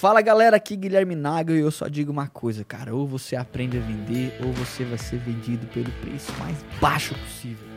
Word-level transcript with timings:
Fala 0.00 0.22
galera, 0.22 0.56
aqui 0.56 0.76
Guilherme 0.76 1.14
Naga 1.14 1.52
e 1.52 1.60
eu 1.60 1.70
só 1.70 1.86
digo 1.86 2.10
uma 2.10 2.26
coisa, 2.26 2.64
cara. 2.64 2.94
Ou 2.94 3.06
você 3.06 3.36
aprende 3.36 3.76
a 3.76 3.82
vender, 3.82 4.34
ou 4.42 4.50
você 4.50 4.82
vai 4.82 4.96
ser 4.96 5.18
vendido 5.18 5.66
pelo 5.66 5.92
preço 6.00 6.32
mais 6.38 6.56
baixo 6.80 7.14
possível. 7.16 7.68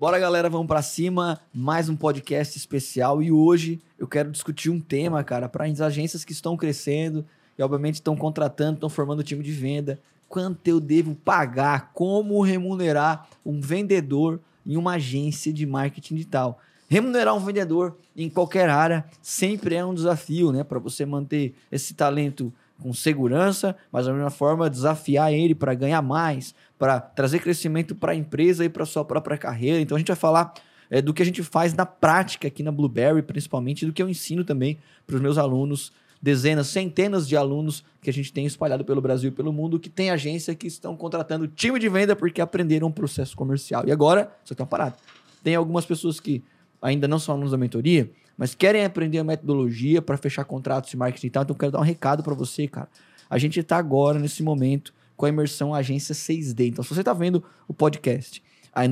Bora 0.00 0.18
galera, 0.18 0.48
vamos 0.48 0.66
pra 0.66 0.80
cima. 0.80 1.38
Mais 1.52 1.90
um 1.90 1.94
podcast 1.94 2.56
especial 2.56 3.22
e 3.22 3.30
hoje 3.30 3.78
eu 3.98 4.08
quero 4.08 4.30
discutir 4.30 4.70
um 4.70 4.80
tema, 4.80 5.22
cara, 5.22 5.50
para 5.50 5.66
as 5.66 5.82
agências 5.82 6.24
que 6.24 6.32
estão 6.32 6.56
crescendo 6.56 7.26
e 7.58 7.62
obviamente 7.62 7.96
estão 7.96 8.16
contratando, 8.16 8.76
estão 8.76 8.88
formando 8.88 9.22
time 9.22 9.44
de 9.44 9.52
venda. 9.52 10.00
Quanto 10.32 10.66
eu 10.66 10.80
devo 10.80 11.14
pagar? 11.14 11.90
Como 11.92 12.40
remunerar 12.40 13.28
um 13.44 13.60
vendedor 13.60 14.40
em 14.64 14.78
uma 14.78 14.94
agência 14.94 15.52
de 15.52 15.66
marketing 15.66 16.14
digital? 16.14 16.58
Remunerar 16.88 17.36
um 17.36 17.38
vendedor 17.38 17.98
em 18.16 18.30
qualquer 18.30 18.70
área 18.70 19.04
sempre 19.20 19.74
é 19.74 19.84
um 19.84 19.92
desafio, 19.92 20.50
né? 20.50 20.64
Para 20.64 20.78
você 20.78 21.04
manter 21.04 21.54
esse 21.70 21.92
talento 21.92 22.50
com 22.80 22.94
segurança, 22.94 23.76
mas 23.92 24.06
da 24.06 24.12
mesma 24.14 24.30
forma 24.30 24.70
desafiar 24.70 25.30
ele 25.30 25.54
para 25.54 25.74
ganhar 25.74 26.00
mais, 26.00 26.54
para 26.78 26.98
trazer 26.98 27.40
crescimento 27.40 27.94
para 27.94 28.12
a 28.12 28.16
empresa 28.16 28.64
e 28.64 28.70
para 28.70 28.86
sua 28.86 29.04
própria 29.04 29.36
carreira. 29.36 29.82
Então 29.82 29.96
a 29.96 29.98
gente 29.98 30.08
vai 30.08 30.16
falar 30.16 30.54
é, 30.90 31.02
do 31.02 31.12
que 31.12 31.20
a 31.20 31.26
gente 31.26 31.42
faz 31.42 31.74
na 31.74 31.84
prática 31.84 32.48
aqui 32.48 32.62
na 32.62 32.72
Blueberry, 32.72 33.20
principalmente, 33.20 33.84
do 33.84 33.92
que 33.92 34.02
eu 34.02 34.08
ensino 34.08 34.44
também 34.44 34.78
para 35.06 35.16
os 35.16 35.20
meus 35.20 35.36
alunos, 35.36 35.92
dezenas, 36.22 36.68
centenas 36.68 37.26
de 37.26 37.36
alunos 37.36 37.84
que 38.00 38.08
a 38.08 38.12
gente 38.12 38.32
tem 38.32 38.46
espalhado 38.46 38.84
pelo 38.84 39.00
Brasil 39.00 39.30
e 39.30 39.32
pelo 39.34 39.52
mundo, 39.52 39.80
que 39.80 39.90
tem 39.90 40.10
agência 40.10 40.54
que 40.54 40.68
estão 40.68 40.96
contratando 40.96 41.48
time 41.48 41.80
de 41.80 41.88
venda 41.88 42.14
porque 42.14 42.40
aprenderam 42.40 42.86
um 42.86 42.92
processo 42.92 43.36
comercial. 43.36 43.82
E 43.86 43.90
agora, 43.90 44.32
só 44.44 44.54
tem 44.54 44.62
uma 44.62 44.68
parada. 44.68 44.96
Tem 45.42 45.56
algumas 45.56 45.84
pessoas 45.84 46.20
que 46.20 46.42
ainda 46.80 47.08
não 47.08 47.18
são 47.18 47.34
alunos 47.34 47.50
da 47.50 47.58
mentoria, 47.58 48.08
mas 48.38 48.54
querem 48.54 48.84
aprender 48.84 49.18
a 49.18 49.24
metodologia 49.24 50.00
para 50.00 50.16
fechar 50.16 50.44
contratos 50.44 50.90
de 50.90 50.96
marketing 50.96 51.26
e 51.26 51.30
tal. 51.30 51.42
Então, 51.42 51.54
eu 51.54 51.58
quero 51.58 51.72
dar 51.72 51.80
um 51.80 51.84
recado 51.84 52.22
para 52.22 52.34
você, 52.34 52.68
cara. 52.68 52.88
A 53.28 53.36
gente 53.38 53.58
está 53.58 53.76
agora, 53.76 54.18
nesse 54.18 54.42
momento, 54.42 54.94
com 55.16 55.26
a 55.26 55.28
imersão 55.28 55.74
Agência 55.74 56.14
6D. 56.14 56.68
Então, 56.68 56.84
se 56.84 56.94
você 56.94 57.00
está 57.00 57.12
vendo 57.12 57.42
o 57.66 57.74
podcast, 57.74 58.42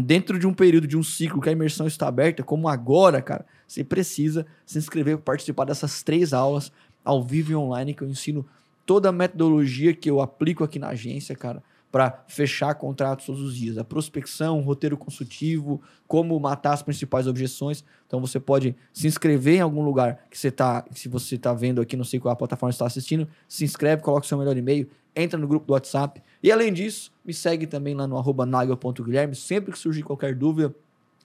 dentro 0.05 0.39
de 0.39 0.47
um 0.47 0.53
período, 0.53 0.87
de 0.87 0.97
um 0.97 1.03
ciclo 1.03 1.41
que 1.41 1.49
a 1.49 1.53
imersão 1.53 1.87
está 1.87 2.09
aberta, 2.09 2.43
como 2.43 2.69
agora, 2.69 3.23
cara, 3.23 3.47
você 3.67 3.83
precisa 3.83 4.47
se 4.67 4.79
inscrever 4.79 5.17
para 5.17 5.25
participar 5.25 5.65
dessas 5.65 6.03
três 6.03 6.33
aulas 6.33 6.73
ao 7.05 7.23
vivo 7.23 7.53
e 7.53 7.57
online 7.57 7.95
que 7.95 8.03
eu 8.03 8.09
ensino 8.09 8.47
toda 8.85 9.09
a 9.09 9.13
metodologia 9.13 9.95
que 9.95 10.11
eu 10.11 10.21
aplico 10.21 10.65
aqui 10.65 10.79
na 10.79 10.89
agência, 10.89 11.37
cara, 11.37 11.63
para 11.93 12.25
fechar 12.29 12.75
contratos 12.75 13.27
todos 13.27 13.41
os 13.41 13.57
dias. 13.57 13.79
A 13.79 13.85
prospecção, 13.85 14.61
roteiro 14.61 14.97
consultivo, 14.97 15.81
como 16.07 16.39
matar 16.39 16.73
as 16.73 16.83
principais 16.83 17.27
objeções. 17.27 17.85
Então 18.07 18.21
você 18.21 18.39
pode 18.39 18.77
se 18.93 19.07
inscrever 19.07 19.57
em 19.57 19.61
algum 19.61 19.83
lugar 19.83 20.27
que 20.31 20.39
você 20.39 20.51
tá, 20.51 20.85
se 20.93 21.09
você 21.09 21.35
está 21.35 21.53
vendo 21.53 21.81
aqui, 21.81 21.97
não 21.97 22.05
sei 22.05 22.21
qual 22.21 22.33
a 22.33 22.37
plataforma 22.37 22.71
está 22.71 22.87
assistindo, 22.87 23.29
se 23.49 23.65
inscreve, 23.65 24.03
coloca 24.03 24.27
seu 24.27 24.39
melhor 24.39 24.57
e-mail, 24.57 24.89
entra 25.15 25.39
no 25.39 25.49
grupo 25.49 25.67
do 25.67 25.73
WhatsApp. 25.73 26.23
E 26.43 26.51
além 26.53 26.73
disso, 26.73 27.13
me 27.25 27.35
segue 27.35 27.67
também 27.67 27.95
lá 27.95 28.07
no 28.07 28.17
arroba 28.17 28.47
nagel.guilherme. 28.47 29.35
Sempre 29.35 29.73
que 29.73 29.79
surgir 29.79 30.03
qualquer 30.03 30.35
dúvida, 30.35 30.75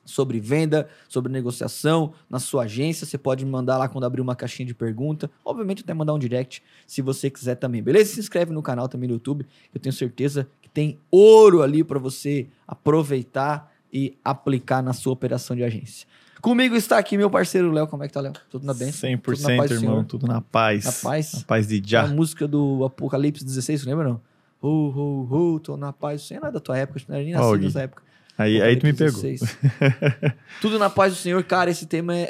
sobre 0.06 0.40
venda, 0.40 0.88
sobre 1.10 1.32
negociação 1.32 2.14
na 2.30 2.40
sua 2.40 2.64
agência. 2.64 3.06
Você 3.06 3.18
pode 3.18 3.44
me 3.44 3.52
mandar 3.52 3.78
lá 3.78 3.90
quando 3.90 4.06
abrir 4.06 4.22
uma 4.22 4.36
caixinha 4.36 4.66
de 4.66 4.74
pergunta. 4.74 5.30
Obviamente, 5.44 5.82
até 5.84 5.94
mandar 5.94 6.14
um 6.14 6.20
direct 6.20 6.64
se 6.86 7.02
você 7.02 7.30
quiser 7.30 7.56
também. 7.56 7.82
Beleza? 7.82 8.14
Se 8.14 8.20
inscreve 8.20 8.54
no 8.54 8.62
canal 8.62 8.88
também 8.88 9.10
no 9.10 9.16
YouTube. 9.16 9.46
Eu 9.74 9.80
tenho 9.82 9.94
certeza 9.94 10.48
que 10.62 10.70
tem 10.70 11.00
ouro 11.10 11.62
ali 11.64 11.84
para 11.84 12.00
você 12.00 12.48
aproveitar 12.68 13.74
e 13.92 14.18
aplicar 14.24 14.84
na 14.84 14.94
sua 14.94 15.14
operação 15.14 15.56
de 15.56 15.64
agência. 15.64 16.08
Comigo 16.42 16.76
está 16.76 17.00
aqui 17.00 17.18
meu 17.18 17.30
parceiro 17.30 17.72
Léo. 17.72 17.88
Como 17.88 18.04
é 18.04 18.08
que 18.08 18.14
tá, 18.14 18.22
Léo? 18.22 18.34
Tudo 18.52 18.68
na 18.68 18.74
bem? 18.74 18.90
100%, 18.90 19.22
tudo 19.22 19.42
na 19.42 19.58
paz 19.58 19.72
irmão. 19.72 20.04
Tudo 20.04 20.28
na 20.28 20.42
paz. 20.42 20.86
Na 20.86 20.92
paz. 20.92 21.34
Na 21.34 21.42
paz 21.42 21.68
de 21.68 21.82
já. 21.84 22.04
A 22.04 22.08
música 22.08 22.48
do 22.48 22.86
Apocalipse 22.86 23.44
16, 23.44 23.82
você 23.82 23.90
lembra 23.90 24.10
não? 24.10 24.22
Ho, 24.62 24.68
ho, 24.68 25.28
ho, 25.32 25.60
tô 25.60 25.76
na 25.76 25.92
paz. 25.92 26.22
Isso 26.22 26.34
não 26.36 26.48
é 26.48 26.52
da 26.52 26.60
tua 26.60 26.78
época, 26.78 27.02
não 27.08 27.16
era 27.16 27.24
nem 27.24 27.34
nascido 27.34 27.62
nessa 27.64 27.82
época. 27.82 28.04
Aí, 28.38 28.62
aí 28.62 28.76
tu 28.76 28.86
me 28.86 28.94
pegou. 28.94 29.22
Tudo 30.62 30.78
na 30.78 30.90
paz 30.90 31.14
do 31.14 31.20
Senhor, 31.20 31.42
cara. 31.44 31.70
Esse 31.70 31.86
tema 31.86 32.16
é, 32.16 32.28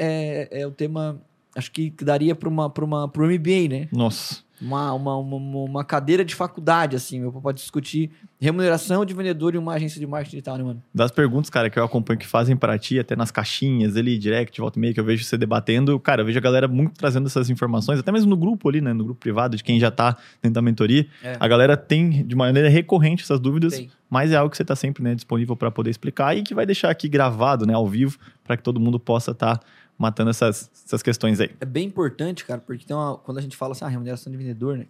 é, 0.51 0.61
é 0.61 0.67
o 0.67 0.71
tema. 0.71 1.19
Acho 1.55 1.71
que 1.71 1.91
daria 2.01 2.35
para 2.35 2.49
uma, 2.49 2.69
pra 2.69 2.85
uma, 2.85 3.07
pro 3.07 3.25
MBA, 3.25 3.69
né? 3.69 3.87
Nossa 3.91 4.44
uma, 4.61 4.93
uma, 4.93 5.17
uma, 5.17 5.37
uma, 5.37 5.83
cadeira 5.83 6.23
de 6.23 6.33
faculdade, 6.33 6.95
assim, 6.95 7.19
meu, 7.19 7.31
pode 7.31 7.59
discutir 7.59 8.11
remuneração 8.39 9.03
de 9.05 9.13
vendedor 9.13 9.55
em 9.55 9.57
uma 9.57 9.73
agência 9.73 9.99
de 9.99 10.07
marketing 10.07 10.31
digital, 10.31 10.57
né, 10.57 10.63
mano? 10.63 10.83
Das 10.93 11.11
perguntas, 11.11 11.49
cara, 11.49 11.69
que 11.69 11.77
eu 11.77 11.83
acompanho 11.83 12.19
que 12.19 12.27
fazem 12.27 12.55
para 12.55 12.77
ti, 12.77 12.99
até 12.99 13.15
nas 13.15 13.31
caixinhas 13.31 13.95
ali, 13.97 14.17
direct, 14.17 14.59
volta 14.59 14.77
e 14.77 14.81
meia, 14.81 14.93
que 14.93 14.99
eu 14.99 15.03
vejo 15.03 15.23
você 15.23 15.37
debatendo, 15.37 15.99
cara, 15.99 16.21
eu 16.21 16.25
vejo 16.25 16.37
a 16.37 16.41
galera 16.41 16.67
muito 16.67 16.93
trazendo 16.93 17.27
essas 17.27 17.49
informações, 17.49 17.99
até 17.99 18.11
mesmo 18.11 18.29
no 18.29 18.37
grupo 18.37 18.69
ali, 18.69 18.81
né, 18.81 18.93
no 18.93 19.03
grupo 19.03 19.19
privado, 19.19 19.57
de 19.57 19.63
quem 19.63 19.79
já 19.79 19.91
tá 19.91 20.17
dentro 20.41 20.55
da 20.55 20.61
mentoria, 20.61 21.07
é. 21.23 21.35
a 21.39 21.47
galera 21.47 21.75
tem 21.75 22.25
de 22.25 22.35
maneira 22.35 22.69
recorrente 22.69 23.23
essas 23.23 23.39
dúvidas, 23.39 23.73
tem. 23.77 23.89
mas 24.09 24.31
é 24.31 24.35
algo 24.35 24.49
que 24.49 24.57
você 24.57 24.65
tá 24.65 24.75
sempre, 24.75 25.03
né, 25.03 25.15
disponível 25.15 25.55
para 25.55 25.71
poder 25.71 25.89
explicar 25.89 26.35
e 26.37 26.43
que 26.43 26.53
vai 26.53 26.65
deixar 26.65 26.89
aqui 26.89 27.09
gravado, 27.09 27.65
né, 27.65 27.73
ao 27.73 27.87
vivo, 27.87 28.17
para 28.43 28.55
que 28.55 28.63
todo 28.63 28.79
mundo 28.79 28.99
possa 28.99 29.31
estar 29.31 29.57
tá 29.57 29.65
matando 29.97 30.29
essas, 30.29 30.69
essas 30.85 31.01
questões 31.01 31.39
aí. 31.39 31.55
É 31.59 31.65
bem 31.65 31.87
importante, 31.87 32.45
cara, 32.45 32.59
porque 32.59 32.85
tem 32.85 32.95
uma, 32.95 33.17
quando 33.17 33.37
a 33.37 33.41
gente 33.41 33.55
fala 33.55 33.71
assim, 33.71 33.85
a 33.85 33.87
ah, 33.87 33.91
remuneração 33.91 34.31
de 34.31 34.37
vendedor, 34.37 34.77
né? 34.77 34.87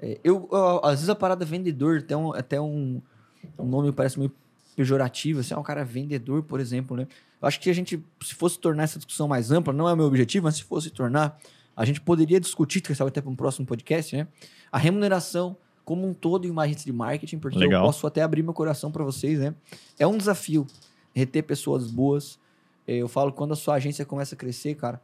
É, 0.00 0.18
eu, 0.24 0.48
eu, 0.50 0.80
às 0.84 0.94
vezes 0.94 1.08
a 1.08 1.14
parada 1.14 1.44
vendedor 1.44 1.98
até 1.98 2.16
um, 2.16 2.32
até 2.34 2.60
um, 2.60 3.00
um 3.58 3.66
nome 3.66 3.90
que 3.90 3.96
parece 3.96 4.18
meio 4.18 4.32
pejorativo, 4.74 5.40
assim, 5.40 5.54
ah, 5.54 5.58
um 5.58 5.62
cara 5.62 5.84
vendedor, 5.84 6.42
por 6.42 6.58
exemplo, 6.58 6.96
né? 6.96 7.06
Eu 7.40 7.48
acho 7.48 7.60
que 7.60 7.70
a 7.70 7.72
gente, 7.72 8.02
se 8.22 8.34
fosse 8.34 8.58
tornar 8.58 8.84
essa 8.84 8.98
discussão 8.98 9.28
mais 9.28 9.50
ampla, 9.50 9.72
não 9.72 9.88
é 9.88 9.92
o 9.92 9.96
meu 9.96 10.06
objetivo, 10.06 10.44
mas 10.44 10.56
se 10.56 10.64
fosse 10.64 10.90
tornar, 10.90 11.38
a 11.76 11.84
gente 11.84 12.00
poderia 12.00 12.40
discutir, 12.40 12.80
que 12.80 12.94
sabe 12.94 13.08
até 13.08 13.20
para 13.20 13.30
um 13.30 13.36
próximo 13.36 13.66
podcast, 13.66 14.16
né? 14.16 14.26
A 14.70 14.78
remuneração 14.78 15.56
como 15.84 16.06
um 16.06 16.14
todo 16.14 16.46
em 16.46 16.50
uma 16.50 16.62
agência 16.62 16.84
de 16.84 16.92
marketing, 16.92 17.38
porque 17.38 17.58
Legal. 17.58 17.82
eu 17.82 17.86
posso 17.86 18.06
até 18.06 18.22
abrir 18.22 18.42
meu 18.42 18.54
coração 18.54 18.90
para 18.92 19.02
vocês, 19.04 19.38
né? 19.38 19.54
É 19.98 20.06
um 20.06 20.16
desafio 20.16 20.66
reter 21.14 21.42
pessoas 21.42 21.90
boas, 21.90 22.38
é, 22.38 22.41
eu 22.86 23.08
falo 23.08 23.32
quando 23.32 23.52
a 23.52 23.56
sua 23.56 23.74
agência 23.74 24.04
começa 24.04 24.34
a 24.34 24.38
crescer, 24.38 24.74
cara, 24.74 25.00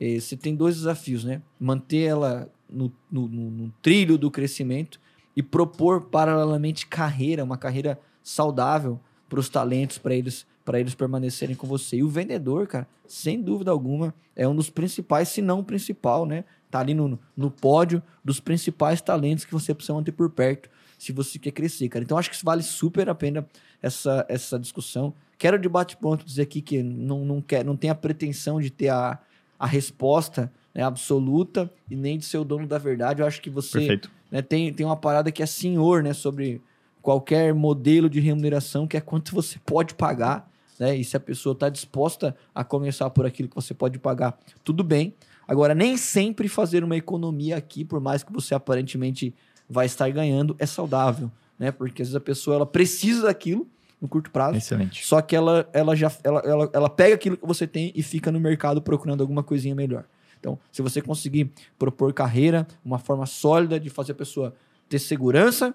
é, 0.00 0.18
você 0.18 0.36
tem 0.36 0.54
dois 0.54 0.76
desafios, 0.76 1.24
né? 1.24 1.42
Manter 1.58 2.02
ela 2.04 2.50
no, 2.68 2.92
no, 3.10 3.28
no 3.28 3.72
trilho 3.82 4.16
do 4.16 4.30
crescimento 4.30 5.00
e 5.36 5.42
propor 5.42 6.02
paralelamente 6.02 6.86
carreira, 6.86 7.44
uma 7.44 7.58
carreira 7.58 7.98
saudável 8.22 9.00
para 9.28 9.40
os 9.40 9.48
talentos, 9.48 9.98
para 9.98 10.14
eles 10.14 10.46
para 10.64 10.78
eles 10.78 10.94
permanecerem 10.94 11.56
com 11.56 11.66
você. 11.66 11.96
E 11.96 12.02
o 12.04 12.08
vendedor, 12.08 12.66
cara, 12.66 12.86
sem 13.06 13.40
dúvida 13.40 13.70
alguma, 13.70 14.14
é 14.34 14.46
um 14.46 14.54
dos 14.54 14.70
principais, 14.70 15.28
se 15.28 15.42
não 15.42 15.60
o 15.60 15.64
principal, 15.64 16.24
né? 16.24 16.44
Tá 16.70 16.80
ali 16.80 16.94
no, 16.94 17.18
no 17.36 17.50
pódio 17.50 18.02
dos 18.24 18.40
principais 18.40 19.00
talentos 19.00 19.44
que 19.44 19.52
você 19.52 19.74
precisa 19.74 19.94
manter 19.94 20.12
por 20.12 20.30
perto 20.30 20.70
se 20.98 21.12
você 21.12 21.38
quer 21.38 21.50
crescer, 21.50 21.88
cara. 21.88 22.04
Então 22.04 22.16
acho 22.16 22.30
que 22.30 22.44
vale 22.44 22.62
super 22.62 23.08
a 23.08 23.14
pena 23.14 23.46
essa, 23.82 24.24
essa 24.28 24.58
discussão. 24.58 25.12
Quero 25.42 25.58
de 25.58 25.68
bate-pronto 25.68 26.24
dizer 26.24 26.42
aqui 26.42 26.62
que 26.62 26.84
não, 26.84 27.24
não, 27.24 27.42
quer, 27.42 27.64
não 27.64 27.76
tem 27.76 27.90
a 27.90 27.96
pretensão 27.96 28.60
de 28.60 28.70
ter 28.70 28.90
a, 28.90 29.18
a 29.58 29.66
resposta 29.66 30.52
né, 30.72 30.84
absoluta 30.84 31.68
e 31.90 31.96
nem 31.96 32.16
de 32.16 32.24
ser 32.24 32.38
o 32.38 32.44
dono 32.44 32.64
da 32.64 32.78
verdade. 32.78 33.20
Eu 33.20 33.26
acho 33.26 33.42
que 33.42 33.50
você 33.50 34.00
né, 34.30 34.40
tem, 34.40 34.72
tem 34.72 34.86
uma 34.86 34.94
parada 34.94 35.32
que 35.32 35.42
é 35.42 35.46
senhor 35.46 36.00
né, 36.00 36.12
sobre 36.12 36.62
qualquer 37.02 37.52
modelo 37.52 38.08
de 38.08 38.20
remuneração, 38.20 38.86
que 38.86 38.96
é 38.96 39.00
quanto 39.00 39.34
você 39.34 39.58
pode 39.66 39.94
pagar. 39.94 40.48
Né, 40.78 40.94
e 40.94 41.02
se 41.02 41.16
a 41.16 41.20
pessoa 41.20 41.54
está 41.54 41.68
disposta 41.68 42.36
a 42.54 42.62
começar 42.62 43.10
por 43.10 43.26
aquilo 43.26 43.48
que 43.48 43.56
você 43.56 43.74
pode 43.74 43.98
pagar, 43.98 44.38
tudo 44.62 44.84
bem. 44.84 45.12
Agora, 45.48 45.74
nem 45.74 45.96
sempre 45.96 46.46
fazer 46.46 46.84
uma 46.84 46.96
economia 46.96 47.56
aqui, 47.56 47.84
por 47.84 47.98
mais 47.98 48.22
que 48.22 48.32
você 48.32 48.54
aparentemente 48.54 49.34
vai 49.68 49.86
estar 49.86 50.08
ganhando, 50.10 50.54
é 50.60 50.66
saudável. 50.66 51.32
Né? 51.58 51.72
Porque 51.72 52.00
às 52.00 52.10
vezes 52.10 52.14
a 52.14 52.20
pessoa 52.20 52.54
ela 52.54 52.66
precisa 52.66 53.22
daquilo 53.22 53.66
no 54.02 54.08
curto 54.08 54.32
prazo. 54.32 54.58
Excelente. 54.58 55.06
Só 55.06 55.22
que 55.22 55.36
ela, 55.36 55.68
ela 55.72 55.94
já 55.94 56.10
ela, 56.24 56.40
ela, 56.40 56.70
ela 56.72 56.90
pega 56.90 57.14
aquilo 57.14 57.36
que 57.36 57.46
você 57.46 57.68
tem 57.68 57.92
e 57.94 58.02
fica 58.02 58.32
no 58.32 58.40
mercado 58.40 58.82
procurando 58.82 59.20
alguma 59.20 59.44
coisinha 59.44 59.76
melhor. 59.76 60.04
Então, 60.40 60.58
se 60.72 60.82
você 60.82 61.00
conseguir 61.00 61.52
propor 61.78 62.12
carreira, 62.12 62.66
uma 62.84 62.98
forma 62.98 63.24
sólida 63.26 63.78
de 63.78 63.88
fazer 63.88 64.10
a 64.10 64.14
pessoa 64.16 64.52
ter 64.88 64.98
segurança 64.98 65.72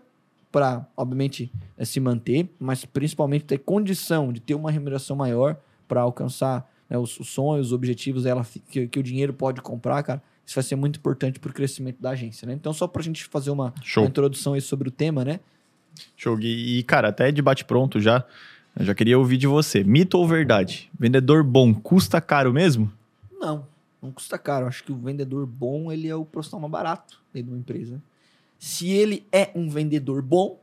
para, 0.52 0.86
obviamente, 0.98 1.50
é, 1.78 1.86
se 1.86 2.02
manter, 2.02 2.50
mas 2.60 2.84
principalmente 2.84 3.46
ter 3.46 3.60
condição 3.60 4.34
de 4.34 4.42
ter 4.42 4.56
uma 4.56 4.70
remuneração 4.70 5.16
maior 5.16 5.58
para 5.88 6.02
alcançar 6.02 6.70
né, 6.90 6.98
os, 6.98 7.18
os, 7.18 7.30
sonhos, 7.30 7.68
os 7.68 7.74
objetivos 7.74 8.26
ela, 8.26 8.46
que, 8.70 8.90
que, 8.90 9.00
o 9.00 9.04
dinheiro 9.04 9.32
pode 9.34 9.62
comprar, 9.62 10.04
cara. 10.04 10.22
Isso 10.46 10.56
vai 10.56 10.64
ser 10.64 10.76
muito 10.76 11.00
importante 11.00 11.40
para 11.40 11.50
o 11.50 11.54
crescimento 11.54 12.02
da 12.02 12.12
agência, 12.12 12.46
né? 12.46 12.54
Então, 12.54 12.74
só 12.74 12.88
para 12.88 13.02
a 13.02 13.04
gente 13.04 13.26
fazer 13.26 13.52
uma, 13.52 13.74
uma 13.98 14.06
introdução 14.06 14.60
sobre 14.60 14.88
o 14.88 14.92
tema, 14.92 15.24
né? 15.24 15.40
Show. 16.16 16.40
E, 16.40 16.84
cara, 16.84 17.10
até 17.10 17.32
de 17.32 17.42
bate-pronto 17.42 18.00
já, 18.00 18.24
eu 18.78 18.86
já 18.86 18.94
queria 18.94 19.18
ouvir 19.18 19.38
de 19.38 19.48
você. 19.48 19.84
Mito 19.84 20.18
ou 20.18 20.28
verdade? 20.28 20.90
Vendedor 20.98 21.44
bom 21.44 21.74
custa 21.74 22.22
caro 22.22 22.54
mesmo? 22.54 22.92
Não, 23.40 23.66
não 24.02 24.12
custa 24.12 24.38
caro. 24.38 24.68
Acho 24.68 24.84
que 24.84 24.92
o 24.92 24.98
vendedor 24.98 25.46
bom, 25.46 25.92
ele 25.92 26.08
é 26.08 26.16
o 26.16 26.26
profissional 26.26 26.62
mais 26.62 26.72
barato 26.72 27.20
dentro 27.34 27.50
de 27.50 27.54
uma 27.56 27.60
empresa. 27.60 28.02
Se 28.60 28.90
ele 28.90 29.26
é 29.32 29.52
um 29.56 29.70
vendedor 29.70 30.22
bom, 30.22 30.60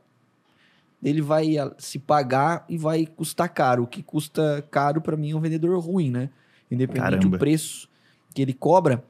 ele 1.03 1.21
vai 1.21 1.55
se 1.77 1.99
pagar 1.99 2.65
e 2.67 2.77
vai 2.77 3.05
custar 3.05 3.49
caro. 3.49 3.83
O 3.83 3.87
que 3.87 4.01
custa 4.01 4.65
caro 4.71 5.01
para 5.01 5.15
mim 5.15 5.31
é 5.31 5.35
um 5.35 5.39
vendedor 5.39 5.77
ruim, 5.79 6.09
né? 6.09 6.29
Independente 6.69 7.03
Caramba. 7.03 7.29
do 7.29 7.37
preço 7.37 7.87
que 8.33 8.41
ele 8.41 8.53
cobra. 8.53 9.03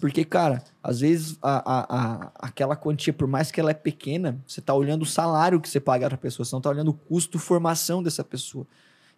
Porque, 0.00 0.24
cara, 0.24 0.64
às 0.82 1.00
vezes 1.00 1.38
a, 1.42 1.58
a, 1.58 1.96
a, 1.98 2.32
aquela 2.38 2.74
quantia, 2.74 3.12
por 3.12 3.28
mais 3.28 3.50
que 3.50 3.60
ela 3.60 3.70
é 3.70 3.74
pequena, 3.74 4.40
você 4.46 4.60
tá 4.60 4.72
olhando 4.72 5.02
o 5.02 5.06
salário 5.06 5.60
que 5.60 5.68
você 5.68 5.78
paga 5.78 6.06
para 6.06 6.14
a 6.14 6.18
pessoa, 6.18 6.44
você 6.44 6.56
não 6.56 6.60
tá 6.60 6.70
olhando 6.70 6.88
o 6.88 6.94
custo 6.94 7.38
formação 7.38 8.02
dessa 8.02 8.24
pessoa. 8.24 8.66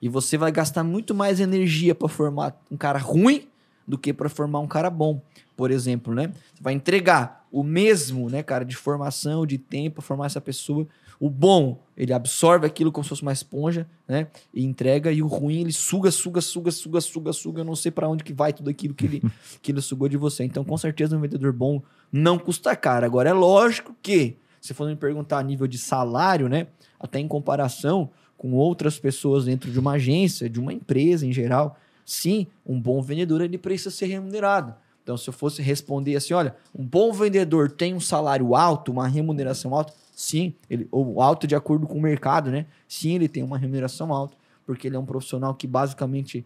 E 0.00 0.08
você 0.08 0.36
vai 0.36 0.50
gastar 0.50 0.82
muito 0.82 1.14
mais 1.14 1.38
energia 1.38 1.94
para 1.94 2.08
formar 2.08 2.60
um 2.68 2.76
cara 2.76 2.98
ruim 2.98 3.48
do 3.86 3.96
que 3.96 4.12
para 4.12 4.28
formar 4.28 4.58
um 4.58 4.66
cara 4.66 4.90
bom, 4.90 5.22
por 5.62 5.70
exemplo, 5.70 6.12
né? 6.12 6.32
Você 6.52 6.60
vai 6.60 6.72
entregar 6.72 7.46
o 7.52 7.62
mesmo, 7.62 8.28
né, 8.28 8.42
cara, 8.42 8.64
de 8.64 8.74
formação, 8.74 9.46
de 9.46 9.58
tempo, 9.58 10.02
formar 10.02 10.26
essa 10.26 10.40
pessoa 10.40 10.88
o 11.20 11.30
bom, 11.30 11.80
ele 11.96 12.12
absorve 12.12 12.66
aquilo 12.66 12.90
como 12.90 13.04
se 13.04 13.10
fosse 13.10 13.22
uma 13.22 13.32
esponja, 13.32 13.86
né? 14.08 14.26
E 14.52 14.64
entrega. 14.64 15.12
E 15.12 15.22
o 15.22 15.28
ruim, 15.28 15.60
ele 15.60 15.72
suga, 15.72 16.10
suga, 16.10 16.40
suga, 16.40 16.72
suga, 16.72 17.00
suga, 17.00 17.32
suga. 17.32 17.60
Eu 17.60 17.64
não 17.64 17.76
sei 17.76 17.92
para 17.92 18.08
onde 18.08 18.24
que 18.24 18.32
vai 18.32 18.52
tudo 18.52 18.68
aquilo 18.68 18.92
que 18.92 19.06
ele, 19.06 19.22
que 19.62 19.70
ele 19.70 19.80
sugou 19.80 20.08
de 20.08 20.16
você. 20.16 20.42
Então, 20.42 20.64
com 20.64 20.76
certeza, 20.76 21.16
um 21.16 21.20
vendedor 21.20 21.52
bom 21.52 21.80
não 22.10 22.40
custa 22.40 22.74
caro. 22.74 23.06
Agora, 23.06 23.30
é 23.30 23.32
lógico 23.32 23.94
que, 24.02 24.36
se 24.60 24.74
for 24.74 24.88
me 24.88 24.96
perguntar 24.96 25.38
a 25.38 25.44
nível 25.44 25.68
de 25.68 25.78
salário, 25.78 26.48
né? 26.48 26.66
Até 26.98 27.20
em 27.20 27.28
comparação 27.28 28.10
com 28.36 28.54
outras 28.54 28.98
pessoas 28.98 29.44
dentro 29.44 29.70
de 29.70 29.78
uma 29.78 29.92
agência, 29.92 30.50
de 30.50 30.58
uma 30.58 30.72
empresa 30.72 31.24
em 31.24 31.32
geral, 31.32 31.78
sim, 32.04 32.48
um 32.66 32.80
bom 32.80 33.00
vendedor, 33.00 33.40
ele 33.40 33.58
precisa 33.58 33.92
ser 33.92 34.06
remunerado. 34.06 34.74
Então, 35.02 35.16
se 35.16 35.28
eu 35.28 35.32
fosse 35.32 35.60
responder 35.60 36.16
assim, 36.16 36.32
olha, 36.32 36.54
um 36.74 36.84
bom 36.84 37.12
vendedor 37.12 37.70
tem 37.70 37.92
um 37.92 38.00
salário 38.00 38.54
alto, 38.54 38.92
uma 38.92 39.08
remuneração 39.08 39.74
alta, 39.74 39.92
Sim, 40.14 40.54
ele, 40.68 40.86
ou 40.92 41.20
alto 41.20 41.46
de 41.46 41.54
acordo 41.54 41.86
com 41.86 41.98
o 41.98 42.00
mercado, 42.00 42.50
né? 42.50 42.66
Sim, 42.86 43.14
ele 43.14 43.28
tem 43.28 43.42
uma 43.42 43.58
remuneração 43.58 44.12
alta, 44.12 44.36
porque 44.66 44.86
ele 44.86 44.94
é 44.94 44.98
um 44.98 45.06
profissional 45.06 45.54
que 45.54 45.66
basicamente 45.66 46.44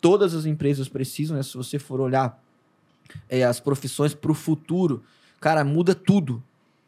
todas 0.00 0.34
as 0.34 0.46
empresas 0.46 0.88
precisam, 0.88 1.36
né? 1.36 1.42
Se 1.42 1.56
você 1.56 1.78
for 1.78 2.00
olhar 2.00 2.42
é, 3.28 3.44
as 3.44 3.60
profissões 3.60 4.14
para 4.14 4.32
o 4.32 4.34
futuro, 4.34 5.04
cara, 5.40 5.62
muda 5.62 5.94
tudo. 5.94 6.42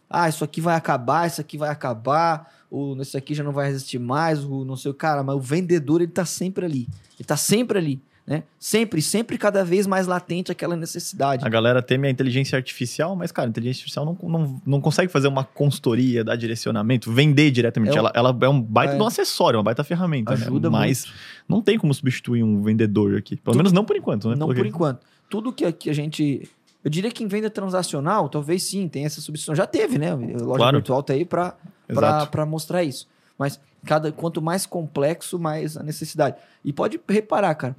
Ah, 0.09 0.29
isso 0.29 0.43
aqui 0.43 0.61
vai 0.61 0.75
acabar, 0.75 1.27
isso 1.27 1.41
aqui 1.41 1.59
vai 1.59 1.69
acabar, 1.69 2.53
ou 2.71 3.01
isso 3.01 3.17
aqui 3.17 3.35
já 3.35 3.45
não 3.45 3.53
vai 3.53 3.69
existir 3.69 3.99
mais, 3.99 4.43
não 4.43 4.77
sei 4.77 4.91
o 4.91 4.95
cara, 4.95 5.23
mas 5.23 5.37
o 5.37 5.41
vendedor 5.41 6.01
ele 6.01 6.11
tá 6.11 6.25
sempre 6.25 6.65
ali. 6.65 6.89
Ele 7.17 7.27
tá 7.27 7.37
sempre 7.37 7.79
ali 7.79 8.03
né? 8.27 8.43
Sempre, 8.59 9.03
sempre 9.03 9.37
cada 9.37 9.63
vez 9.63 9.87
mais 9.87 10.07
latente 10.07 10.51
aquela 10.51 10.75
necessidade. 10.75 11.45
A 11.45 11.49
galera 11.49 11.83
teme 11.83 12.09
a 12.09 12.11
inteligência 12.11 12.57
artificial, 12.57 13.15
mas, 13.15 13.31
cara, 13.31 13.49
a 13.49 13.51
inteligência 13.51 13.81
artificial 13.81 14.07
não, 14.07 14.19
não, 14.23 14.63
não 14.65 14.81
consegue 14.81 15.13
fazer 15.13 15.29
uma 15.29 15.45
consultoria, 15.45 16.25
dar 16.25 16.35
direcionamento, 16.37 17.13
vender 17.13 17.51
diretamente. 17.51 17.95
É 17.95 17.99
ela, 17.99 18.13
ela 18.15 18.39
é 18.41 18.49
um 18.49 18.61
baita 18.61 18.95
é. 18.95 18.97
de 18.97 19.03
um 19.03 19.07
acessório, 19.07 19.59
uma 19.59 19.63
baita 19.63 19.85
ferramenta. 19.85 20.35
Né? 20.35 20.43
Ajuda 20.43 20.71
né? 20.71 20.73
Mas 20.73 21.05
muito. 21.05 21.19
não 21.49 21.61
tem 21.61 21.79
como 21.79 21.93
substituir 21.93 22.43
um 22.43 22.63
vendedor 22.63 23.17
aqui. 23.17 23.37
Pelo 23.37 23.53
Tudo, 23.53 23.57
menos 23.59 23.73
não 23.73 23.85
por 23.85 23.95
enquanto, 23.95 24.31
né? 24.31 24.37
Não 24.37 24.47
Porque... 24.47 24.63
por 24.63 24.67
enquanto. 24.67 25.01
Tudo 25.29 25.53
que, 25.53 25.71
que 25.73 25.91
a 25.91 25.95
gente. 25.95 26.49
Eu 26.83 26.91
diria 26.91 27.11
que 27.11 27.23
em 27.23 27.27
venda 27.27 27.51
transacional, 27.51 28.29
talvez 28.31 28.63
sim, 28.63 28.89
tem 28.89 29.05
essa 29.05 29.21
substituição. 29.21 29.55
Já 29.55 29.67
teve, 29.67 29.99
né? 29.99 30.15
Loja 30.15 30.57
claro. 30.57 30.77
virtual 30.79 31.03
tá 31.03 31.13
aí 31.13 31.27
para 31.27 32.47
mostrar 32.47 32.83
isso. 32.85 33.07
Mas 33.39 33.61
cada, 33.85 34.11
quanto 34.13 34.41
mais 34.41 34.65
complexo, 34.65 35.39
mais 35.39 35.77
a 35.77 35.83
necessidade. 35.83 36.37
E 36.65 36.73
pode 36.73 36.99
reparar, 37.07 37.55
cara 37.55 37.77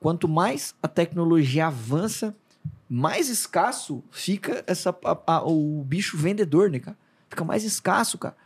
quanto 0.00 0.28
mais 0.28 0.74
a 0.82 0.88
tecnologia 0.88 1.66
avança, 1.66 2.34
mais 2.88 3.28
escasso 3.28 4.02
fica 4.10 4.62
essa, 4.66 4.96
a, 5.04 5.34
a, 5.34 5.44
o 5.44 5.82
bicho 5.84 6.16
vendedor, 6.16 6.70
né, 6.70 6.78
cara? 6.78 6.96
Fica 7.28 7.44
mais 7.44 7.64
escasso, 7.64 8.16
cara. 8.18 8.36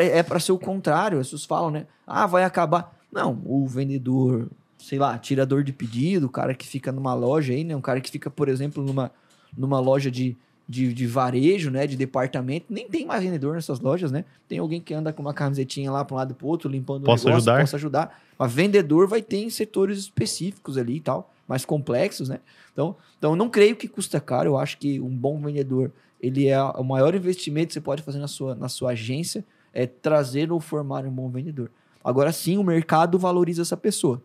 É 0.00 0.22
para 0.22 0.38
ser 0.38 0.52
o 0.52 0.58
contrário. 0.58 1.18
As 1.18 1.28
pessoas 1.28 1.44
falam, 1.44 1.70
né? 1.70 1.86
Ah, 2.06 2.26
vai 2.26 2.44
acabar. 2.44 2.94
Não, 3.10 3.40
o 3.44 3.66
vendedor, 3.66 4.48
sei 4.78 4.98
lá, 4.98 5.18
tirador 5.18 5.64
de 5.64 5.72
pedido, 5.72 6.26
o 6.26 6.30
cara 6.30 6.54
que 6.54 6.66
fica 6.66 6.92
numa 6.92 7.14
loja 7.14 7.52
aí, 7.52 7.64
né? 7.64 7.74
Um 7.74 7.80
cara 7.80 8.00
que 8.00 8.10
fica, 8.10 8.30
por 8.30 8.48
exemplo, 8.48 8.84
numa, 8.84 9.10
numa 9.56 9.80
loja 9.80 10.10
de, 10.10 10.36
de, 10.68 10.92
de, 10.92 11.06
varejo, 11.06 11.70
né? 11.70 11.86
De 11.86 11.96
departamento. 11.96 12.66
Nem 12.68 12.88
tem 12.88 13.06
mais 13.06 13.22
vendedor 13.22 13.54
nessas 13.54 13.80
lojas, 13.80 14.12
né? 14.12 14.24
Tem 14.46 14.58
alguém 14.58 14.80
que 14.80 14.92
anda 14.92 15.12
com 15.12 15.22
uma 15.22 15.32
camisetinha 15.32 15.90
lá 15.90 16.04
para 16.04 16.14
um 16.14 16.18
lado 16.18 16.32
e 16.32 16.34
pro 16.34 16.46
outro, 16.46 16.68
limpando 16.68 17.04
posso 17.04 17.26
o 17.26 17.30
negócio, 17.30 17.50
ajudar? 17.50 17.60
posso 17.60 17.76
ajudar. 17.76 18.22
Mas 18.38 18.52
vendedor 18.52 19.08
vai 19.08 19.22
ter 19.22 19.38
em 19.38 19.50
setores 19.50 19.98
específicos 19.98 20.76
ali 20.76 20.96
e 20.96 21.00
tal, 21.00 21.32
mais 21.48 21.64
complexos, 21.64 22.28
né? 22.28 22.40
Então, 22.72 22.94
então 23.16 23.34
não 23.34 23.48
creio 23.48 23.74
que 23.76 23.88
custa 23.88 24.20
caro. 24.20 24.50
Eu 24.50 24.58
acho 24.58 24.76
que 24.76 25.00
um 25.00 25.08
bom 25.08 25.40
vendedor, 25.40 25.90
ele 26.20 26.48
é 26.48 26.62
o 26.62 26.84
maior 26.84 27.14
investimento 27.14 27.68
que 27.68 27.74
você 27.74 27.80
pode 27.80 28.02
fazer 28.02 28.18
na 28.18 28.28
sua, 28.28 28.54
na 28.54 28.68
sua 28.68 28.90
agência, 28.90 29.44
é 29.72 29.86
trazer 29.86 30.52
ou 30.52 30.60
formar 30.60 31.06
um 31.06 31.10
bom 31.10 31.30
vendedor. 31.30 31.70
Agora 32.04 32.30
sim, 32.30 32.58
o 32.58 32.64
mercado 32.64 33.18
valoriza 33.18 33.62
essa 33.62 33.76
pessoa. 33.76 34.22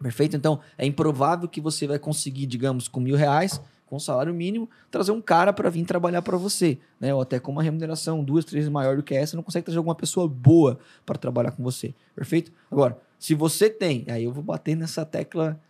Perfeito? 0.00 0.36
Então, 0.36 0.60
é 0.76 0.84
improvável 0.84 1.48
que 1.48 1.60
você 1.60 1.86
vai 1.86 1.98
conseguir, 1.98 2.46
digamos, 2.46 2.88
com 2.88 3.00
mil 3.00 3.16
reais, 3.16 3.60
com 3.94 4.00
salário 4.00 4.34
mínimo, 4.34 4.68
trazer 4.90 5.12
um 5.12 5.20
cara 5.20 5.52
para 5.52 5.70
vir 5.70 5.84
trabalhar 5.84 6.20
para 6.20 6.36
você, 6.36 6.78
né? 6.98 7.14
Ou 7.14 7.20
até 7.20 7.38
com 7.38 7.52
uma 7.52 7.62
remuneração 7.62 8.24
duas, 8.24 8.44
três 8.44 8.68
maior 8.68 8.96
do 8.96 9.02
que 9.02 9.14
essa, 9.14 9.36
não 9.36 9.42
consegue 9.42 9.64
trazer 9.64 9.78
alguma 9.78 9.94
pessoa 9.94 10.26
boa 10.26 10.78
para 11.06 11.16
trabalhar 11.16 11.52
com 11.52 11.62
você. 11.62 11.94
Perfeito? 12.14 12.52
Agora, 12.70 12.98
se 13.18 13.34
você 13.34 13.70
tem, 13.70 14.04
aí 14.08 14.24
eu 14.24 14.32
vou 14.32 14.42
bater 14.42 14.76
nessa 14.76 15.04
tecla, 15.04 15.60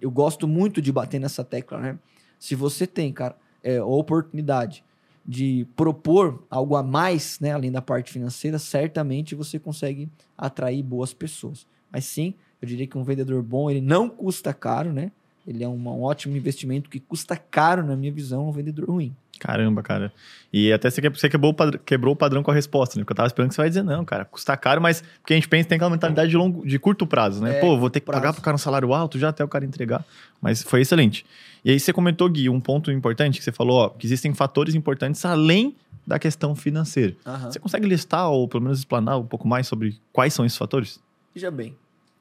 eu 0.00 0.10
gosto 0.10 0.48
muito 0.48 0.82
de 0.82 0.90
bater 0.90 1.20
nessa 1.20 1.44
tecla, 1.44 1.78
né? 1.78 1.98
Se 2.38 2.56
você 2.56 2.86
tem, 2.86 3.12
cara, 3.12 3.36
é, 3.62 3.76
a 3.76 3.84
oportunidade 3.84 4.82
de 5.24 5.66
propor 5.76 6.44
algo 6.50 6.74
a 6.74 6.82
mais, 6.82 7.38
né, 7.38 7.52
além 7.52 7.70
da 7.70 7.80
parte 7.80 8.10
financeira, 8.10 8.58
certamente 8.58 9.34
você 9.34 9.58
consegue 9.58 10.08
atrair 10.36 10.82
boas 10.82 11.12
pessoas. 11.12 11.66
Mas 11.92 12.04
sim, 12.04 12.34
eu 12.60 12.66
diria 12.66 12.86
que 12.86 12.98
um 12.98 13.04
vendedor 13.04 13.42
bom, 13.42 13.70
ele 13.70 13.80
não 13.80 14.08
custa 14.08 14.52
caro, 14.52 14.92
né? 14.92 15.12
Ele 15.46 15.64
é 15.64 15.68
um, 15.68 15.74
um 15.74 16.02
ótimo 16.02 16.36
investimento 16.36 16.90
que 16.90 17.00
custa 17.00 17.36
caro, 17.36 17.84
na 17.84 17.96
minha 17.96 18.12
visão, 18.12 18.48
um 18.48 18.52
vendedor 18.52 18.88
ruim. 18.88 19.14
Caramba, 19.40 19.82
cara. 19.82 20.12
E 20.52 20.70
até 20.70 20.90
você 20.90 21.00
quebrou 21.30 21.52
o, 21.52 21.54
padrão, 21.54 21.80
quebrou 21.84 22.12
o 22.12 22.16
padrão 22.16 22.42
com 22.42 22.50
a 22.50 22.54
resposta, 22.54 22.98
né? 22.98 23.02
Porque 23.02 23.12
eu 23.12 23.16
tava 23.16 23.26
esperando 23.26 23.48
que 23.48 23.54
você 23.54 23.62
vai 23.62 23.70
dizer, 23.70 23.82
não, 23.82 24.04
cara, 24.04 24.26
custa 24.26 24.54
caro, 24.54 24.82
mas 24.82 25.02
porque 25.22 25.32
a 25.32 25.36
gente 25.36 25.48
pensa 25.48 25.66
tem 25.66 25.76
aquela 25.76 25.90
mentalidade 25.90 26.28
de, 26.30 26.36
longo, 26.36 26.66
de 26.66 26.78
curto 26.78 27.06
prazo, 27.06 27.42
né? 27.42 27.56
É, 27.56 27.60
Pô, 27.60 27.78
vou 27.78 27.88
ter 27.88 28.00
que 28.00 28.06
prazo. 28.06 28.20
pagar 28.20 28.32
pro 28.34 28.42
cara 28.42 28.54
um 28.54 28.58
salário 28.58 28.92
alto 28.92 29.18
já 29.18 29.30
até 29.30 29.42
o 29.42 29.48
cara 29.48 29.64
entregar. 29.64 30.04
Mas 30.42 30.62
foi 30.62 30.82
excelente. 30.82 31.24
E 31.64 31.70
aí 31.70 31.80
você 31.80 31.90
comentou, 31.90 32.28
Gui, 32.28 32.50
um 32.50 32.60
ponto 32.60 32.92
importante 32.92 33.38
que 33.38 33.44
você 33.44 33.50
falou, 33.50 33.78
ó, 33.78 33.88
que 33.88 34.06
existem 34.06 34.34
fatores 34.34 34.74
importantes 34.74 35.24
além 35.24 35.74
da 36.06 36.18
questão 36.18 36.54
financeira. 36.54 37.16
Uhum. 37.24 37.50
Você 37.50 37.58
consegue 37.58 37.86
listar 37.86 38.28
ou 38.28 38.46
pelo 38.46 38.62
menos 38.62 38.78
explanar 38.78 39.18
um 39.18 39.26
pouco 39.26 39.48
mais 39.48 39.66
sobre 39.66 39.98
quais 40.12 40.34
são 40.34 40.44
esses 40.44 40.58
fatores? 40.58 41.00
Veja 41.34 41.50
bem, 41.50 41.74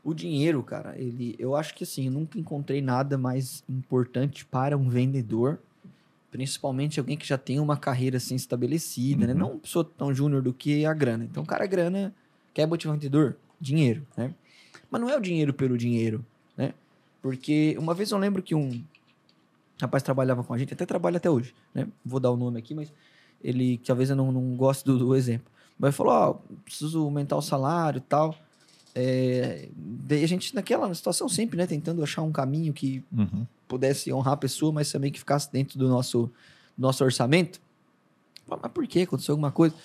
o 0.04 0.13
dinheiro, 0.13 0.63
cara, 0.63 0.96
ele, 0.98 1.36
eu 1.38 1.56
acho 1.56 1.75
que 1.75 1.84
assim, 1.84 2.06
eu 2.06 2.12
nunca 2.12 2.39
encontrei 2.39 2.82
nada 2.82 3.18
mais 3.18 3.63
importante 3.68 4.46
para 4.46 4.77
um 4.77 4.89
vendedor, 4.89 5.60
principalmente 6.32 7.00
alguém 7.00 7.18
que 7.18 7.27
já 7.27 7.38
tem 7.38 7.60
uma 7.60 7.75
carreira 7.75 8.18
assim 8.18 8.36
estabelecida, 8.36 9.27
né? 9.27 9.34
uhum. 9.34 9.39
né? 9.39 9.46
Não 9.46 9.51
uma 9.53 9.60
pessoa 9.60 9.84
tão 9.84 10.13
júnior 10.13 10.41
do 10.41 10.53
que 10.53 10.86
a 10.86 10.94
grana. 10.94 11.25
Então, 11.25 11.44
cara, 11.44 11.63
a 11.63 11.68
grana 11.68 12.13
quer 12.53 12.65
motivar 12.65 12.96
o 12.96 13.00
vendedor? 13.00 13.36
Dinheiro, 13.60 14.06
né? 14.15 14.34
Mas 14.89 15.01
não 15.01 15.10
é 15.10 15.18
o 15.18 15.22
dinheiro 15.22 15.53
pelo 15.53 15.77
dinheiro, 15.77 16.25
né? 16.56 16.74
Porque 17.22 17.75
uma 17.77 17.94
vez 17.94 18.12
eu 18.12 18.18
lembro 18.18 18.41
que 18.41 18.56
um 18.56 18.82
rapaz 19.82 20.01
trabalhava 20.01 20.44
com 20.44 20.53
a 20.53 20.58
gente, 20.58 20.74
até 20.74 20.86
trabalha 20.86 21.18
até 21.18 21.29
hoje, 21.29 21.53
né? 21.74 21.88
Vou 22.06 22.20
dar 22.20 22.32
o 22.32 22.38
nome 22.38 22.60
aqui, 22.60 22.74
mas 22.74 22.91
ele, 23.44 23.77
talvez 23.86 24.10
eu 24.10 24.15
não, 24.15 24.32
não 24.32 24.56
goste 24.56 24.86
do, 24.86 24.98
do 24.98 25.15
exemplo. 25.15 25.51
Mas 25.77 25.96
falou, 25.96 26.13
ó, 26.13 26.29
oh, 26.32 26.56
preciso 26.63 27.03
aumentar 27.03 27.38
o 27.38 27.41
salário 27.41 28.00
e 28.00 28.01
tal. 28.01 28.36
É, 28.96 29.69
daí 29.75 30.24
a 30.24 30.27
gente, 30.27 30.53
naquela 30.55 30.93
situação, 30.93 31.29
sempre, 31.29 31.58
né, 31.58 31.67
tentando 31.67 32.03
achar 32.03 32.22
um 32.22 32.31
caminho 32.31 32.74
que 32.74 33.03
uhum. 33.12 33.46
pudesse 33.67 34.12
honrar 34.12 34.34
a 34.34 34.38
pessoa, 34.38 34.72
mas 34.72 34.91
também 34.91 35.12
que 35.12 35.19
ficasse 35.19 35.51
dentro 35.51 35.77
do 35.77 35.88
nosso, 35.88 36.31
do 36.77 36.81
nosso 36.81 37.03
orçamento. 37.03 37.62
Mas 38.48 38.72
por 38.72 38.86
que? 38.88 39.01
Aconteceu 39.01 39.34
alguma 39.34 39.51
coisa? 39.51 39.75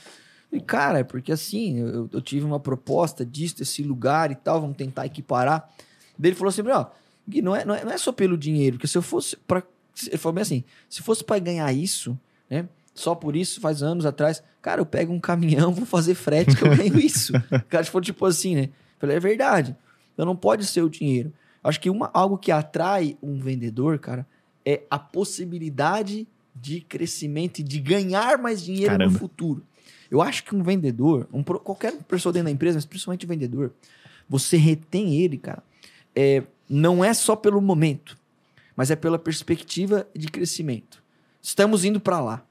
E, 0.50 0.60
cara, 0.60 1.00
é 1.00 1.04
porque 1.04 1.32
assim, 1.32 1.78
eu, 1.78 2.08
eu, 2.12 2.20
tive 2.20 2.44
uma 2.44 2.60
proposta 2.60 3.26
disso, 3.26 3.58
desse 3.58 3.82
lugar 3.82 4.30
e 4.30 4.34
tal, 4.34 4.60
vamos 4.60 4.76
tentar 4.76 5.04
equiparar. 5.04 5.68
Daí 6.18 6.30
ele 6.30 6.36
falou 6.36 6.50
assim: 6.50 6.62
ó, 6.68 6.86
Gui, 7.28 7.42
não 7.42 7.56
é, 7.56 7.64
não, 7.64 7.74
é, 7.74 7.84
não 7.84 7.92
é 7.92 7.98
só 7.98 8.12
pelo 8.12 8.38
dinheiro, 8.38 8.76
porque 8.76 8.86
se 8.86 8.96
eu 8.96 9.02
fosse 9.02 9.36
para 9.36 9.62
Ele 10.06 10.16
falou 10.16 10.34
bem 10.34 10.42
assim: 10.42 10.64
se 10.88 11.02
fosse 11.02 11.24
para 11.24 11.38
ganhar 11.40 11.72
isso, 11.72 12.18
né? 12.48 12.68
Só 12.94 13.14
por 13.14 13.34
isso, 13.34 13.60
faz 13.60 13.82
anos 13.82 14.06
atrás, 14.06 14.42
cara, 14.62 14.80
eu 14.80 14.86
pego 14.86 15.12
um 15.12 15.18
caminhão, 15.18 15.72
vou 15.74 15.84
fazer 15.84 16.14
frete 16.14 16.54
que 16.54 16.62
eu 16.62 16.76
ganho 16.76 16.98
isso. 17.00 17.32
cara, 17.68 17.84
for 17.84 18.02
tipo 18.02 18.24
assim, 18.24 18.54
né? 18.54 18.68
É 19.12 19.20
verdade. 19.20 19.76
Então 20.12 20.24
não 20.24 20.36
pode 20.36 20.64
ser 20.66 20.82
o 20.82 20.90
dinheiro. 20.90 21.32
Acho 21.62 21.80
que 21.80 21.88
uma, 21.88 22.10
algo 22.12 22.36
que 22.36 22.52
atrai 22.52 23.16
um 23.22 23.38
vendedor, 23.38 23.98
cara, 23.98 24.26
é 24.64 24.82
a 24.90 24.98
possibilidade 24.98 26.26
de 26.54 26.80
crescimento 26.80 27.58
e 27.58 27.62
de 27.62 27.80
ganhar 27.80 28.38
mais 28.38 28.62
dinheiro 28.62 28.92
Caramba. 28.92 29.12
no 29.12 29.18
futuro. 29.18 29.62
Eu 30.10 30.22
acho 30.22 30.44
que 30.44 30.54
um 30.54 30.62
vendedor, 30.62 31.28
um, 31.32 31.42
qualquer 31.42 31.92
pessoa 32.04 32.32
dentro 32.32 32.46
da 32.46 32.50
empresa, 32.50 32.76
mas 32.76 32.84
principalmente 32.84 33.24
o 33.24 33.28
vendedor, 33.28 33.72
você 34.28 34.56
retém 34.56 35.16
ele, 35.20 35.36
cara, 35.36 35.62
é, 36.14 36.44
não 36.68 37.04
é 37.04 37.12
só 37.12 37.34
pelo 37.34 37.60
momento, 37.60 38.16
mas 38.76 38.90
é 38.90 38.96
pela 38.96 39.18
perspectiva 39.18 40.06
de 40.14 40.28
crescimento. 40.28 41.02
Estamos 41.42 41.84
indo 41.84 42.00
para 42.00 42.20
lá. 42.20 42.44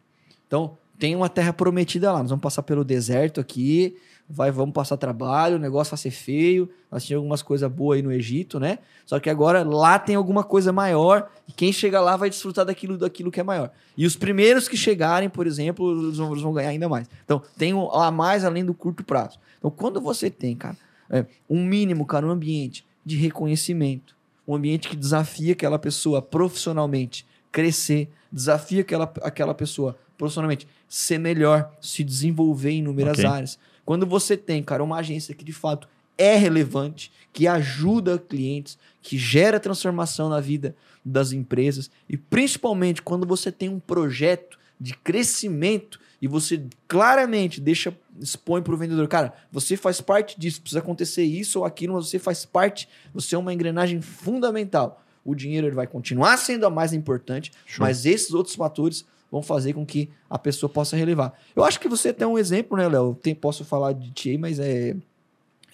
Então, 0.48 0.78
tem 1.00 1.16
uma 1.16 1.30
terra 1.30 1.54
prometida 1.54 2.12
lá. 2.12 2.20
Nós 2.20 2.30
vamos 2.30 2.44
passar 2.44 2.64
pelo 2.64 2.84
deserto 2.84 3.40
aqui, 3.40 3.96
vai, 4.30 4.52
vamos 4.52 4.74
passar 4.74 4.98
trabalho, 4.98 5.58
o 5.58 5.60
negócio 5.60 5.92
vai 5.92 5.98
ser 5.98 6.12
feio. 6.12 6.70
Nós 6.92 7.04
tínhamos 7.04 7.24
algumas 7.24 7.42
coisas 7.42 7.72
boas 7.72 7.98
aí 7.98 8.02
no 8.02 8.12
Egito, 8.12 8.60
né? 8.60 8.80
Só 9.06 9.20
que 9.20 9.30
agora 9.30 9.64
lá 9.64 10.00
tem 10.00 10.16
alguma 10.16 10.44
coisa 10.44 10.72
maior 10.72 11.30
e 11.48 11.52
quem 11.52 11.72
chega 11.72 12.00
lá 12.00 12.16
vai 12.16 12.30
desfrutar 12.30 12.66
daquilo, 12.66 12.98
daquilo 12.98 13.32
que 13.32 13.40
é 13.40 13.44
maior. 13.44 13.72
E 13.98 14.06
os 14.06 14.16
primeiros 14.16 14.68
que 14.68 14.78
chegarem, 14.78 15.30
por 15.30 15.46
exemplo, 15.46 16.08
eles 16.08 16.18
vão, 16.18 16.32
eles 16.32 16.42
vão 16.42 16.54
ganhar 16.54 16.70
ainda 16.70 16.90
mais. 16.90 17.08
Então, 17.24 17.42
tem 17.58 17.74
a 17.92 18.12
mais 18.12 18.46
além 18.46 18.66
do 18.66 18.74
curto 18.74 19.04
prazo. 19.04 19.40
Então, 19.58 19.70
quando 19.70 20.00
você 20.00 20.30
tem, 20.30 20.56
cara, 20.56 20.78
é, 21.10 21.26
um 21.50 21.64
mínimo, 21.64 22.06
cara, 22.06 22.26
um 22.26 22.32
ambiente 22.32 22.86
de 23.06 23.18
reconhecimento, 23.18 24.16
um 24.48 24.56
ambiente 24.56 24.90
que 24.90 24.96
desafia 24.96 25.54
aquela 25.54 25.78
pessoa 25.78 26.22
profissionalmente 26.22 27.26
crescer, 27.52 28.10
desafia 28.32 28.82
aquela, 28.82 29.12
aquela 29.22 29.54
pessoa 29.54 29.98
profissionalmente 30.18 30.68
ser 30.88 31.18
melhor, 31.18 31.72
se 31.82 32.04
desenvolver 32.04 32.72
em 32.72 32.80
inúmeras 32.80 33.20
okay. 33.20 33.30
áreas. 33.30 33.60
Quando 33.86 34.06
você 34.06 34.38
tem, 34.38 34.64
cara, 34.64 34.84
uma 34.84 34.98
agência 34.98 35.36
que 35.36 35.44
de 35.44 35.54
fato 35.54 35.88
é 36.18 36.36
relevante, 36.36 37.12
que 37.32 37.48
ajuda 37.48 38.20
clientes, 38.20 38.78
que 39.02 39.18
gera 39.18 39.60
transformação 39.60 40.30
na 40.30 40.40
vida 40.40 40.76
das 41.04 41.32
empresas 41.32 41.90
e 42.08 42.16
principalmente 42.16 43.02
quando 43.02 43.28
você 43.28 43.52
tem 43.52 43.70
um 43.70 43.80
projeto 43.80 44.58
de 44.80 44.96
crescimento 44.96 46.00
e 46.22 46.28
você 46.28 46.64
claramente 46.88 47.60
deixa 47.60 47.94
expõe 48.20 48.62
para 48.62 48.74
o 48.74 48.78
vendedor, 48.78 49.08
cara, 49.08 49.34
você 49.52 49.76
faz 49.76 50.00
parte 50.00 50.40
disso, 50.40 50.62
precisa 50.62 50.80
acontecer 50.80 51.24
isso 51.24 51.60
ou 51.60 51.66
aquilo, 51.66 51.96
mas 51.96 52.08
você 52.08 52.20
faz 52.20 52.46
parte, 52.46 52.88
você 53.14 53.36
é 53.36 53.38
uma 53.38 53.54
engrenagem 53.54 54.02
fundamental. 54.02 55.04
O 55.26 55.34
dinheiro 55.34 55.68
ele 55.68 55.76
vai 55.76 55.88
continuar 55.88 56.38
sendo 56.38 56.66
a 56.66 56.70
mais 56.70 56.94
importante, 56.94 57.52
Show. 57.66 57.86
mas 57.86 58.06
esses 58.06 58.34
outros 58.34 58.56
fatores 58.56 59.06
vão 59.34 59.42
fazer 59.42 59.74
com 59.74 59.84
que 59.84 60.12
a 60.30 60.38
pessoa 60.38 60.70
possa 60.70 60.96
relevar. 60.96 61.34
Eu 61.56 61.64
acho 61.64 61.80
que 61.80 61.90
você 61.90 62.14
tem 62.14 62.28
um 62.28 62.38
exemplo, 62.38 62.78
né, 62.78 62.88
Léo? 62.88 63.18
Posso 63.42 63.66
falar 63.66 63.92
de 63.94 64.12
ti, 64.12 64.38
mas 64.38 64.60
é 64.60 64.96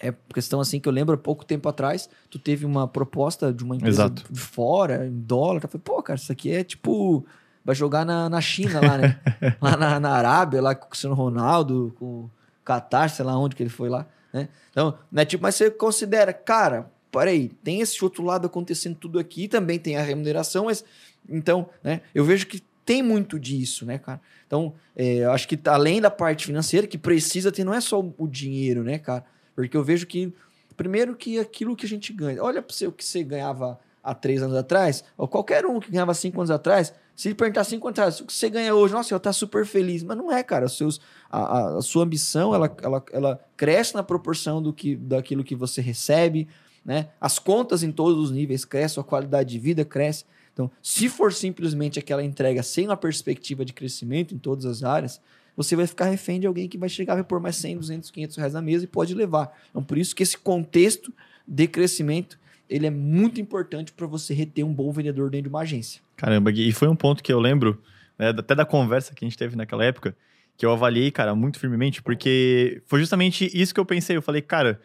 é 0.02 0.14
questão 0.32 0.60
assim 0.60 0.80
que 0.80 0.88
eu 0.88 0.92
lembro 0.92 1.18
pouco 1.18 1.44
tempo 1.44 1.68
atrás, 1.68 2.08
tu 2.30 2.38
teve 2.38 2.64
uma 2.64 2.88
proposta 2.88 3.52
de 3.52 3.62
uma 3.62 3.76
empresa 3.76 4.04
Exato. 4.04 4.24
de 4.32 4.40
fora, 4.40 5.06
em 5.06 5.20
dólar, 5.20 5.60
tá? 5.60 5.68
falei, 5.68 5.82
pô, 5.84 6.02
cara, 6.02 6.18
isso 6.18 6.32
aqui 6.32 6.50
é 6.50 6.64
tipo 6.64 7.22
vai 7.62 7.74
jogar 7.74 8.06
na, 8.06 8.30
na 8.30 8.40
China 8.40 8.80
lá, 8.80 8.96
né? 8.96 9.20
lá 9.60 9.76
na, 9.76 10.00
na 10.00 10.10
Arábia, 10.12 10.62
lá 10.62 10.74
com 10.74 10.86
o 10.86 10.88
Cristiano 10.88 11.14
Ronaldo, 11.14 11.94
com 11.98 12.06
o 12.06 12.30
Qatar, 12.64 13.10
sei 13.10 13.26
lá 13.26 13.38
onde 13.38 13.54
que 13.54 13.62
ele 13.62 13.68
foi 13.68 13.90
lá, 13.90 14.06
né? 14.32 14.48
Então, 14.70 14.96
né, 15.12 15.26
tipo, 15.26 15.42
mas 15.42 15.56
você 15.56 15.70
considera, 15.70 16.32
cara, 16.32 16.90
peraí, 17.12 17.50
tem 17.62 17.82
esse 17.82 18.02
outro 18.02 18.24
lado 18.24 18.46
acontecendo 18.46 18.96
tudo 18.96 19.18
aqui, 19.18 19.48
também 19.48 19.78
tem 19.78 19.98
a 19.98 20.02
remuneração, 20.02 20.64
mas 20.64 20.82
então, 21.28 21.68
né, 21.84 22.00
eu 22.14 22.24
vejo 22.24 22.46
que 22.46 22.62
tem 22.90 23.04
muito 23.04 23.38
disso, 23.38 23.86
né, 23.86 23.98
cara? 23.98 24.20
Então, 24.48 24.74
é, 24.96 25.24
acho 25.26 25.46
que 25.46 25.56
além 25.66 26.00
da 26.00 26.10
parte 26.10 26.46
financeira, 26.46 26.88
que 26.88 26.98
precisa 26.98 27.52
ter, 27.52 27.62
não 27.62 27.72
é 27.72 27.80
só 27.80 28.00
o 28.00 28.26
dinheiro, 28.26 28.82
né, 28.82 28.98
cara? 28.98 29.24
Porque 29.54 29.76
eu 29.76 29.84
vejo 29.84 30.08
que, 30.08 30.34
primeiro, 30.76 31.14
que 31.14 31.38
aquilo 31.38 31.76
que 31.76 31.86
a 31.86 31.88
gente 31.88 32.12
ganha. 32.12 32.42
Olha 32.42 32.60
para 32.60 32.88
o 32.88 32.90
que 32.90 33.04
você 33.04 33.22
ganhava 33.22 33.78
há 34.02 34.12
três 34.12 34.42
anos 34.42 34.56
atrás, 34.56 35.04
ou 35.16 35.28
qualquer 35.28 35.64
um 35.66 35.78
que 35.78 35.88
ganhava 35.88 36.12
cinco 36.14 36.40
anos 36.40 36.50
atrás, 36.50 36.92
se 37.14 37.32
perguntar 37.32 37.62
cinco 37.62 37.86
anos 37.86 38.00
atrás, 38.00 38.20
o 38.20 38.26
que 38.26 38.32
você 38.32 38.50
ganha 38.50 38.74
hoje, 38.74 38.92
nossa, 38.92 39.14
eu 39.14 39.20
tá 39.20 39.32
super 39.32 39.64
feliz. 39.64 40.02
Mas 40.02 40.16
não 40.16 40.32
é, 40.32 40.42
cara. 40.42 40.68
Seus, 40.68 41.00
a, 41.30 41.76
a, 41.76 41.82
sua 41.82 42.02
ambição, 42.02 42.52
ela, 42.52 42.76
ela, 42.82 43.04
ela 43.12 43.40
cresce 43.56 43.94
na 43.94 44.02
proporção 44.02 44.60
do 44.60 44.72
que, 44.72 44.96
daquilo 44.96 45.44
que 45.44 45.54
você 45.54 45.80
recebe, 45.80 46.48
né? 46.84 47.10
As 47.20 47.38
contas 47.38 47.84
em 47.84 47.92
todos 47.92 48.18
os 48.18 48.32
níveis 48.32 48.64
crescem, 48.64 49.00
a 49.00 49.04
qualidade 49.04 49.48
de 49.48 49.60
vida 49.60 49.84
cresce. 49.84 50.24
Então, 50.52 50.70
se 50.82 51.08
for 51.08 51.32
simplesmente 51.32 51.98
aquela 51.98 52.22
entrega 52.24 52.62
sem 52.62 52.86
uma 52.86 52.96
perspectiva 52.96 53.64
de 53.64 53.72
crescimento 53.72 54.34
em 54.34 54.38
todas 54.38 54.64
as 54.66 54.82
áreas, 54.82 55.20
você 55.56 55.76
vai 55.76 55.86
ficar 55.86 56.06
refém 56.06 56.40
de 56.40 56.46
alguém 56.46 56.68
que 56.68 56.78
vai 56.78 56.88
chegar 56.88 57.18
e 57.18 57.24
pôr 57.24 57.40
mais 57.40 57.56
100, 57.56 57.76
200, 57.76 58.10
500 58.10 58.36
reais 58.36 58.52
na 58.54 58.62
mesa 58.62 58.84
e 58.84 58.88
pode 58.88 59.14
levar. 59.14 59.56
Então, 59.70 59.82
por 59.82 59.98
isso 59.98 60.14
que 60.14 60.22
esse 60.22 60.36
contexto 60.38 61.12
de 61.46 61.66
crescimento 61.66 62.38
ele 62.70 62.86
é 62.86 62.90
muito 62.90 63.40
importante 63.40 63.92
para 63.92 64.06
você 64.06 64.32
reter 64.32 64.64
um 64.64 64.72
bom 64.72 64.92
vendedor 64.92 65.28
dentro 65.28 65.44
de 65.44 65.48
uma 65.48 65.62
agência. 65.62 66.00
Caramba, 66.16 66.52
e 66.52 66.70
foi 66.70 66.86
um 66.86 66.94
ponto 66.94 67.20
que 67.20 67.32
eu 67.32 67.40
lembro, 67.40 67.82
né, 68.16 68.28
até 68.28 68.54
da 68.54 68.64
conversa 68.64 69.12
que 69.12 69.24
a 69.24 69.28
gente 69.28 69.36
teve 69.36 69.56
naquela 69.56 69.84
época, 69.84 70.16
que 70.56 70.64
eu 70.64 70.70
avaliei, 70.70 71.10
cara, 71.10 71.34
muito 71.34 71.58
firmemente, 71.58 72.00
porque 72.00 72.80
foi 72.86 73.00
justamente 73.00 73.50
isso 73.52 73.74
que 73.74 73.80
eu 73.80 73.84
pensei. 73.84 74.16
Eu 74.16 74.22
falei, 74.22 74.40
cara, 74.40 74.80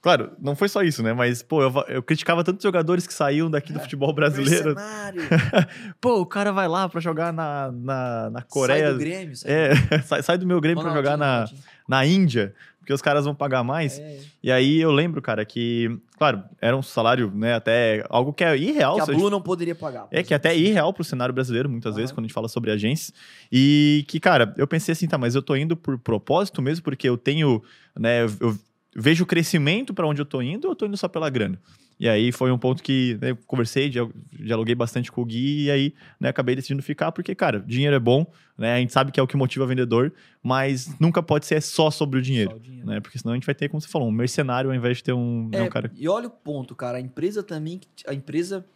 Claro, 0.00 0.32
não 0.40 0.56
foi 0.56 0.68
só 0.68 0.82
isso, 0.82 1.02
né? 1.02 1.12
Mas, 1.12 1.42
pô, 1.42 1.62
eu, 1.62 1.72
eu 1.88 2.02
criticava 2.02 2.42
tantos 2.42 2.62
jogadores 2.62 3.06
que 3.06 3.14
saíam 3.14 3.50
daqui 3.50 3.72
do 3.72 3.78
é, 3.78 3.82
futebol 3.82 4.12
brasileiro. 4.12 4.74
pô, 6.00 6.20
o 6.20 6.26
cara 6.26 6.52
vai 6.52 6.68
lá 6.68 6.88
pra 6.88 7.00
jogar 7.00 7.32
na, 7.32 7.70
na, 7.72 8.30
na 8.30 8.42
Coreia. 8.42 8.86
Sai 8.86 8.92
do 8.92 8.98
Grêmio, 8.98 9.36
sai, 9.36 9.52
é, 9.52 9.74
sai, 10.02 10.22
sai 10.22 10.38
do 10.38 10.46
meu 10.46 10.60
Grêmio 10.60 10.82
pra 10.82 10.92
jogar 10.92 11.16
na, 11.16 11.48
na 11.88 12.04
Índia, 12.04 12.54
porque 12.78 12.92
os 12.92 13.02
caras 13.02 13.24
vão 13.24 13.34
pagar 13.34 13.64
mais. 13.64 13.98
É. 13.98 14.20
E 14.42 14.52
aí 14.52 14.80
eu 14.80 14.92
lembro, 14.92 15.20
cara, 15.20 15.44
que, 15.44 15.98
claro, 16.16 16.42
era 16.60 16.76
um 16.76 16.82
salário, 16.82 17.32
né, 17.34 17.54
até 17.54 18.04
algo 18.08 18.32
que 18.32 18.44
é 18.44 18.56
irreal. 18.56 18.94
Que 18.96 19.02
a 19.02 19.06
Blue 19.06 19.28
não 19.28 19.42
poderia 19.42 19.74
pagar. 19.74 20.06
É, 20.10 20.22
que 20.22 20.32
é 20.32 20.36
até 20.36 20.56
irreal 20.56 20.92
pro 20.92 21.02
cenário 21.02 21.34
brasileiro, 21.34 21.68
muitas 21.68 21.96
vezes, 21.96 22.12
quando 22.12 22.24
a 22.24 22.28
gente 22.28 22.34
fala 22.34 22.48
sobre 22.48 22.70
agências. 22.70 23.12
E 23.50 24.04
que, 24.08 24.20
cara, 24.20 24.54
eu 24.56 24.66
pensei 24.66 24.92
assim, 24.92 25.08
tá, 25.08 25.18
mas 25.18 25.34
eu 25.34 25.42
tô 25.42 25.56
indo 25.56 25.76
por 25.76 25.98
propósito 25.98 26.62
mesmo, 26.62 26.84
porque 26.84 27.08
eu 27.08 27.16
tenho, 27.16 27.60
né, 27.98 28.24
eu 28.40 28.56
vejo 28.96 29.24
o 29.24 29.26
crescimento 29.26 29.92
para 29.92 30.06
onde 30.06 30.20
eu 30.20 30.26
tô 30.26 30.40
indo 30.40 30.64
ou 30.64 30.72
eu 30.72 30.76
tô 30.76 30.86
indo 30.86 30.96
só 30.96 31.06
pela 31.06 31.28
grana? 31.28 31.60
E 31.98 32.08
aí 32.08 32.30
foi 32.30 32.52
um 32.52 32.58
ponto 32.58 32.82
que 32.82 33.16
né, 33.22 33.30
eu 33.30 33.38
conversei, 33.46 33.90
dialoguei 34.32 34.74
bastante 34.74 35.10
com 35.10 35.22
o 35.22 35.24
Gui 35.24 35.64
e 35.64 35.70
aí 35.70 35.94
né, 36.20 36.28
acabei 36.28 36.54
decidindo 36.54 36.82
ficar, 36.82 37.10
porque, 37.10 37.34
cara, 37.34 37.58
dinheiro 37.60 37.96
é 37.96 37.98
bom, 37.98 38.26
né? 38.56 38.74
A 38.74 38.78
gente 38.78 38.92
sabe 38.92 39.10
que 39.10 39.18
é 39.18 39.22
o 39.22 39.26
que 39.26 39.36
motiva 39.36 39.64
o 39.64 39.68
vendedor, 39.68 40.12
mas 40.42 40.94
nunca 41.00 41.22
pode 41.22 41.46
ser 41.46 41.62
só 41.62 41.90
sobre 41.90 42.18
o 42.18 42.22
dinheiro. 42.22 42.56
O 42.56 42.60
dinheiro. 42.60 42.86
Né? 42.86 43.00
Porque 43.00 43.18
senão 43.18 43.32
a 43.32 43.36
gente 43.36 43.46
vai 43.46 43.54
ter, 43.54 43.70
como 43.70 43.80
você 43.80 43.88
falou, 43.88 44.08
um 44.08 44.12
mercenário 44.12 44.68
ao 44.68 44.76
invés 44.76 44.98
de 44.98 45.04
ter 45.04 45.14
um, 45.14 45.48
é, 45.52 45.62
um 45.62 45.68
cara. 45.70 45.90
E 45.96 46.06
olha 46.06 46.26
o 46.26 46.30
ponto, 46.30 46.74
cara. 46.74 46.98
A 46.98 47.00
empresa 47.00 47.42
também, 47.42 47.80
a 48.06 48.12
empresa, 48.12 48.66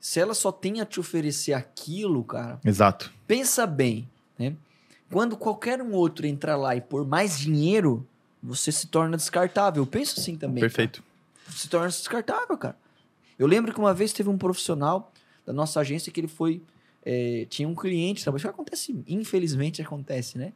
se 0.00 0.18
ela 0.18 0.32
só 0.32 0.50
tem 0.50 0.80
a 0.80 0.86
te 0.86 0.98
oferecer 0.98 1.52
aquilo, 1.52 2.24
cara. 2.24 2.58
Exato. 2.64 3.12
Pensa 3.26 3.66
bem, 3.66 4.08
né? 4.38 4.54
Quando 5.10 5.36
qualquer 5.36 5.82
um 5.82 5.92
outro 5.92 6.26
entrar 6.26 6.56
lá 6.56 6.74
e 6.74 6.80
pôr 6.80 7.06
mais 7.06 7.38
dinheiro, 7.38 8.06
você 8.42 8.72
se 8.72 8.88
torna 8.88 9.16
descartável. 9.16 9.82
Eu 9.82 9.86
penso 9.86 10.18
assim 10.18 10.36
também. 10.36 10.60
Perfeito. 10.60 11.02
Cara. 11.02 11.56
Se 11.56 11.68
torna 11.68 11.88
descartável, 11.88 12.56
cara. 12.58 12.76
Eu 13.38 13.46
lembro 13.46 13.72
que 13.72 13.78
uma 13.78 13.94
vez 13.94 14.12
teve 14.12 14.28
um 14.28 14.38
profissional 14.38 15.12
da 15.46 15.52
nossa 15.52 15.80
agência 15.80 16.10
que 16.10 16.20
ele 16.20 16.28
foi. 16.28 16.62
É, 17.04 17.46
tinha 17.48 17.68
um 17.68 17.74
cliente, 17.74 18.22
sabe? 18.22 18.38
Isso 18.38 18.48
acontece, 18.48 19.02
infelizmente 19.08 19.82
acontece, 19.82 20.38
né? 20.38 20.52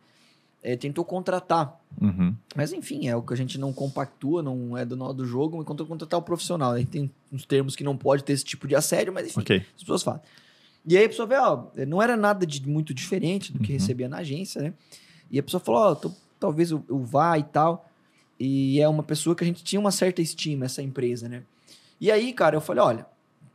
É, 0.62 0.76
tentou 0.76 1.04
contratar. 1.04 1.80
Uhum. 2.00 2.34
Mas 2.54 2.72
enfim, 2.72 3.08
é 3.08 3.14
o 3.14 3.22
que 3.22 3.32
a 3.32 3.36
gente 3.36 3.58
não 3.58 3.72
compactua, 3.72 4.42
não 4.42 4.76
é 4.76 4.84
do 4.84 4.96
nó 4.96 5.12
do 5.12 5.24
jogo, 5.24 5.56
mas 5.56 5.66
tentou 5.66 5.86
contratar 5.86 6.18
o 6.18 6.22
profissional. 6.22 6.74
Né? 6.74 6.86
Tem 6.88 7.10
uns 7.32 7.44
termos 7.44 7.76
que 7.76 7.84
não 7.84 7.96
pode 7.96 8.24
ter 8.24 8.32
esse 8.32 8.44
tipo 8.44 8.66
de 8.66 8.74
assédio, 8.74 9.12
mas 9.12 9.28
enfim, 9.28 9.40
okay. 9.40 9.64
as 9.76 9.82
pessoas 9.82 10.02
falam. 10.02 10.20
E 10.84 10.96
aí 10.96 11.04
a 11.04 11.08
pessoa 11.08 11.26
vê, 11.26 11.36
ó, 11.36 11.66
não 11.86 12.00
era 12.00 12.16
nada 12.16 12.46
de 12.46 12.66
muito 12.66 12.94
diferente 12.94 13.52
do 13.52 13.58
que 13.58 13.72
uhum. 13.72 13.78
recebia 13.78 14.08
na 14.08 14.18
agência, 14.18 14.62
né? 14.62 14.74
E 15.30 15.38
a 15.38 15.42
pessoa 15.42 15.60
falou, 15.60 15.80
ó, 15.80 15.94
tô 15.96 16.12
talvez 16.38 16.70
eu, 16.70 16.84
eu 16.88 16.98
vá 16.98 17.38
e 17.38 17.42
tal. 17.42 17.88
E 18.38 18.80
é 18.80 18.88
uma 18.88 19.02
pessoa 19.02 19.34
que 19.34 19.42
a 19.42 19.46
gente 19.46 19.64
tinha 19.64 19.80
uma 19.80 19.90
certa 19.90 20.20
estima, 20.20 20.66
essa 20.66 20.82
empresa, 20.82 21.28
né? 21.28 21.42
E 22.00 22.10
aí, 22.10 22.32
cara, 22.32 22.56
eu 22.56 22.60
falei, 22.60 22.82
olha, 22.82 23.06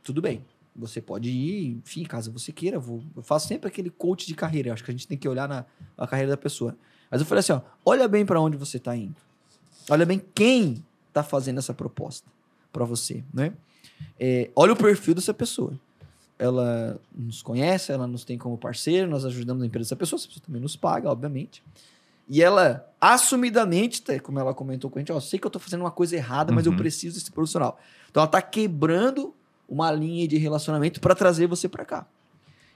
tudo 0.02 0.20
bem, 0.20 0.44
você 0.74 1.00
pode 1.00 1.30
ir, 1.30 1.80
enfim, 1.84 2.02
caso 2.02 2.32
você 2.32 2.50
queira, 2.50 2.78
vou, 2.78 3.02
eu 3.16 3.22
faço 3.22 3.46
sempre 3.46 3.68
aquele 3.68 3.90
coach 3.90 4.26
de 4.26 4.34
carreira, 4.34 4.72
acho 4.72 4.82
que 4.82 4.90
a 4.90 4.94
gente 4.94 5.06
tem 5.06 5.18
que 5.18 5.28
olhar 5.28 5.48
na, 5.48 5.64
carreira 6.06 6.30
da 6.30 6.36
pessoa. 6.36 6.76
Mas 7.10 7.20
eu 7.20 7.26
falei 7.26 7.40
assim, 7.40 7.52
ó, 7.52 7.60
olha 7.84 8.08
bem 8.08 8.24
para 8.24 8.40
onde 8.40 8.56
você 8.56 8.78
está 8.78 8.96
indo. 8.96 9.16
Olha 9.88 10.06
bem 10.06 10.20
quem 10.34 10.82
está 11.08 11.22
fazendo 11.22 11.58
essa 11.58 11.74
proposta 11.74 12.28
para 12.72 12.84
você, 12.84 13.22
né? 13.32 13.52
É, 14.18 14.50
olha 14.56 14.72
o 14.72 14.76
perfil 14.76 15.14
dessa 15.14 15.34
pessoa. 15.34 15.78
Ela 16.38 16.98
nos 17.14 17.42
conhece, 17.42 17.92
ela 17.92 18.06
nos 18.06 18.24
tem 18.24 18.38
como 18.38 18.56
parceiro, 18.56 19.08
nós 19.08 19.24
ajudamos 19.24 19.62
a 19.62 19.66
empresa 19.66 19.88
dessa 19.88 19.96
pessoa, 19.96 20.18
essa 20.18 20.26
pessoa 20.26 20.44
também 20.44 20.60
nos 20.60 20.74
paga, 20.74 21.10
obviamente. 21.10 21.62
E 22.32 22.42
ela, 22.42 22.90
assumidamente, 22.98 24.02
como 24.20 24.38
ela 24.38 24.54
comentou 24.54 24.88
com 24.88 24.98
a 24.98 25.00
gente, 25.00 25.12
ó, 25.12 25.20
sei 25.20 25.38
que 25.38 25.46
eu 25.46 25.50
tô 25.50 25.58
fazendo 25.58 25.82
uma 25.82 25.90
coisa 25.90 26.16
errada, 26.16 26.50
uhum. 26.50 26.54
mas 26.56 26.64
eu 26.64 26.72
uhum. 26.72 26.78
preciso 26.78 27.18
desse 27.18 27.30
profissional. 27.30 27.78
Então 28.10 28.22
ela 28.22 28.26
tá 28.26 28.40
quebrando 28.40 29.34
uma 29.68 29.92
linha 29.92 30.26
de 30.26 30.38
relacionamento 30.38 30.98
para 30.98 31.14
trazer 31.14 31.46
você 31.46 31.68
para 31.68 31.84
cá. 31.84 32.06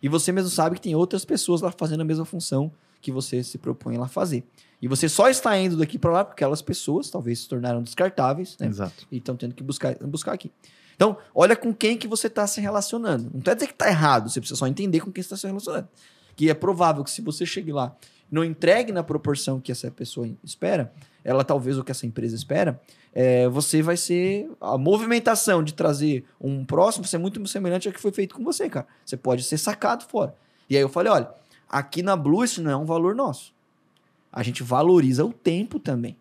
E 0.03 0.11
você 0.11 0.31
mesmo 0.31 0.51
sabe 0.51 0.75
que 0.75 0.83
tem 0.83 0.95
outras 0.95 1.25
pessoas 1.25 1.63
lá 1.63 1.73
fazendo 1.73 2.03
a 2.03 2.05
mesma 2.05 2.27
função 2.27 2.71
que 3.01 3.11
você 3.11 3.43
se 3.43 3.57
propõe 3.57 3.97
lá 3.97 4.07
fazer. 4.07 4.45
E 4.83 4.87
você 4.87 5.09
só 5.09 5.27
está 5.31 5.57
indo 5.57 5.79
daqui 5.79 5.99
para 5.99 6.13
lá 6.13 6.23
porque 6.23 6.45
aquelas 6.45 6.61
pessoas 6.61 7.09
talvez 7.09 7.39
se 7.39 7.49
tornaram 7.49 7.83
descartáveis, 7.83 8.59
né? 8.61 8.67
Exato. 8.67 9.07
E 9.11 9.17
estão 9.17 9.37
tendo 9.37 9.55
que 9.55 9.63
buscar, 9.63 9.95
buscar 10.01 10.35
aqui. 10.35 10.53
Então, 10.95 11.17
olha 11.35 11.57
com 11.57 11.73
quem 11.73 11.97
que 11.97 12.07
você 12.07 12.27
está 12.27 12.47
se 12.47 12.61
relacionando. 12.61 13.31
Não 13.33 13.41
quer 13.41 13.55
dizer 13.55 13.69
que 13.69 13.73
está 13.73 13.89
errado, 13.89 14.29
você 14.29 14.39
precisa 14.39 14.59
só 14.59 14.67
entender 14.67 15.01
com 15.01 15.11
quem 15.11 15.23
você 15.23 15.29
está 15.29 15.37
se 15.39 15.47
relacionando. 15.47 15.89
Que 16.37 16.51
é 16.51 16.55
provável 16.55 17.03
que 17.03 17.11
se 17.11 17.23
você 17.23 17.47
chegue 17.47 17.73
lá 17.73 17.97
não 18.31 18.45
entregue 18.45 18.93
na 18.93 19.03
proporção 19.03 19.61
que 19.61 19.71
essa 19.71 19.91
pessoa 19.91 20.29
espera, 20.43 20.93
ela 21.25 21.45
talvez 21.45 21.79
o 21.79 21.85
que 21.85 21.91
essa 21.91 22.07
empresa 22.07 22.35
espera, 22.35 22.81
é, 23.13 23.49
você 23.49 23.83
vai 23.83 23.97
ser. 23.97 24.51
A 24.61 24.77
movimentação 24.77 25.63
de 25.63 25.73
trazer 25.73 26.25
um 26.41 26.65
próximo 26.65 27.05
vai 27.05 27.11
ser 27.11 27.19
muito 27.19 27.45
semelhante 27.47 27.89
ao 27.89 27.95
que 27.95 28.01
foi 28.01 28.13
feito 28.13 28.35
com 28.35 28.45
você, 28.45 28.69
cara. 28.69 28.87
Você 29.05 29.17
pode 29.17 29.43
ser 29.43 29.59
sacado 29.59 30.05
fora. 30.05 30.35
E 30.69 30.77
aí 30.77 30.83
eu 30.83 30.89
falei: 30.89 31.11
olha, 31.11 31.29
aqui 31.69 32.03
na 32.03 32.15
Blue 32.15 32.45
isso 32.45 32.63
não 32.63 32.71
é 32.71 32.77
um 32.77 32.85
valor 32.85 33.15
nosso. 33.15 33.55
A 34.33 34.43
gente 34.43 34.63
valoriza 34.63 35.25
o 35.25 35.33
tempo 35.33 35.79
também. 35.79 36.17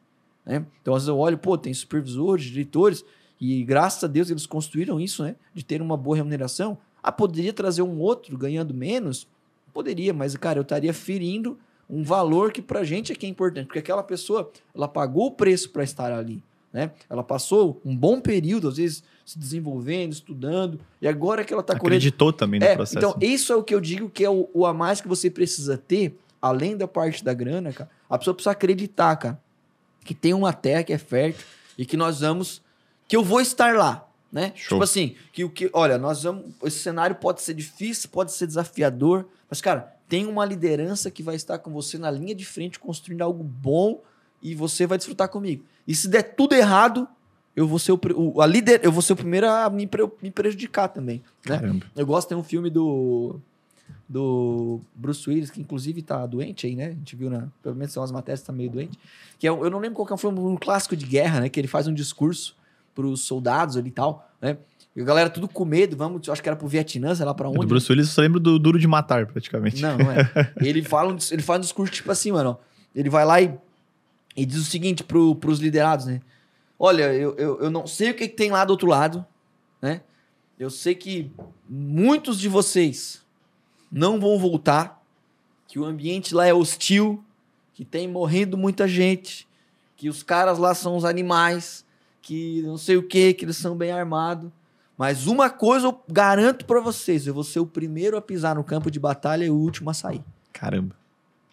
Né? 0.46 0.66
Então, 0.82 0.94
às 0.94 1.04
vezes 1.04 1.10
eu 1.10 1.18
olho, 1.18 1.38
pô, 1.38 1.58
tem 1.58 1.74
supervisores, 1.74 2.46
diretores, 2.46 3.04
e 3.42 3.64
graças 3.64 4.04
a 4.04 4.08
Deus 4.08 4.30
eles 4.30 4.46
construíram 4.46 5.00
isso, 5.00 5.24
né? 5.24 5.36
De 5.54 5.66
ter 5.66 5.82
uma 5.82 5.98
boa 5.98 6.16
remuneração. 6.16 6.78
Ah, 7.04 7.12
poderia 7.12 7.52
trazer 7.52 7.82
um 7.82 8.00
outro 8.00 8.38
ganhando 8.38 8.74
menos? 8.74 9.28
Poderia, 9.74 10.14
mas, 10.14 10.36
cara, 10.38 10.60
eu 10.60 10.64
estaria 10.64 10.94
ferindo 10.94 11.60
um 11.90 12.04
valor 12.04 12.52
que 12.52 12.62
pra 12.62 12.84
gente 12.84 13.12
é 13.12 13.16
que 13.16 13.26
é 13.26 13.30
importante, 13.30 13.68
porque 13.68 13.80
aquela 13.80 14.04
pessoa, 14.04 14.52
ela 14.74 14.88
pagou 14.88 15.28
o 15.28 15.32
preço 15.32 15.70
para 15.70 15.84
estar 15.84 16.12
ali, 16.12 16.44
né? 16.74 16.92
Ela 17.10 17.24
passou 17.24 17.80
um 17.86 17.96
bom 17.96 18.20
período, 18.20 18.68
às 18.68 18.78
vezes, 18.78 19.04
se 19.26 19.40
desenvolvendo, 19.40 20.14
estudando, 20.14 20.80
e 21.02 21.08
agora 21.08 21.44
que 21.44 21.54
ela 21.54 21.62
está 21.62 21.74
Acreditou 21.74 22.28
colhendo... 22.28 22.38
também 22.38 22.60
no 22.60 22.66
é, 22.66 22.76
processo. 22.76 22.98
Então, 22.98 23.16
isso 23.22 23.54
é 23.54 23.56
o 23.56 23.64
que 23.64 23.74
eu 23.74 23.80
digo 23.80 24.10
que 24.10 24.24
é 24.24 24.30
o, 24.30 24.50
o 24.54 24.66
a 24.66 24.74
mais 24.74 25.02
que 25.02 25.08
você 25.08 25.30
precisa 25.30 25.78
ter, 25.78 26.18
além 26.42 26.78
da 26.78 26.88
parte 26.88 27.24
da 27.24 27.34
grana, 27.34 27.72
cara. 27.72 27.90
A 28.10 28.18
pessoa 28.18 28.34
precisa 28.34 28.52
acreditar, 28.52 29.16
cara, 29.16 29.40
que 30.04 30.14
tem 30.14 30.34
uma 30.34 30.54
terra 30.54 30.84
que 30.84 30.94
é 30.94 30.98
fértil 30.98 31.46
e 31.78 31.86
que 31.86 31.98
nós 31.98 32.20
vamos. 32.20 32.62
que 33.08 33.16
eu 33.16 33.24
vou 33.24 33.42
estar 33.42 33.76
lá. 33.76 34.08
Né? 34.32 34.52
Show. 34.56 34.78
Tipo 34.78 34.84
assim, 34.84 35.16
que 35.32 35.44
o 35.44 35.50
que. 35.50 35.70
Olha, 35.72 35.98
nós 35.98 36.24
vamos. 36.24 36.46
Esse 36.64 36.80
cenário 36.80 37.16
pode 37.16 37.42
ser 37.42 37.54
difícil, 37.54 38.10
pode 38.10 38.34
ser 38.34 38.46
desafiador, 38.46 39.26
mas, 39.50 39.62
cara, 39.62 39.95
tem 40.08 40.26
uma 40.26 40.46
liderança 40.46 41.10
que 41.10 41.24
vai 41.24 41.36
estar 41.36 41.60
com 41.60 41.72
você 41.72 41.98
na 41.98 42.12
linha 42.12 42.36
de 42.36 42.46
frente, 42.46 42.80
construindo 42.80 43.22
algo 43.22 43.44
bom 43.44 44.02
e 44.42 44.54
você 44.54 44.86
vai 44.86 44.98
desfrutar 44.98 45.30
comigo. 45.30 45.66
E 45.88 45.96
se 45.96 46.08
der 46.08 46.24
tudo 46.36 46.54
errado, 46.54 47.08
eu 47.56 47.68
vou 47.68 47.80
ser 47.80 47.94
o, 47.94 48.00
o, 48.16 48.42
a 48.42 48.46
líder, 48.46 48.82
eu 48.84 48.92
vou 48.92 49.02
ser 49.02 49.14
o 49.14 49.16
primeiro 49.16 49.50
a 49.50 49.70
me, 49.70 49.90
me 50.22 50.30
prejudicar 50.30 50.90
também. 50.90 51.24
Né? 51.48 51.80
Eu 51.96 52.06
gosto, 52.06 52.28
tem 52.28 52.38
um 52.38 52.44
filme 52.44 52.70
do, 52.70 53.40
do 54.08 54.82
Bruce 54.94 55.28
Willis, 55.28 55.50
que 55.50 55.62
inclusive 55.62 56.02
tá 56.02 56.26
doente 56.26 56.68
aí, 56.68 56.76
né? 56.76 56.88
A 56.88 56.92
gente 56.92 57.16
viu, 57.16 57.30
na, 57.30 57.48
pelo 57.64 57.76
menos 57.76 57.94
são 57.94 58.04
as 58.04 58.12
matérias, 58.12 58.44
tá 58.44 58.54
meio 58.54 58.70
doente. 58.70 59.00
Que 59.40 59.48
é, 59.48 59.50
eu 59.50 59.70
não 59.70 59.80
lembro 59.80 59.96
qual 59.96 60.06
que 60.06 60.14
é 60.14 60.16
um 60.16 60.18
filme, 60.18 60.40
um 60.40 60.58
clássico 60.58 60.96
de 60.96 61.06
guerra, 61.06 61.40
né? 61.40 61.50
Que 61.50 61.60
ele 61.60 61.68
faz 61.68 61.88
um 61.88 61.94
discurso 61.94 62.56
pros 62.94 63.22
soldados 63.22 63.78
ali 63.78 63.90
e 63.90 63.92
tal, 63.92 64.30
né? 64.42 64.58
E 64.96 65.02
a 65.02 65.04
galera 65.04 65.30
tudo 65.30 65.48
com 65.48 65.66
medo, 65.66 65.98
vamos, 65.98 66.30
acho 66.30 66.42
que 66.42 66.48
era 66.48 66.56
pro 66.56 66.68
Vietnã, 66.68 67.14
sei 67.14 67.26
lá 67.26 67.34
pra 67.34 67.50
onde. 67.50 67.60
Do 67.60 67.68
Bruce 67.68 67.92
Willis, 67.92 68.08
eu 68.08 68.14
só 68.14 68.22
lembro 68.22 68.40
do 68.40 68.58
Duro 68.58 68.80
de 68.80 68.88
Matar, 68.88 69.26
praticamente. 69.26 69.82
Não, 69.82 69.98
não 69.98 70.10
é. 70.10 70.32
ele, 70.62 70.82
fala, 70.88 71.16
ele 71.32 71.42
faz 71.42 71.58
um 71.58 71.62
discurso 71.62 71.92
tipo 71.92 72.12
assim, 72.12 72.32
mano. 72.32 72.58
Ele 72.96 73.10
vai 73.10 73.26
lá 73.26 73.42
e, 73.42 73.54
e 74.38 74.46
diz 74.46 74.58
o 74.58 74.64
seguinte 74.64 75.04
pro, 75.04 75.36
pros 75.36 75.60
liderados, 75.60 76.06
né? 76.06 76.22
Olha, 76.80 77.14
eu, 77.14 77.36
eu, 77.36 77.60
eu 77.64 77.70
não 77.70 77.86
sei 77.86 78.12
o 78.12 78.14
que, 78.14 78.28
que 78.28 78.36
tem 78.36 78.52
lá 78.52 78.64
do 78.64 78.72
outro 78.72 78.88
lado, 78.88 79.26
né? 79.82 80.02
Eu 80.58 80.70
sei 80.70 80.96
que 80.96 81.30
muitos 81.68 82.40
de 82.40 82.48
vocês 82.48 83.22
não 83.92 84.18
vão 84.20 84.40
voltar, 84.40 85.04
que 85.68 85.78
o 85.78 85.84
ambiente 85.84 86.34
lá 86.34 86.48
é 86.48 86.54
hostil, 86.54 87.22
que 87.74 87.84
tem 87.84 88.08
morrendo 88.08 88.58
muita 88.58 88.88
gente, 88.88 89.46
que 89.98 90.08
os 90.08 90.24
caras 90.24 90.58
lá 90.58 90.74
são 90.74 90.96
os 90.96 91.04
animais, 91.04 91.86
que 92.22 92.62
não 92.62 92.78
sei 92.78 92.96
o 92.96 93.04
que, 93.04 93.34
que 93.34 93.44
eles 93.44 93.58
são 93.58 93.76
bem 93.76 93.92
armados. 93.92 94.50
Mas 94.98 95.28
uma 95.28 95.50
coisa 95.50 95.88
eu 95.88 96.02
garanto 96.08 96.66
para 96.66 96.80
vocês: 96.80 97.28
eu 97.28 97.34
vou 97.34 97.44
ser 97.44 97.60
o 97.60 97.66
primeiro 97.66 98.18
a 98.18 98.22
pisar 98.22 98.56
no 98.56 98.64
campo 98.64 98.90
de 98.90 99.00
batalha 99.00 99.46
e 99.46 99.50
o 99.50 99.56
último 99.56 99.90
a 99.90 99.94
sair. 99.94 100.24
Caramba. 100.54 100.96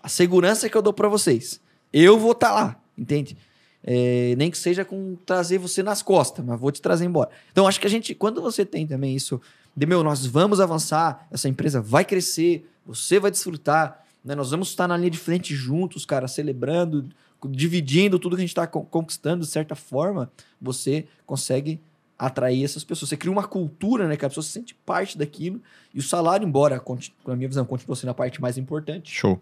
A 0.02 0.08
segurança 0.08 0.68
que 0.68 0.76
eu 0.76 0.82
dou 0.82 0.92
para 0.92 1.08
vocês. 1.08 1.60
Eu 1.92 2.18
vou 2.18 2.32
estar 2.32 2.48
tá 2.48 2.54
lá, 2.54 2.80
entende? 2.96 3.36
É, 3.84 4.34
nem 4.36 4.50
que 4.50 4.56
seja 4.56 4.84
com 4.84 5.16
trazer 5.26 5.58
você 5.58 5.82
nas 5.82 6.02
costas, 6.02 6.44
mas 6.44 6.58
vou 6.58 6.70
te 6.70 6.80
trazer 6.80 7.04
embora. 7.04 7.30
Então, 7.50 7.66
acho 7.66 7.80
que 7.80 7.86
a 7.86 7.90
gente, 7.90 8.14
quando 8.14 8.40
você 8.40 8.64
tem 8.64 8.86
também 8.86 9.14
isso, 9.14 9.40
de 9.76 9.86
meu, 9.86 10.04
nós 10.04 10.24
vamos 10.24 10.60
avançar, 10.60 11.26
essa 11.30 11.48
empresa 11.48 11.80
vai 11.80 12.04
crescer, 12.04 12.68
você 12.86 13.18
vai 13.18 13.30
desfrutar, 13.30 14.04
né? 14.24 14.34
nós 14.34 14.50
vamos 14.52 14.68
estar 14.68 14.86
na 14.86 14.96
linha 14.96 15.10
de 15.10 15.18
frente 15.18 15.54
juntos, 15.54 16.06
cara, 16.06 16.28
celebrando, 16.28 17.08
dividindo 17.50 18.18
tudo 18.18 18.36
que 18.36 18.42
a 18.42 18.46
gente 18.46 18.50
está 18.50 18.66
conquistando 18.66 19.44
de 19.44 19.50
certa 19.50 19.74
forma, 19.74 20.30
você 20.60 21.06
consegue 21.26 21.80
atrair 22.22 22.64
essas 22.64 22.84
pessoas. 22.84 23.08
Você 23.08 23.16
cria 23.16 23.32
uma 23.32 23.42
cultura, 23.42 24.06
né? 24.06 24.16
Que 24.16 24.24
a 24.24 24.28
pessoa 24.28 24.44
se 24.44 24.50
sente 24.50 24.74
parte 24.86 25.18
daquilo. 25.18 25.60
E 25.92 25.98
o 25.98 26.02
salário, 26.02 26.46
embora, 26.46 26.80
na 27.26 27.34
minha 27.34 27.48
visão, 27.48 27.64
continue 27.64 27.96
sendo 27.96 28.10
a 28.10 28.14
parte 28.14 28.40
mais 28.40 28.56
importante. 28.56 29.12
Show. 29.12 29.40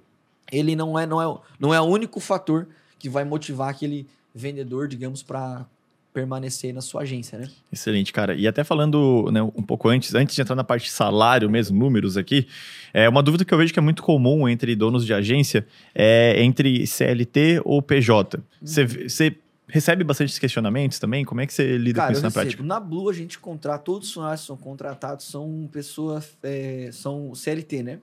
Ele 0.50 0.74
não 0.74 0.98
é, 0.98 1.06
não 1.06 1.20
é, 1.20 1.40
não 1.58 1.74
é 1.74 1.80
o 1.80 1.84
único 1.84 2.18
fator 2.18 2.68
que 2.98 3.08
vai 3.08 3.22
motivar 3.22 3.68
aquele 3.68 4.06
vendedor, 4.34 4.88
digamos, 4.88 5.22
para 5.22 5.66
permanecer 6.12 6.72
na 6.72 6.80
sua 6.80 7.02
agência, 7.02 7.38
né? 7.38 7.48
Excelente, 7.70 8.12
cara. 8.12 8.34
E 8.34 8.48
até 8.48 8.64
falando 8.64 9.28
né, 9.30 9.42
um 9.42 9.62
pouco 9.62 9.88
antes, 9.88 10.14
antes 10.14 10.34
de 10.34 10.40
entrar 10.40 10.56
na 10.56 10.64
parte 10.64 10.84
de 10.84 10.90
salário 10.90 11.48
mesmo, 11.50 11.78
números 11.78 12.16
aqui, 12.16 12.48
é 12.94 13.08
uma 13.08 13.22
dúvida 13.22 13.44
que 13.44 13.52
eu 13.52 13.58
vejo 13.58 13.72
que 13.72 13.78
é 13.78 13.82
muito 13.82 14.02
comum 14.02 14.48
entre 14.48 14.74
donos 14.74 15.04
de 15.04 15.12
agência 15.12 15.66
é 15.94 16.42
entre 16.42 16.86
CLT 16.86 17.60
ou 17.64 17.80
PJ. 17.80 18.40
Você 18.60 19.28
uhum. 19.28 19.34
Recebe 19.70 20.04
bastante 20.04 20.38
questionamentos 20.38 20.98
também? 20.98 21.24
Como 21.24 21.40
é 21.40 21.46
que 21.46 21.52
você 21.52 21.78
lida 21.78 21.96
cara, 21.96 22.08
com 22.08 22.12
isso 22.12 22.22
na 22.22 22.30
prática? 22.30 22.62
Na 22.62 22.80
Blue 22.80 23.08
a 23.08 23.12
gente 23.12 23.38
contrata, 23.38 23.82
todos 23.82 24.08
os 24.08 24.14
funcionários 24.14 24.40
que 24.42 24.46
são 24.46 24.56
contratados 24.56 25.26
são 25.26 25.68
pessoas, 25.72 26.36
é, 26.42 26.90
são 26.92 27.34
CLT, 27.34 27.82
né? 27.82 27.98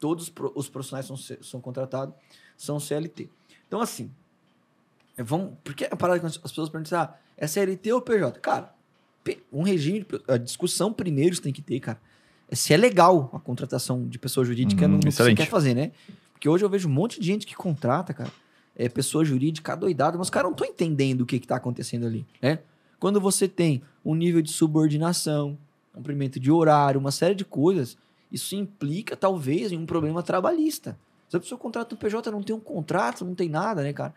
Todos 0.00 0.32
os 0.54 0.68
profissionais 0.68 1.06
são, 1.06 1.16
são 1.16 1.60
contratados, 1.60 2.14
são 2.56 2.78
CLT. 2.78 3.28
Então, 3.66 3.80
assim, 3.80 4.10
é, 5.16 5.22
vamos, 5.22 5.54
porque 5.64 5.88
a 5.90 5.96
parada 5.96 6.20
que 6.20 6.26
as 6.26 6.36
pessoas 6.38 6.68
perguntam, 6.68 7.00
ah, 7.00 7.14
é 7.36 7.46
CLT 7.46 7.92
ou 7.92 8.00
PJ? 8.00 8.38
Cara, 8.40 8.72
um 9.52 9.62
regime, 9.62 10.06
a 10.26 10.36
discussão 10.36 10.92
primeiro 10.92 11.34
você 11.34 11.42
tem 11.42 11.52
que 11.52 11.62
ter, 11.62 11.80
cara. 11.80 12.00
É 12.50 12.54
se 12.54 12.72
é 12.72 12.76
legal 12.76 13.30
a 13.34 13.38
contratação 13.38 14.06
de 14.08 14.18
pessoa 14.18 14.44
jurídica 14.44 14.86
hum, 14.86 14.92
no, 14.92 15.00
que 15.00 15.10
você 15.10 15.34
quer 15.34 15.48
fazer, 15.48 15.74
né? 15.74 15.92
Porque 16.32 16.48
hoje 16.48 16.64
eu 16.64 16.70
vejo 16.70 16.88
um 16.88 16.92
monte 16.92 17.20
de 17.20 17.26
gente 17.26 17.46
que 17.46 17.54
contrata, 17.54 18.14
cara, 18.14 18.30
é 18.78 18.88
pessoa 18.88 19.24
jurídica 19.24 19.76
doidada, 19.76 20.16
mas 20.16 20.28
os 20.28 20.30
caras 20.30 20.46
não 20.46 20.52
estão 20.52 20.66
entendendo 20.66 21.22
o 21.22 21.26
que 21.26 21.36
está 21.36 21.56
acontecendo 21.56 22.06
ali, 22.06 22.24
né? 22.40 22.60
Quando 23.00 23.20
você 23.20 23.46
tem 23.48 23.82
um 24.04 24.14
nível 24.14 24.40
de 24.40 24.50
subordinação, 24.50 25.58
cumprimento 25.92 26.38
de 26.38 26.50
horário, 26.50 27.00
uma 27.00 27.10
série 27.10 27.34
de 27.34 27.44
coisas, 27.44 27.96
isso 28.30 28.54
implica, 28.54 29.16
talvez, 29.16 29.72
em 29.72 29.76
um 29.76 29.86
problema 29.86 30.22
trabalhista. 30.22 30.98
Se 31.28 31.36
a 31.36 31.40
pessoa 31.40 31.58
contrata 31.58 31.94
um 31.94 31.98
PJ, 31.98 32.30
não 32.30 32.42
tem 32.42 32.54
um 32.54 32.60
contrato, 32.60 33.24
não 33.24 33.34
tem 33.34 33.48
nada, 33.48 33.82
né, 33.82 33.92
cara? 33.92 34.14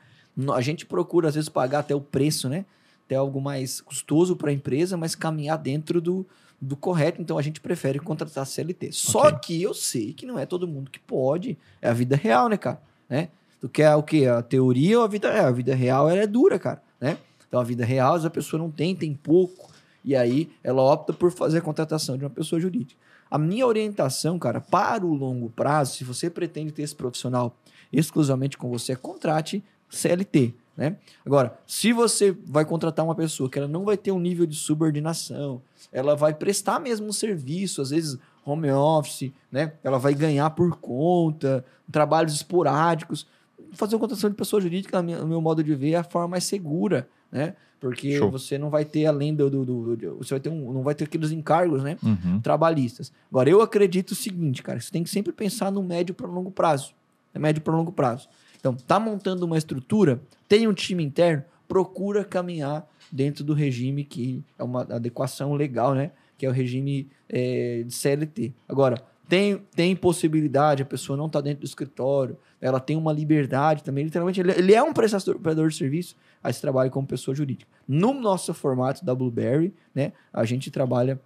A 0.53 0.61
gente 0.61 0.85
procura, 0.85 1.27
às 1.27 1.35
vezes, 1.35 1.49
pagar 1.49 1.79
até 1.79 1.93
o 1.93 2.01
preço, 2.01 2.47
né? 2.47 2.65
Até 3.05 3.15
algo 3.15 3.41
mais 3.41 3.81
custoso 3.81 4.35
para 4.35 4.49
a 4.49 4.53
empresa, 4.53 4.95
mas 4.95 5.15
caminhar 5.15 5.57
dentro 5.57 5.99
do, 5.99 6.25
do 6.59 6.75
correto. 6.75 7.21
Então, 7.21 7.37
a 7.37 7.41
gente 7.41 7.59
prefere 7.59 7.99
contratar 7.99 8.45
CLT. 8.45 8.87
Okay. 8.87 8.91
Só 8.93 9.31
que 9.31 9.61
eu 9.61 9.73
sei 9.73 10.13
que 10.13 10.25
não 10.25 10.39
é 10.39 10.45
todo 10.45 10.67
mundo 10.67 10.89
que 10.89 10.99
pode. 10.99 11.57
É 11.81 11.89
a 11.89 11.93
vida 11.93 12.15
real, 12.15 12.47
né, 12.47 12.57
cara? 12.57 12.81
Né? 13.09 13.29
Tu 13.61 13.69
quer 13.69 13.95
o 13.95 14.01
quê? 14.01 14.25
A 14.25 14.41
teoria 14.41 14.97
ou 14.97 15.05
a 15.05 15.07
vida 15.07 15.31
real? 15.31 15.47
A 15.47 15.51
vida 15.51 15.75
real, 15.75 16.09
ela 16.09 16.19
é 16.19 16.27
dura, 16.27 16.57
cara, 16.57 16.81
né? 16.99 17.17
Então, 17.47 17.59
a 17.59 17.63
vida 17.63 17.85
real, 17.85 18.15
a 18.15 18.29
pessoa 18.29 18.59
não 18.61 18.71
tem, 18.71 18.95
tem 18.95 19.13
pouco. 19.13 19.69
E 20.03 20.15
aí, 20.15 20.49
ela 20.63 20.81
opta 20.81 21.13
por 21.13 21.31
fazer 21.31 21.59
a 21.59 21.61
contratação 21.61 22.17
de 22.17 22.23
uma 22.23 22.29
pessoa 22.29 22.59
jurídica. 22.59 22.99
A 23.29 23.37
minha 23.37 23.67
orientação, 23.67 24.39
cara, 24.39 24.59
para 24.59 25.05
o 25.05 25.13
longo 25.13 25.49
prazo, 25.49 25.95
se 25.95 26.03
você 26.03 26.29
pretende 26.29 26.71
ter 26.71 26.81
esse 26.81 26.95
profissional 26.95 27.55
exclusivamente 27.93 28.57
com 28.57 28.69
você, 28.69 28.95
contrate 28.95 29.63
CLT. 29.89 30.53
Né? 30.75 30.95
Agora, 31.25 31.57
se 31.67 31.93
você 31.93 32.35
vai 32.45 32.65
contratar 32.65 33.05
uma 33.05 33.13
pessoa 33.13 33.49
que 33.49 33.59
ela 33.59 33.67
não 33.67 33.83
vai 33.83 33.97
ter 33.97 34.11
um 34.11 34.19
nível 34.19 34.45
de 34.45 34.55
subordinação, 34.55 35.61
ela 35.91 36.15
vai 36.15 36.33
prestar 36.33 36.79
mesmo 36.79 37.07
um 37.07 37.13
serviço, 37.13 37.81
às 37.81 37.91
vezes 37.91 38.17
home 38.43 38.71
office, 38.71 39.31
né? 39.51 39.73
ela 39.83 39.99
vai 39.99 40.15
ganhar 40.15 40.49
por 40.51 40.77
conta, 40.77 41.63
trabalhos 41.91 42.33
esporádicos. 42.33 43.27
Fazer 43.71 43.95
uma 43.95 44.01
contratação 44.01 44.29
de 44.29 44.35
pessoa 44.35 44.61
jurídica, 44.61 45.01
no 45.01 45.27
meu 45.27 45.41
modo 45.41 45.63
de 45.63 45.73
ver, 45.75 45.91
é 45.91 45.95
a 45.95 46.03
forma 46.03 46.29
mais 46.29 46.43
segura, 46.43 47.07
né? 47.31 47.55
Porque 47.79 48.15
Show. 48.17 48.29
você 48.29 48.59
não 48.59 48.69
vai 48.69 48.85
ter 48.85 49.07
além 49.07 49.33
do, 49.33 49.49
do, 49.49 49.65
do, 49.65 49.97
do, 49.97 50.17
você 50.17 50.35
vai 50.35 50.39
ter 50.39 50.49
um, 50.49 50.71
não 50.71 50.83
vai 50.83 50.93
ter 50.93 51.05
aqueles 51.05 51.31
encargos, 51.31 51.81
né? 51.81 51.97
Uhum. 52.03 52.39
Trabalhistas. 52.39 53.11
Agora 53.31 53.49
eu 53.49 53.59
acredito 53.59 54.11
o 54.11 54.15
seguinte, 54.15 54.61
cara, 54.61 54.79
você 54.79 54.91
tem 54.91 55.03
que 55.03 55.09
sempre 55.09 55.33
pensar 55.33 55.71
no 55.71 55.81
médio 55.81 56.13
para 56.13 56.27
longo 56.27 56.51
prazo, 56.51 56.93
é 57.33 57.39
médio 57.39 57.61
para 57.61 57.75
longo 57.75 57.91
prazo. 57.91 58.29
Então, 58.59 58.75
tá 58.75 58.99
montando 58.99 59.43
uma 59.47 59.57
estrutura, 59.57 60.21
tem 60.47 60.67
um 60.67 60.73
time 60.73 61.03
interno, 61.03 61.43
procura 61.67 62.23
caminhar 62.23 62.87
dentro 63.11 63.43
do 63.43 63.53
regime 63.53 64.03
que 64.03 64.43
é 64.59 64.63
uma 64.63 64.81
adequação 64.81 65.53
legal, 65.53 65.95
né? 65.95 66.11
Que 66.37 66.45
é 66.45 66.49
o 66.49 66.51
regime 66.51 67.09
é, 67.27 67.83
de 67.83 67.93
CLT. 67.93 68.53
Agora, 68.69 69.03
tem, 69.31 69.65
tem 69.73 69.95
possibilidade, 69.95 70.83
a 70.83 70.85
pessoa 70.85 71.15
não 71.15 71.27
está 71.27 71.39
dentro 71.39 71.61
do 71.61 71.65
escritório, 71.65 72.37
ela 72.59 72.81
tem 72.81 72.97
uma 72.97 73.13
liberdade 73.13 73.81
também. 73.81 74.03
Literalmente, 74.03 74.41
ele, 74.41 74.51
ele 74.51 74.73
é 74.73 74.83
um 74.83 74.91
prestador 74.91 75.69
de 75.69 75.75
serviço, 75.77 76.17
aí 76.43 76.51
você 76.51 76.59
trabalha 76.59 76.89
como 76.89 77.07
pessoa 77.07 77.33
jurídica. 77.33 77.71
No 77.87 78.13
nosso 78.13 78.53
formato 78.53 79.05
da 79.05 79.15
Blueberry, 79.15 79.73
né, 79.95 80.11
a 80.33 80.43
gente 80.43 80.69
trabalha 80.69 81.17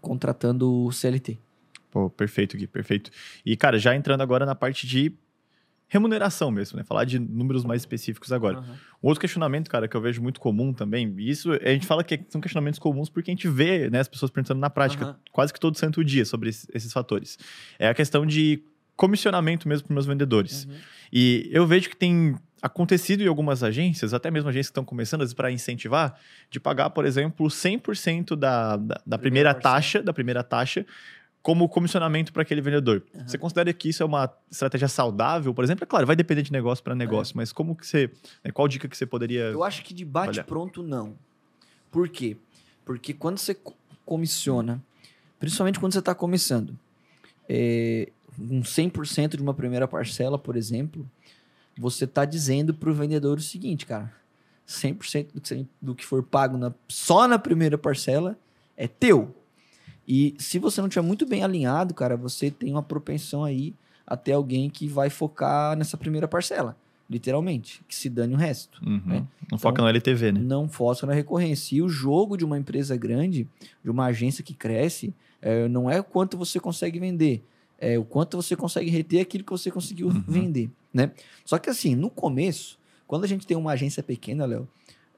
contratando 0.00 0.86
o 0.86 0.90
CLT. 0.90 1.38
Pô, 1.90 2.08
perfeito, 2.08 2.56
Gui, 2.56 2.66
perfeito. 2.66 3.10
E, 3.44 3.54
cara, 3.54 3.78
já 3.78 3.94
entrando 3.94 4.22
agora 4.22 4.46
na 4.46 4.54
parte 4.54 4.86
de 4.86 5.12
remuneração 5.88 6.50
mesmo, 6.50 6.76
né? 6.76 6.84
Falar 6.84 7.04
de 7.04 7.18
números 7.18 7.64
mais 7.64 7.82
específicos 7.82 8.32
agora. 8.32 8.58
Uhum. 8.58 8.74
Um 9.02 9.08
outro 9.08 9.20
questionamento, 9.20 9.70
cara, 9.70 9.86
que 9.86 9.96
eu 9.96 10.00
vejo 10.00 10.20
muito 10.20 10.40
comum 10.40 10.72
também, 10.72 11.14
e 11.18 11.30
isso 11.30 11.52
a 11.52 11.68
gente 11.68 11.86
fala 11.86 12.02
que 12.02 12.20
são 12.28 12.40
questionamentos 12.40 12.78
comuns 12.78 13.08
porque 13.08 13.30
a 13.30 13.34
gente 13.34 13.48
vê 13.48 13.88
né, 13.88 14.00
as 14.00 14.08
pessoas 14.08 14.30
perguntando 14.30 14.60
na 14.60 14.70
prática 14.70 15.06
uhum. 15.06 15.14
quase 15.32 15.52
que 15.52 15.60
todo 15.60 15.78
santo 15.78 16.04
dia 16.04 16.24
sobre 16.24 16.48
esses, 16.48 16.66
esses, 16.74 16.92
fatores. 16.92 17.38
É 17.78 17.88
a 17.88 17.94
questão 17.94 18.26
de 18.26 18.62
comissionamento 18.96 19.68
mesmo 19.68 19.86
para 19.86 19.94
meus 19.94 20.06
vendedores. 20.06 20.64
Uhum. 20.64 20.74
E 21.12 21.48
eu 21.52 21.66
vejo 21.66 21.88
que 21.88 21.96
tem 21.96 22.34
acontecido 22.60 23.22
em 23.22 23.28
algumas 23.28 23.62
agências, 23.62 24.12
até 24.12 24.30
mesmo 24.30 24.48
agências 24.48 24.68
que 24.68 24.72
estão 24.72 24.84
começando 24.84 25.34
para 25.34 25.52
incentivar, 25.52 26.18
de 26.50 26.58
pagar, 26.58 26.90
por 26.90 27.04
exemplo, 27.04 27.46
100% 27.46 28.34
da, 28.34 28.76
da, 28.76 29.00
da 29.06 29.18
primeira, 29.18 29.18
primeira 29.18 29.54
taxa, 29.54 30.02
da 30.02 30.12
primeira 30.12 30.42
taxa, 30.42 30.84
como 31.46 31.68
comissionamento 31.68 32.32
para 32.32 32.42
aquele 32.42 32.60
vendedor. 32.60 33.04
Uhum. 33.14 33.28
Você 33.28 33.38
considera 33.38 33.72
que 33.72 33.88
isso 33.88 34.02
é 34.02 34.06
uma 34.06 34.28
estratégia 34.50 34.88
saudável, 34.88 35.54
por 35.54 35.62
exemplo? 35.62 35.84
É 35.84 35.86
claro, 35.86 36.04
vai 36.04 36.16
depender 36.16 36.42
de 36.42 36.50
negócio 36.50 36.82
para 36.82 36.92
negócio, 36.92 37.34
é. 37.34 37.36
mas 37.36 37.52
como 37.52 37.76
que 37.76 37.86
você, 37.86 38.10
né, 38.42 38.50
qual 38.50 38.66
dica 38.66 38.88
que 38.88 38.96
você 38.96 39.06
poderia 39.06 39.42
Eu 39.42 39.62
acho 39.62 39.84
que 39.84 39.94
de 39.94 40.04
bate 40.04 40.42
pronto 40.42 40.82
não. 40.82 41.16
Por 41.88 42.08
quê? 42.08 42.36
Porque 42.84 43.14
quando 43.14 43.38
você 43.38 43.56
comissiona, 44.04 44.82
principalmente 45.38 45.78
quando 45.78 45.92
você 45.92 46.00
está 46.00 46.16
começando, 46.16 46.76
é, 47.48 48.08
um 48.36 48.62
100% 48.62 49.36
de 49.36 49.40
uma 49.40 49.54
primeira 49.54 49.86
parcela, 49.86 50.36
por 50.36 50.56
exemplo, 50.56 51.08
você 51.78 52.06
está 52.06 52.24
dizendo 52.24 52.74
para 52.74 52.90
o 52.90 52.92
vendedor 52.92 53.38
o 53.38 53.40
seguinte, 53.40 53.86
cara, 53.86 54.12
100% 54.66 55.28
do 55.32 55.40
que, 55.40 55.66
do 55.80 55.94
que 55.94 56.04
for 56.04 56.24
pago 56.24 56.58
na, 56.58 56.74
só 56.88 57.28
na 57.28 57.38
primeira 57.38 57.78
parcela 57.78 58.36
é 58.76 58.88
teu. 58.88 59.32
E 60.06 60.34
se 60.38 60.58
você 60.58 60.80
não 60.80 60.88
tiver 60.88 61.02
muito 61.02 61.26
bem 61.26 61.42
alinhado, 61.42 61.92
cara, 61.92 62.16
você 62.16 62.50
tem 62.50 62.70
uma 62.72 62.82
propensão 62.82 63.44
aí 63.44 63.74
até 64.06 64.32
alguém 64.32 64.70
que 64.70 64.86
vai 64.86 65.10
focar 65.10 65.76
nessa 65.76 65.96
primeira 65.96 66.28
parcela, 66.28 66.76
literalmente, 67.10 67.82
que 67.88 67.94
se 67.94 68.08
dane 68.08 68.34
o 68.34 68.36
resto. 68.36 68.80
Uhum. 68.86 69.02
Né? 69.04 69.18
Não 69.18 69.28
então, 69.44 69.58
foca 69.58 69.82
no 69.82 69.88
LTV, 69.88 70.32
né? 70.32 70.40
Não 70.40 70.68
foca 70.68 71.06
na 71.06 71.12
recorrência. 71.12 71.76
E 71.76 71.82
o 71.82 71.88
jogo 71.88 72.36
de 72.36 72.44
uma 72.44 72.56
empresa 72.56 72.96
grande, 72.96 73.48
de 73.82 73.90
uma 73.90 74.06
agência 74.06 74.44
que 74.44 74.54
cresce, 74.54 75.12
é, 75.42 75.66
não 75.68 75.90
é 75.90 76.00
o 76.00 76.04
quanto 76.04 76.36
você 76.36 76.60
consegue 76.60 77.00
vender, 77.00 77.44
é 77.78 77.98
o 77.98 78.04
quanto 78.04 78.36
você 78.36 78.54
consegue 78.54 78.90
reter 78.90 79.20
aquilo 79.20 79.44
que 79.44 79.50
você 79.50 79.70
conseguiu 79.70 80.08
uhum. 80.08 80.24
vender, 80.26 80.70
né? 80.94 81.10
Só 81.44 81.58
que 81.58 81.68
assim, 81.68 81.94
no 81.94 82.08
começo, 82.08 82.78
quando 83.06 83.24
a 83.24 83.28
gente 83.28 83.46
tem 83.46 83.56
uma 83.56 83.72
agência 83.72 84.02
pequena, 84.02 84.46
Léo, 84.46 84.68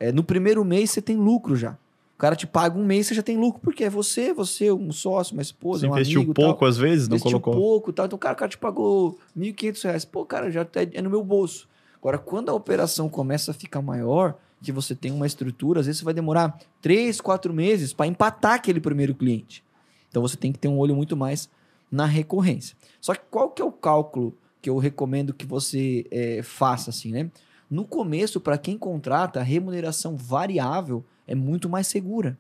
é, 0.01 0.13
no 0.13 0.25
primeiro 0.25 0.65
mês 0.65 0.91
você 0.91 1.03
tem 1.03 1.17
lucro 1.17 1.57
já. 1.57 1.77
O 2.19 2.21
cara 2.21 2.35
te 2.35 2.49
paga 2.49 2.77
um 2.77 2.85
mês, 2.85 3.07
você 3.07 3.15
já 3.15 3.23
tem 3.23 3.39
lucro, 3.39 3.61
porque 3.61 3.85
é 3.85 3.89
você, 3.89 4.35
você, 4.35 4.73
um 4.73 4.91
sócio, 4.91 5.35
uma 5.35 5.43
esposa, 5.43 5.83
você 5.83 5.87
um 5.87 5.95
investiu 5.95 6.23
amigo. 6.23 6.35
pouco 6.35 6.59
tal. 6.59 6.69
às 6.69 6.77
vezes, 6.77 7.07
não 7.07 7.15
investiu 7.17 7.39
colocou? 7.41 7.55
pouco, 7.55 7.93
tal. 7.93 8.07
Então 8.07 8.17
o 8.17 8.19
cara, 8.19 8.35
o 8.35 8.37
cara 8.37 8.51
te 8.51 8.59
pagou 8.59 9.17
R$ 9.37 9.53
1.500, 9.53 10.05
pô, 10.09 10.27
cara, 10.27 10.51
já 10.51 10.65
tá, 10.65 10.81
é 10.83 11.01
no 11.01 11.09
meu 11.09 11.23
bolso. 11.23 11.69
Agora, 11.97 12.19
quando 12.19 12.49
a 12.49 12.55
operação 12.55 13.09
começa 13.09 13.53
a 13.53 13.55
ficar 13.55 13.81
maior, 13.81 14.37
que 14.61 14.73
você 14.73 14.97
tem 14.97 15.13
uma 15.13 15.29
estrutura, 15.29 15.79
às 15.79 15.87
vezes 15.87 16.01
você 16.01 16.05
vai 16.05 16.13
demorar 16.13 16.59
três, 16.83 17.21
quatro 17.21 17.55
meses 17.55 17.93
para 17.93 18.09
empatar 18.09 18.55
aquele 18.55 18.81
primeiro 18.81 19.15
cliente. 19.15 19.63
Então 20.09 20.21
você 20.21 20.37
tem 20.37 20.51
que 20.51 20.59
ter 20.59 20.67
um 20.67 20.79
olho 20.79 20.97
muito 20.97 21.17
mais 21.17 21.49
na 21.89 22.05
recorrência. 22.05 22.77
Só 23.01 23.15
que 23.15 23.21
qual 23.31 23.51
que 23.51 23.63
é 23.63 23.65
o 23.65 23.71
cálculo 23.71 24.37
que 24.61 24.69
eu 24.69 24.77
recomendo 24.79 25.33
que 25.33 25.47
você 25.47 26.05
é, 26.11 26.43
faça 26.43 26.91
assim, 26.91 27.13
né? 27.13 27.31
No 27.71 27.85
começo, 27.85 28.41
para 28.41 28.57
quem 28.57 28.79
contrata, 28.79 29.41
a 29.41 29.43
remuneração 29.43 30.17
variável 30.17 31.05
é 31.27 31.35
muito 31.35 31.69
mais 31.69 31.87
segura. 31.87 32.39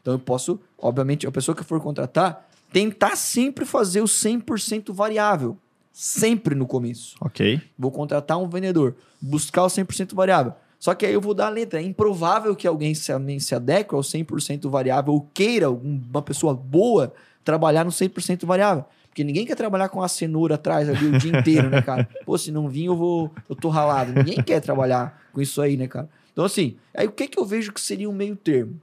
Então 0.00 0.14
eu 0.14 0.18
posso, 0.18 0.60
obviamente, 0.78 1.26
a 1.26 1.32
pessoa 1.32 1.56
que 1.56 1.64
for 1.64 1.80
contratar, 1.80 2.48
tentar 2.72 3.16
sempre 3.16 3.64
fazer 3.64 4.00
o 4.00 4.04
100% 4.04 4.92
variável. 4.92 5.56
Sempre 5.92 6.54
no 6.54 6.66
começo. 6.66 7.16
Ok. 7.20 7.60
Vou 7.78 7.90
contratar 7.90 8.38
um 8.38 8.48
vendedor, 8.48 8.94
buscar 9.20 9.64
o 9.64 9.68
100% 9.68 10.14
variável. 10.14 10.52
Só 10.78 10.94
que 10.94 11.06
aí 11.06 11.14
eu 11.14 11.20
vou 11.20 11.32
dar 11.32 11.46
a 11.46 11.50
letra. 11.50 11.80
É 11.80 11.82
improvável 11.82 12.54
que 12.54 12.66
alguém 12.66 12.94
se, 12.94 13.10
se 13.40 13.54
adeque 13.54 13.94
ao 13.94 14.02
100% 14.02 14.68
variável 14.68 15.14
ou 15.14 15.22
queira, 15.32 15.70
uma 15.70 16.20
pessoa 16.20 16.52
boa, 16.54 17.14
trabalhar 17.42 17.84
no 17.84 17.90
100% 17.90 18.44
variável. 18.44 18.84
Porque 19.16 19.24
ninguém 19.24 19.46
quer 19.46 19.54
trabalhar 19.54 19.88
com 19.88 20.02
a 20.02 20.08
cenoura 20.08 20.56
atrás 20.56 20.90
ali 20.90 21.06
o 21.06 21.18
dia 21.18 21.38
inteiro, 21.38 21.70
né, 21.70 21.80
cara? 21.80 22.06
Pô, 22.26 22.36
se 22.36 22.52
não 22.52 22.68
vir, 22.68 22.84
eu 22.84 22.94
vou. 22.94 23.32
Eu 23.48 23.56
tô 23.56 23.70
ralado. 23.70 24.12
Ninguém 24.12 24.42
quer 24.42 24.60
trabalhar 24.60 25.22
com 25.32 25.40
isso 25.40 25.62
aí, 25.62 25.74
né, 25.74 25.88
cara? 25.88 26.06
Então, 26.34 26.44
assim, 26.44 26.76
aí 26.94 27.06
o 27.06 27.10
que, 27.10 27.26
que 27.26 27.38
eu 27.38 27.46
vejo 27.46 27.72
que 27.72 27.80
seria 27.80 28.10
um 28.10 28.12
meio 28.12 28.36
termo? 28.36 28.78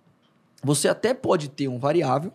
Você 0.63 0.87
até 0.87 1.13
pode 1.13 1.49
ter 1.49 1.67
um 1.67 1.77
variável, 1.77 2.33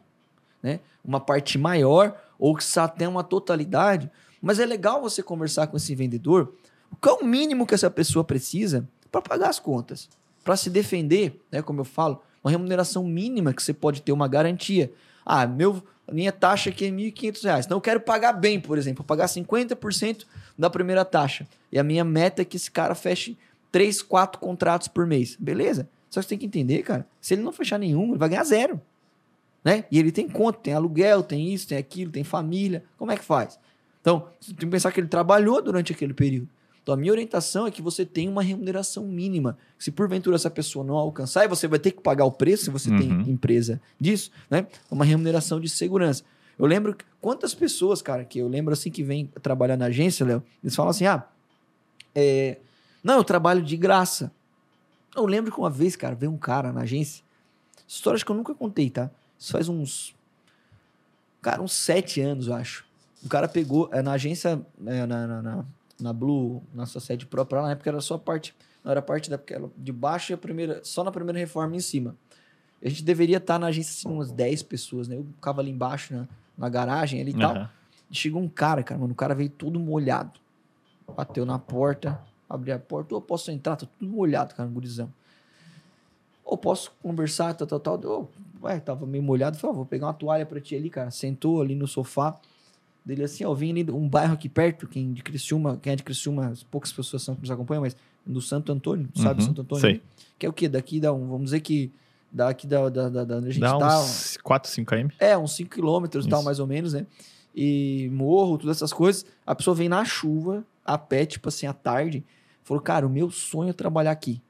né? 0.62 0.78
Uma 1.04 1.18
parte 1.18 1.58
maior, 1.58 2.16
ou 2.38 2.54
que 2.54 2.62
até 2.78 3.08
uma 3.08 3.24
totalidade, 3.24 4.08
mas 4.40 4.60
é 4.60 4.64
legal 4.64 5.02
você 5.02 5.20
conversar 5.20 5.66
com 5.66 5.76
esse 5.76 5.92
vendedor. 5.96 6.54
O 6.92 6.96
que 6.96 7.08
é 7.08 7.12
o 7.12 7.24
mínimo 7.24 7.66
que 7.66 7.74
essa 7.74 7.90
pessoa 7.90 8.22
precisa 8.22 8.88
para 9.10 9.20
pagar 9.20 9.48
as 9.48 9.58
contas, 9.58 10.08
para 10.44 10.56
se 10.56 10.70
defender, 10.70 11.42
né? 11.50 11.62
Como 11.62 11.80
eu 11.80 11.84
falo, 11.84 12.22
uma 12.44 12.50
remuneração 12.52 13.02
mínima 13.02 13.52
que 13.52 13.60
você 13.60 13.74
pode 13.74 14.02
ter 14.02 14.12
uma 14.12 14.28
garantia. 14.28 14.92
Ah, 15.30 15.46
meu, 15.46 15.82
minha 16.10 16.32
taxa 16.32 16.70
aqui 16.70 16.86
é 16.86 16.88
R$ 16.88 16.96
1.500. 17.12 17.66
Então 17.66 17.76
eu 17.76 17.82
quero 17.82 18.00
pagar 18.00 18.32
bem, 18.32 18.58
por 18.58 18.78
exemplo, 18.78 19.04
pagar 19.04 19.26
50% 19.26 20.24
da 20.58 20.70
primeira 20.70 21.04
taxa. 21.04 21.46
E 21.70 21.78
a 21.78 21.84
minha 21.84 22.02
meta 22.02 22.40
é 22.40 22.44
que 22.46 22.56
esse 22.56 22.70
cara 22.70 22.94
feche 22.94 23.36
3, 23.70 24.00
4 24.00 24.40
contratos 24.40 24.88
por 24.88 25.06
mês. 25.06 25.36
Beleza? 25.38 25.86
Só 26.08 26.20
que 26.20 26.24
você 26.24 26.30
tem 26.30 26.38
que 26.38 26.46
entender, 26.46 26.82
cara, 26.82 27.06
se 27.20 27.34
ele 27.34 27.42
não 27.42 27.52
fechar 27.52 27.78
nenhum, 27.78 28.08
ele 28.08 28.18
vai 28.18 28.30
ganhar 28.30 28.44
zero. 28.44 28.80
Né? 29.62 29.84
E 29.90 29.98
ele 29.98 30.10
tem 30.10 30.26
conta, 30.26 30.58
tem 30.60 30.72
aluguel, 30.72 31.22
tem 31.22 31.52
isso, 31.52 31.68
tem 31.68 31.76
aquilo, 31.76 32.10
tem 32.10 32.24
família. 32.24 32.82
Como 32.96 33.12
é 33.12 33.16
que 33.16 33.24
faz? 33.24 33.58
Então, 34.00 34.28
você 34.40 34.54
tem 34.54 34.60
que 34.60 34.66
pensar 34.66 34.90
que 34.90 35.00
ele 35.00 35.08
trabalhou 35.08 35.60
durante 35.60 35.92
aquele 35.92 36.14
período. 36.14 36.48
Então, 36.88 36.94
a 36.94 36.96
minha 36.96 37.12
orientação 37.12 37.66
é 37.66 37.70
que 37.70 37.82
você 37.82 38.06
tenha 38.06 38.30
uma 38.30 38.42
remuneração 38.42 39.06
mínima. 39.06 39.58
Se 39.78 39.90
porventura 39.90 40.36
essa 40.36 40.48
pessoa 40.48 40.82
não 40.82 40.94
alcançar, 40.94 41.44
e 41.44 41.46
você 41.46 41.68
vai 41.68 41.78
ter 41.78 41.90
que 41.90 42.00
pagar 42.00 42.24
o 42.24 42.32
preço 42.32 42.64
se 42.64 42.70
você 42.70 42.88
uhum. 42.88 42.98
tem 42.98 43.30
empresa 43.30 43.78
disso, 44.00 44.30
né? 44.48 44.66
Uma 44.90 45.04
remuneração 45.04 45.60
de 45.60 45.68
segurança. 45.68 46.24
Eu 46.58 46.64
lembro 46.64 46.96
quantas 47.20 47.54
pessoas, 47.54 48.00
cara, 48.00 48.24
que 48.24 48.38
eu 48.38 48.48
lembro 48.48 48.72
assim 48.72 48.90
que 48.90 49.02
vem 49.02 49.26
trabalhar 49.42 49.76
na 49.76 49.84
agência, 49.84 50.24
Léo, 50.24 50.42
eles 50.64 50.74
falam 50.74 50.88
assim: 50.88 51.04
ah, 51.04 51.28
é, 52.14 52.56
não, 53.04 53.16
eu 53.16 53.24
trabalho 53.24 53.62
de 53.62 53.76
graça. 53.76 54.32
Eu 55.14 55.26
lembro 55.26 55.52
que 55.52 55.58
uma 55.58 55.68
vez, 55.68 55.94
cara, 55.94 56.14
veio 56.14 56.32
um 56.32 56.38
cara 56.38 56.72
na 56.72 56.80
agência. 56.80 57.22
Histórias 57.86 58.22
que 58.22 58.30
eu 58.30 58.34
nunca 58.34 58.54
contei, 58.54 58.88
tá? 58.88 59.10
Isso 59.38 59.52
faz 59.52 59.68
uns. 59.68 60.14
Cara, 61.42 61.60
uns 61.60 61.74
sete 61.74 62.18
anos, 62.22 62.46
eu 62.46 62.54
acho. 62.54 62.86
O 63.22 63.28
cara 63.28 63.46
pegou. 63.46 63.90
É, 63.92 64.00
na 64.00 64.12
agência, 64.12 64.58
é, 64.86 65.04
na, 65.04 65.26
na, 65.26 65.42
na, 65.42 65.64
na 66.00 66.12
Blue, 66.12 66.62
nossa 66.72 67.00
sede 67.00 67.26
própria, 67.26 67.62
na 67.62 67.72
época 67.72 67.90
era 67.90 68.00
só 68.00 68.14
a 68.14 68.18
parte, 68.18 68.54
não 68.84 68.90
era 68.90 69.02
parte 69.02 69.28
da 69.28 69.38
de 69.76 69.92
baixo 69.92 70.32
e 70.32 70.34
a 70.34 70.38
primeira, 70.38 70.80
só 70.84 71.02
na 71.02 71.10
primeira 71.10 71.38
reforma 71.38 71.76
em 71.76 71.80
cima. 71.80 72.16
A 72.82 72.88
gente 72.88 73.02
deveria 73.02 73.38
estar 73.38 73.58
na 73.58 73.66
agência 73.66 73.90
assim, 73.90 74.14
umas 74.14 74.30
10 74.30 74.62
pessoas, 74.62 75.08
né? 75.08 75.16
Eu 75.16 75.24
ficava 75.24 75.60
ali 75.60 75.70
embaixo, 75.70 76.14
na, 76.14 76.28
na 76.56 76.68
garagem 76.68 77.20
ali 77.20 77.32
e 77.32 77.34
uhum. 77.34 77.40
tal. 77.40 77.68
E 78.10 78.14
chegou 78.16 78.40
um 78.40 78.48
cara, 78.48 78.82
cara, 78.82 79.00
mano, 79.00 79.12
o 79.12 79.16
cara 79.16 79.34
veio 79.34 79.50
todo 79.50 79.80
molhado. 79.80 80.38
Bateu 81.16 81.44
na 81.44 81.58
porta, 81.58 82.20
abriu 82.48 82.74
a 82.74 82.78
porta, 82.78 83.14
eu 83.14 83.20
posso 83.20 83.50
entrar, 83.50 83.76
tá 83.76 83.86
tudo 83.98 84.10
molhado, 84.10 84.54
cara, 84.54 84.68
no 84.68 84.74
gurizão. 84.74 85.12
Ou 86.44 86.56
posso 86.56 86.92
conversar, 87.02 87.54
tal, 87.54 87.66
tal, 87.66 87.80
tal. 87.80 88.00
Eu, 88.02 88.30
ué, 88.62 88.78
tava 88.78 89.04
meio 89.06 89.22
molhado, 89.22 89.58
falei, 89.58 89.76
vou 89.76 89.84
pegar 89.84 90.06
uma 90.06 90.14
toalha 90.14 90.46
pra 90.46 90.60
ti 90.60 90.76
ali, 90.76 90.88
cara. 90.88 91.10
Sentou 91.10 91.60
ali 91.60 91.74
no 91.74 91.86
sofá 91.86 92.38
dele 93.08 93.24
assim, 93.24 93.42
ó, 93.42 93.54
vim 93.54 93.70
ali 93.70 93.90
um 93.90 94.06
bairro 94.06 94.34
aqui 94.34 94.50
perto, 94.50 94.86
quem 94.86 95.14
de 95.14 95.22
Criciúma, 95.22 95.78
quem 95.80 95.94
é 95.94 95.96
de 95.96 96.02
Criciúma, 96.02 96.52
poucas 96.70 96.92
pessoas 96.92 97.22
são 97.22 97.34
que 97.34 97.40
nos 97.40 97.50
acompanham, 97.50 97.80
mas 97.80 97.96
do 98.24 98.42
Santo 98.42 98.70
Antônio, 98.70 99.08
sabe 99.14 99.40
uhum, 99.40 99.46
Santo 99.46 99.62
Antônio? 99.62 99.80
Sei. 99.80 100.02
Que 100.38 100.44
é 100.44 100.48
o 100.48 100.52
quê? 100.52 100.68
Daqui 100.68 101.00
dá 101.00 101.10
um, 101.10 101.26
vamos 101.26 101.46
dizer 101.46 101.60
que 101.60 101.90
daqui 102.30 102.66
da, 102.66 102.90
da, 102.90 103.08
da, 103.08 103.24
da 103.24 103.36
onde 103.38 103.48
a 103.48 103.50
gente 103.50 103.62
dá 103.62 103.78
tá. 103.78 104.00
Uns 104.02 104.36
4, 104.42 104.70
5 104.70 104.94
km? 104.94 105.08
É, 105.18 105.38
uns 105.38 105.52
5 105.52 105.70
quilômetros 105.70 106.26
e 106.26 106.28
tal, 106.28 106.42
mais 106.42 106.60
ou 106.60 106.66
menos, 106.66 106.92
né? 106.92 107.06
E 107.56 108.10
morro, 108.12 108.58
todas 108.58 108.76
essas 108.76 108.92
coisas. 108.92 109.24
A 109.46 109.54
pessoa 109.54 109.74
vem 109.74 109.88
na 109.88 110.04
chuva, 110.04 110.62
a 110.84 110.98
pé, 110.98 111.24
tipo 111.24 111.48
assim, 111.48 111.66
à 111.66 111.72
tarde, 111.72 112.22
falou, 112.62 112.82
cara, 112.82 113.06
o 113.06 113.10
meu 113.10 113.30
sonho 113.30 113.70
é 113.70 113.72
trabalhar 113.72 114.10
aqui. 114.10 114.42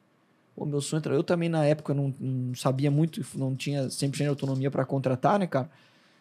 O 0.57 0.67
meu 0.67 0.81
sonho 0.81 1.01
é 1.07 1.15
Eu 1.15 1.23
também, 1.23 1.49
na 1.49 1.65
época, 1.65 1.95
não, 1.95 2.13
não 2.19 2.57
sabia 2.57 2.91
muito, 2.91 3.25
não 3.37 3.55
tinha 3.55 3.87
100% 3.87 4.17
de 4.17 4.27
autonomia 4.27 4.69
para 4.69 4.85
contratar, 4.85 5.39
né, 5.39 5.47
cara? 5.47 5.71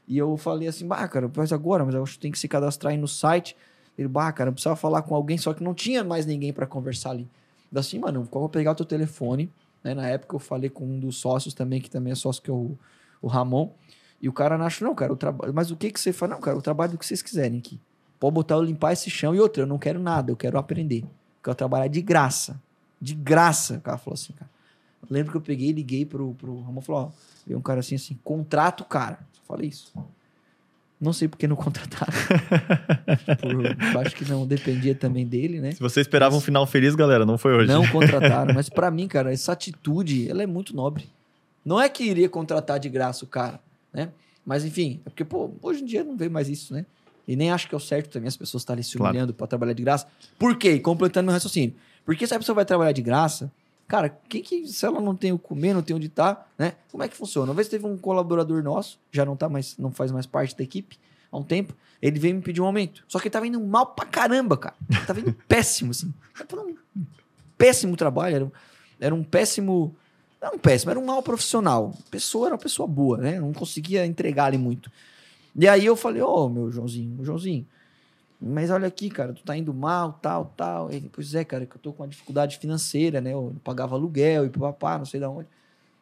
E 0.07 0.17
eu 0.17 0.37
falei 0.37 0.67
assim, 0.67 0.87
bah, 0.87 1.07
cara, 1.07 1.29
faz 1.29 1.51
agora, 1.51 1.83
mas 1.83 1.93
eu 1.93 2.01
acho 2.01 2.13
que 2.13 2.19
tem 2.19 2.31
que 2.31 2.39
se 2.39 2.47
cadastrar 2.47 2.91
aí 2.91 2.97
no 2.97 3.07
site. 3.07 3.57
Ele, 3.97 4.07
bah, 4.07 4.31
cara, 4.31 4.49
eu 4.49 4.53
precisava 4.53 4.75
falar 4.75 5.01
com 5.01 5.13
alguém, 5.13 5.37
só 5.37 5.53
que 5.53 5.63
não 5.63 5.73
tinha 5.73 6.03
mais 6.03 6.25
ninguém 6.25 6.53
para 6.53 6.65
conversar 6.65 7.11
ali. 7.11 7.27
Eu 7.71 7.79
assim, 7.79 7.99
mano, 7.99 8.21
eu 8.21 8.39
vou 8.39 8.47
pegar 8.47 8.71
o 8.71 8.75
teu 8.75 8.85
telefone. 8.85 9.51
Né? 9.83 9.93
Na 9.93 10.07
época 10.07 10.35
eu 10.35 10.39
falei 10.39 10.69
com 10.69 10.85
um 10.85 10.99
dos 10.99 11.17
sócios 11.17 11.53
também, 11.53 11.81
que 11.81 11.89
também 11.89 12.13
é 12.13 12.15
sócio, 12.15 12.41
que 12.41 12.49
é 12.49 12.53
o, 12.53 12.77
o 13.21 13.27
Ramon. 13.27 13.71
E 14.21 14.29
o 14.29 14.33
cara 14.33 14.55
acha, 14.63 14.83
não, 14.83 14.95
cara, 14.95 15.11
o 15.11 15.17
trabalho. 15.17 15.53
Mas 15.53 15.71
o 15.71 15.75
que 15.75 15.91
que 15.91 15.99
você 15.99 16.13
faz? 16.13 16.31
Não, 16.31 16.39
cara, 16.39 16.57
o 16.57 16.61
trabalho 16.61 16.93
do 16.93 16.97
que 16.97 17.05
vocês 17.05 17.21
quiserem 17.21 17.59
aqui. 17.59 17.79
Pode 18.19 18.33
botar 18.33 18.55
eu 18.55 18.63
limpar 18.63 18.93
esse 18.93 19.09
chão 19.09 19.35
e 19.35 19.39
outra, 19.39 19.63
eu 19.63 19.67
não 19.67 19.77
quero 19.77 19.99
nada, 19.99 20.31
eu 20.31 20.35
quero 20.35 20.57
aprender. 20.57 21.03
Eu 21.03 21.09
quero 21.43 21.55
trabalhar 21.55 21.87
de 21.87 22.01
graça. 22.01 22.59
De 22.99 23.13
graça. 23.13 23.75
O 23.75 23.81
cara 23.81 23.97
falou 23.97 24.15
assim, 24.15 24.33
cara. 24.33 24.49
Lembro 25.09 25.31
que 25.31 25.37
eu 25.37 25.41
peguei, 25.41 25.71
liguei 25.71 26.05
pro, 26.05 26.33
pro 26.35 26.61
Ramon 26.61 26.81
e 26.81 26.83
falou, 26.83 27.01
ó, 27.03 27.11
veio 27.45 27.57
um 27.59 27.61
cara 27.61 27.79
assim, 27.79 27.95
assim, 27.95 28.17
contrato 28.23 28.81
o 28.81 28.85
cara. 28.85 29.19
Só 29.33 29.41
falei 29.47 29.69
isso. 29.69 29.93
Não 30.99 31.13
sei 31.13 31.27
porque 31.27 31.47
não 31.47 31.55
contrataram. 31.57 32.13
Por, 33.39 34.01
acho 34.05 34.15
que 34.15 34.25
não 34.25 34.45
dependia 34.45 34.95
também 34.95 35.25
dele, 35.25 35.61
né? 35.61 35.71
Se 35.71 35.79
você 35.79 36.01
esperava 36.01 36.33
mas, 36.33 36.41
um 36.41 36.45
final 36.45 36.65
feliz, 36.65 36.95
galera, 36.95 37.25
não 37.25 37.37
foi 37.37 37.53
hoje. 37.53 37.71
Não 37.71 37.87
contrataram. 37.89 38.53
mas 38.53 38.67
para 38.69 38.89
mim, 38.89 39.07
cara, 39.07 39.31
essa 39.31 39.51
atitude, 39.51 40.29
ela 40.29 40.41
é 40.41 40.47
muito 40.47 40.75
nobre. 40.75 41.07
Não 41.63 41.79
é 41.79 41.87
que 41.87 42.03
iria 42.03 42.27
contratar 42.27 42.79
de 42.79 42.89
graça 42.89 43.25
o 43.25 43.27
cara, 43.27 43.59
né? 43.93 44.09
Mas 44.45 44.63
enfim, 44.63 45.01
é 45.05 45.09
porque, 45.09 45.25
pô, 45.25 45.51
hoje 45.61 45.83
em 45.83 45.85
dia 45.85 46.03
não 46.03 46.15
vê 46.15 46.29
mais 46.29 46.47
isso, 46.47 46.73
né? 46.73 46.85
E 47.27 47.35
nem 47.35 47.51
acho 47.51 47.67
que 47.67 47.75
é 47.75 47.77
o 47.77 47.81
certo 47.81 48.09
também 48.09 48.29
as 48.29 48.37
pessoas 48.37 48.61
estarem 48.61 48.81
se 48.81 48.97
humilhando 48.97 49.33
claro. 49.33 49.33
para 49.33 49.47
trabalhar 49.47 49.73
de 49.73 49.83
graça. 49.83 50.07
Por 50.39 50.57
quê? 50.57 50.79
Completando 50.79 51.25
meu 51.25 51.33
raciocínio. 51.33 51.75
Porque 52.05 52.25
se 52.25 52.33
a 52.33 52.39
pessoa 52.39 52.55
vai 52.55 52.63
trabalhar 52.63 52.93
de 52.93 53.01
graça, 53.01 53.51
cara, 53.87 54.09
quem 54.27 54.41
que, 54.41 54.67
se 54.67 54.85
ela 54.85 54.99
não 54.99 55.15
tem 55.15 55.31
o 55.31 55.39
comer, 55.39 55.73
não 55.73 55.81
tem 55.81 55.95
onde 55.95 56.09
tá, 56.09 56.45
né? 56.57 56.73
Como 56.91 57.03
é 57.03 57.07
que 57.07 57.15
funciona? 57.15 57.47
Uma 57.47 57.55
vez 57.55 57.67
teve 57.67 57.85
um 57.85 57.97
colaborador 57.97 58.61
nosso, 58.61 58.99
já 59.11 59.23
não 59.23 59.35
tá 59.35 59.47
mais, 59.47 59.77
não 59.77 59.91
faz 59.91 60.11
mais 60.11 60.25
parte 60.25 60.55
da 60.55 60.63
equipe 60.63 60.99
há 61.31 61.37
um 61.37 61.43
tempo, 61.43 61.73
ele 62.01 62.19
veio 62.19 62.35
me 62.35 62.41
pedir 62.41 62.61
um 62.61 62.65
aumento. 62.65 63.03
Só 63.07 63.19
que 63.19 63.27
ele 63.27 63.31
tava 63.31 63.47
indo 63.47 63.59
mal 63.59 63.87
pra 63.87 64.05
caramba, 64.05 64.57
cara. 64.57 64.75
Ele 64.89 65.05
tava 65.05 65.19
indo 65.19 65.33
péssimo, 65.47 65.91
assim. 65.91 66.13
Tava 66.47 66.61
um 66.63 66.75
péssimo 67.57 67.95
trabalho, 67.95 68.35
era 68.35 68.45
um, 68.45 68.51
era 68.99 69.15
um 69.15 69.23
péssimo. 69.23 69.95
Não 70.41 70.53
um 70.53 70.59
péssimo, 70.59 70.91
era 70.91 70.99
um 70.99 71.05
mal 71.05 71.23
profissional. 71.23 71.93
A 72.07 72.11
pessoa 72.11 72.47
era 72.47 72.55
uma 72.55 72.61
pessoa 72.61 72.87
boa, 72.87 73.17
né? 73.17 73.39
Não 73.39 73.51
conseguia 73.51 74.05
entregar 74.05 74.45
ali 74.45 74.57
muito. 74.57 74.91
E 75.55 75.67
aí 75.67 75.85
eu 75.85 75.95
falei, 75.95 76.21
ô, 76.21 76.45
oh, 76.45 76.49
meu 76.49 76.71
Joãozinho, 76.71 77.25
Joãozinho, 77.25 77.65
mas 78.39 78.69
olha 78.69 78.87
aqui, 78.87 79.09
cara, 79.09 79.33
tu 79.33 79.43
tá 79.43 79.57
indo 79.57 79.73
mal, 79.73 80.13
tal, 80.13 80.53
tal. 80.55 80.91
Ele, 80.91 81.09
pois 81.11 81.33
é, 81.33 81.43
cara, 81.43 81.65
que 81.65 81.75
eu 81.75 81.81
tô 81.81 81.91
com 81.91 82.03
uma 82.03 82.09
dificuldade 82.09 82.57
financeira, 82.57 83.19
né? 83.19 83.33
Eu 83.33 83.55
pagava 83.63 83.95
aluguel 83.95 84.45
e 84.45 84.49
papá, 84.49 84.97
não 84.97 85.05
sei 85.05 85.19
de 85.19 85.25
onde. 85.25 85.47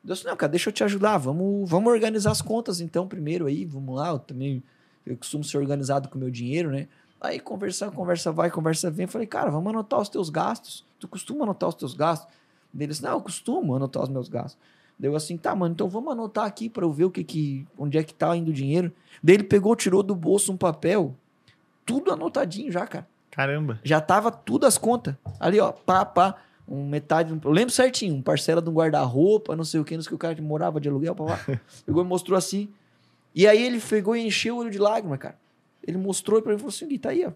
Eu 0.04 0.14
disse, 0.14 0.26
não, 0.26 0.36
cara, 0.36 0.52
deixa 0.52 0.70
eu 0.70 0.74
te 0.74 0.84
ajudar. 0.84 1.18
Vamos, 1.18 1.70
vamos 1.70 1.92
organizar 1.92 2.32
as 2.32 2.42
contas 2.42 2.82
então 2.82 3.08
primeiro 3.08 3.46
aí, 3.48 3.66
vamos 3.66 3.96
lá. 3.96 4.10
Eu 4.10 4.20
também 4.20 4.62
eu 5.06 5.16
costumo 5.16 5.44
ser 5.44 5.58
organizado 5.58 6.10
com 6.10 6.18
o 6.18 6.20
meu 6.20 6.30
dinheiro, 6.30 6.72
né? 6.72 6.88
Aí 7.22 7.40
conversar, 7.40 7.92
conversa 7.92 8.32
vai, 8.32 8.52
conversa 8.52 8.92
vem. 8.92 9.06
Eu 9.06 9.10
falei, 9.10 9.28
cara, 9.28 9.50
vamos 9.50 9.70
anotar 9.70 10.00
os 10.02 10.10
teus 10.10 10.30
gastos. 10.30 10.86
Tu 11.00 11.08
costuma 11.08 11.44
anotar 11.44 11.70
os 11.70 11.76
teus 11.76 11.94
gastos? 11.94 12.28
Deles, 12.74 13.00
não, 13.00 13.12
eu 13.12 13.22
costumo 13.22 13.76
anotar 13.76 14.04
os 14.04 14.10
meus 14.10 14.28
gastos. 14.28 14.58
Deu 14.98 15.16
assim, 15.16 15.38
tá, 15.38 15.56
mano, 15.56 15.74
então 15.74 15.90
vamos 15.90 16.12
anotar 16.12 16.46
aqui 16.46 16.70
para 16.70 16.86
eu 16.86 16.92
ver 16.92 17.06
o 17.06 17.12
que 17.12 17.24
que, 17.24 17.68
onde 17.78 17.98
é 17.98 18.04
que 18.04 18.14
tá 18.14 18.36
indo 18.36 18.50
o 18.50 18.54
dinheiro. 18.54 18.92
Daí 19.24 19.36
ele 19.36 19.44
pegou, 19.44 19.76
tirou 19.76 20.02
do 20.02 20.16
bolso 20.16 20.52
um 20.52 20.58
papel, 20.58 21.16
tudo 21.86 22.12
anotadinho 22.12 22.72
já, 22.72 22.86
cara. 22.88 23.08
Caramba. 23.32 23.80
Já 23.84 24.00
tava 24.00 24.32
tudo 24.32 24.66
as 24.66 24.78
contas. 24.78 25.16
Ali, 25.40 25.60
ó, 25.60 25.72
pá, 25.72 26.06
pá, 26.06 26.36
um 26.68 26.88
metade, 26.88 27.38
eu 27.44 27.52
lembro 27.52 27.74
certinho, 27.74 28.16
um 28.16 28.22
parcela 28.22 28.62
de 28.62 28.70
um 28.70 28.74
guarda-roupa, 28.74 29.56
não 29.56 29.64
sei 29.64 29.80
o 29.80 29.84
que, 29.84 29.96
não 29.96 30.02
sei 30.02 30.08
o 30.08 30.12
que 30.12 30.16
o 30.16 30.18
cara 30.18 30.36
que 30.36 30.42
morava 30.42 30.80
de 30.80 30.90
aluguel, 30.90 31.14
pá, 31.14 31.26
pá. 31.26 31.60
Pegou 31.86 32.04
e 32.04 32.08
mostrou 32.08 32.38
assim. 32.38 32.70
E 33.34 33.46
aí 33.46 33.62
ele 33.62 33.82
pegou 33.82 34.16
e 34.16 34.26
encheu 34.26 34.56
o 34.56 34.60
olho 34.60 34.72
de 34.72 34.78
lágrima, 34.78 35.18
cara. 35.18 35.38
Ele 35.86 35.98
mostrou 35.98 36.42
para 36.42 36.52
mim 36.52 36.56
e 36.56 36.60
falou 36.60 36.70
assim: 36.70 36.98
tá 36.98 37.10
aí, 37.10 37.26
ó. 37.26 37.32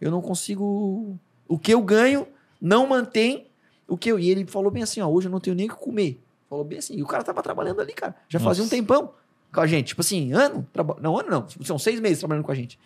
Eu 0.00 0.10
não 0.10 0.22
consigo. 0.22 1.16
O 1.46 1.58
que 1.58 1.72
eu 1.72 1.82
ganho 1.82 2.26
não 2.60 2.86
mantém 2.86 3.46
o 3.86 3.96
que 3.96 4.10
eu. 4.10 4.18
E 4.18 4.30
ele 4.30 4.46
falou 4.46 4.70
bem 4.70 4.82
assim: 4.82 5.00
ó, 5.02 5.08
hoje 5.08 5.28
eu 5.28 5.30
não 5.30 5.38
tenho 5.38 5.54
nem 5.54 5.66
o 5.66 5.68
que 5.68 5.76
comer. 5.76 6.20
Falou 6.48 6.64
bem 6.64 6.78
assim. 6.78 6.96
E 6.96 7.02
o 7.02 7.06
cara 7.06 7.22
tava 7.22 7.42
trabalhando 7.42 7.80
ali, 7.80 7.92
cara. 7.92 8.16
Já 8.28 8.38
Nossa. 8.38 8.50
fazia 8.50 8.64
um 8.64 8.68
tempão 8.68 9.12
com 9.52 9.60
a 9.60 9.66
gente. 9.66 9.88
Tipo 9.88 10.00
assim, 10.00 10.32
ano? 10.32 10.66
Traba... 10.72 10.96
Não, 11.00 11.18
ano 11.18 11.30
não. 11.30 11.42
Tipo, 11.46 11.64
são 11.64 11.78
seis 11.78 12.00
meses 12.00 12.18
trabalhando 12.18 12.44
com 12.44 12.52
a 12.52 12.54
gente. 12.54 12.78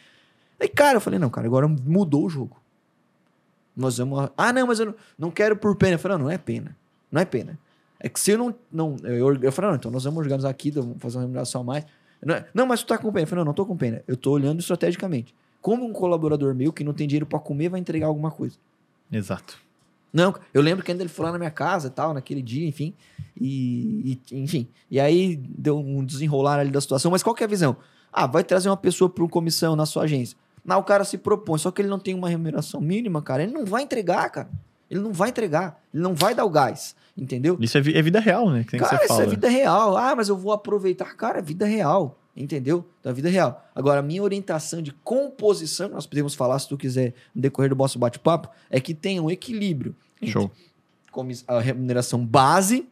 Aí, 0.61 0.69
cara, 0.69 0.97
eu 0.97 1.01
falei: 1.01 1.19
não, 1.19 1.31
cara, 1.31 1.47
agora 1.47 1.69
mudou 1.69 2.25
o 2.25 2.29
jogo. 2.29 2.57
Nós 3.77 3.99
vamos. 3.99 4.31
Ah, 4.37 4.53
não, 4.53 4.67
mas 4.67 4.81
eu 4.81 4.87
não, 4.87 4.95
não 5.19 5.31
quero 5.31 5.57
por 5.57 5.77
pena. 5.77 5.95
Eu 5.95 5.99
falei: 5.99 6.19
não, 6.19 6.25
não 6.25 6.31
é 6.31 6.39
pena. 6.39 6.77
Não 7.11 7.21
é 7.21 7.25
pena. 7.25 7.59
É 8.01 8.09
que 8.09 8.19
se 8.19 8.33
eu 8.33 8.39
não. 8.39 8.55
não 8.71 8.97
eu, 9.05 9.35
eu 9.43 9.53
falei: 9.53 9.71
não, 9.71 9.77
então 9.77 9.91
nós 9.91 10.05
vamos 10.05 10.19
organizar 10.19 10.51
aqui, 10.51 10.71
vamos 10.71 10.97
fazer 10.99 11.19
uma 11.19 11.23
remuneração 11.23 11.61
a 11.61 11.65
mais. 11.65 11.85
Não, 12.25 12.35
é, 12.35 12.47
não, 12.55 12.67
mas 12.67 12.81
tu 12.81 12.87
tá 12.87 12.99
com 12.99 13.13
pena. 13.13 13.25
Eu 13.25 13.27
falei, 13.27 13.41
não, 13.41 13.47
não 13.47 13.55
tô 13.55 13.67
com 13.67 13.77
pena. 13.77 14.03
Eu 14.07 14.17
tô 14.17 14.33
olhando 14.33 14.61
estrategicamente. 14.61 15.35
Como 15.61 15.85
um 15.85 15.93
colaborador 15.93 16.55
meu 16.55 16.73
que 16.73 16.85
não 16.85 16.93
tem 16.93 17.07
dinheiro 17.07 17.27
para 17.27 17.39
comer 17.39 17.69
vai 17.69 17.81
entregar 17.81 18.07
alguma 18.07 18.31
coisa? 18.31 18.57
Exato. 19.11 19.59
Não, 20.13 20.35
eu 20.55 20.63
lembro 20.63 20.85
que 20.85 20.91
ainda 20.91 21.03
ele 21.03 21.11
foi 21.11 21.27
lá 21.27 21.33
na 21.33 21.39
minha 21.39 21.51
casa 21.51 21.89
e 21.89 21.91
tal, 21.91 22.15
naquele 22.15 22.41
dia, 22.41 22.67
enfim. 22.67 22.95
E, 23.39 24.19
e, 24.31 24.39
enfim. 24.39 24.67
E 24.91 24.99
aí 24.99 25.37
deu 25.37 25.79
um 25.79 26.05
desenrolar 26.05 26.59
ali 26.59 26.71
da 26.71 26.81
situação. 26.81 27.11
Mas 27.11 27.23
qual 27.23 27.35
que 27.35 27.43
é 27.43 27.47
a 27.47 27.49
visão? 27.49 27.77
Ah, 28.13 28.27
vai 28.27 28.43
trazer 28.43 28.69
uma 28.69 28.77
pessoa 28.77 29.11
para 29.11 29.23
uma 29.23 29.29
comissão 29.29 29.77
na 29.77 29.85
sua 29.85 30.05
agência. 30.05 30.39
Não, 30.67 30.81
o 30.81 30.83
cara 30.83 31.05
se 31.05 31.17
propõe, 31.17 31.59
só 31.59 31.71
que 31.71 31.81
ele 31.81 31.89
não 31.89 31.99
tem 31.99 32.13
uma 32.13 32.29
remuneração 32.29 32.81
mínima, 32.81 33.23
cara. 33.23 33.45
Ele 33.45 33.53
não 33.53 33.65
vai 33.65 33.83
entregar, 33.83 34.29
cara. 34.31 34.51
Ele 34.91 35.01
não 35.01 35.13
vai 35.13 35.29
entregar. 35.29 35.81
Ele 35.95 36.03
não 36.03 36.15
vai 36.15 36.35
dar 36.35 36.45
o 36.45 36.51
gás. 36.51 36.97
Entendeu? 37.17 37.57
Isso 37.61 37.79
é, 37.79 37.81
é 37.81 38.03
vida 38.03 38.21
real, 38.21 38.51
né? 38.51 38.65
Que 38.65 38.77
cara, 38.77 38.99
que 38.99 39.05
isso 39.05 39.21
é 39.21 39.27
vida 39.27 39.49
real. 39.49 39.97
Ah, 39.97 40.15
mas 40.15 40.29
eu 40.29 40.37
vou 40.37 40.53
aproveitar. 40.53 41.17
Cara, 41.17 41.39
é 41.39 41.43
vida 41.43 41.65
real. 41.65 42.19
Entendeu? 42.37 42.87
Da 43.03 43.13
vida 43.13 43.31
real. 43.31 43.65
Agora, 43.75 44.01
a 44.01 44.03
minha 44.03 44.23
orientação 44.23 44.83
de 44.83 44.93
composição, 44.93 45.89
nós 45.89 46.07
podemos 46.07 46.35
falar, 46.35 46.59
se 46.59 46.69
tu 46.69 46.77
quiser, 46.77 47.15
no 47.35 47.41
decorrer 47.41 47.71
do 47.71 47.77
nosso 47.77 47.99
bate-papo, 47.99 48.51
é 48.69 48.79
que 48.79 48.93
tenha 48.93 49.23
um 49.23 49.31
equilíbrio. 49.31 49.95
Show. 50.23 50.51
A 51.47 51.61
remuneração 51.61 52.27
base, 52.27 52.87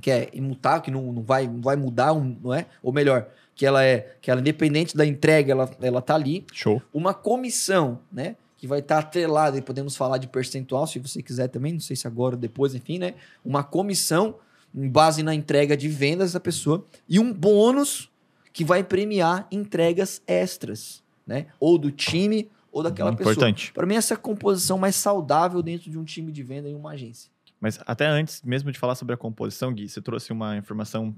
que 0.00 0.10
é 0.10 0.28
imutável, 0.32 0.82
que 0.82 0.90
não, 0.90 1.12
não, 1.12 1.22
vai, 1.22 1.46
não 1.46 1.60
vai 1.60 1.76
mudar, 1.76 2.14
não 2.14 2.54
é? 2.54 2.66
Ou 2.82 2.92
melhor, 2.92 3.28
que 3.54 3.66
ela 3.66 3.84
é 3.84 4.16
que 4.20 4.30
ela 4.30 4.40
independente 4.40 4.96
da 4.96 5.04
entrega, 5.04 5.52
ela, 5.52 5.70
ela 5.80 6.00
tá 6.02 6.14
ali. 6.14 6.44
Show. 6.52 6.80
Uma 6.92 7.12
comissão, 7.12 8.00
né? 8.10 8.36
que 8.60 8.66
vai 8.66 8.80
estar 8.80 8.98
atrelada, 8.98 9.56
e 9.56 9.62
podemos 9.62 9.96
falar 9.96 10.18
de 10.18 10.28
percentual, 10.28 10.86
se 10.86 10.98
você 10.98 11.22
quiser 11.22 11.48
também, 11.48 11.72
não 11.72 11.80
sei 11.80 11.96
se 11.96 12.06
agora 12.06 12.34
ou 12.34 12.38
depois, 12.38 12.74
enfim, 12.74 12.98
né? 12.98 13.14
Uma 13.42 13.64
comissão 13.64 14.34
em 14.74 14.86
base 14.86 15.22
na 15.22 15.34
entrega 15.34 15.74
de 15.74 15.88
vendas 15.88 16.34
da 16.34 16.40
pessoa 16.40 16.84
e 17.08 17.18
um 17.18 17.32
bônus 17.32 18.10
que 18.52 18.62
vai 18.62 18.84
premiar 18.84 19.46
entregas 19.50 20.20
extras, 20.26 21.02
né? 21.26 21.46
Ou 21.58 21.78
do 21.78 21.90
time 21.90 22.50
ou 22.70 22.82
daquela 22.82 23.16
pessoa. 23.16 23.32
Importante. 23.32 23.72
Para 23.72 23.86
mim, 23.86 23.94
essa 23.94 24.12
é 24.12 24.16
a 24.16 24.18
composição 24.18 24.76
mais 24.76 24.94
saudável 24.94 25.62
dentro 25.62 25.90
de 25.90 25.98
um 25.98 26.04
time 26.04 26.30
de 26.30 26.42
venda 26.42 26.68
em 26.68 26.74
uma 26.74 26.90
agência. 26.90 27.30
Mas 27.60 27.78
até 27.86 28.06
antes 28.06 28.42
mesmo 28.42 28.72
de 28.72 28.78
falar 28.78 28.94
sobre 28.94 29.14
a 29.14 29.18
composição, 29.18 29.72
Gui, 29.72 29.88
você 29.88 30.00
trouxe 30.00 30.32
uma 30.32 30.56
informação 30.56 31.14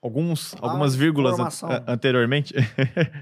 alguns, 0.00 0.54
ah, 0.54 0.58
algumas 0.62 0.94
vírgulas 0.94 1.38
an 1.38 1.84
anteriormente, 1.86 2.54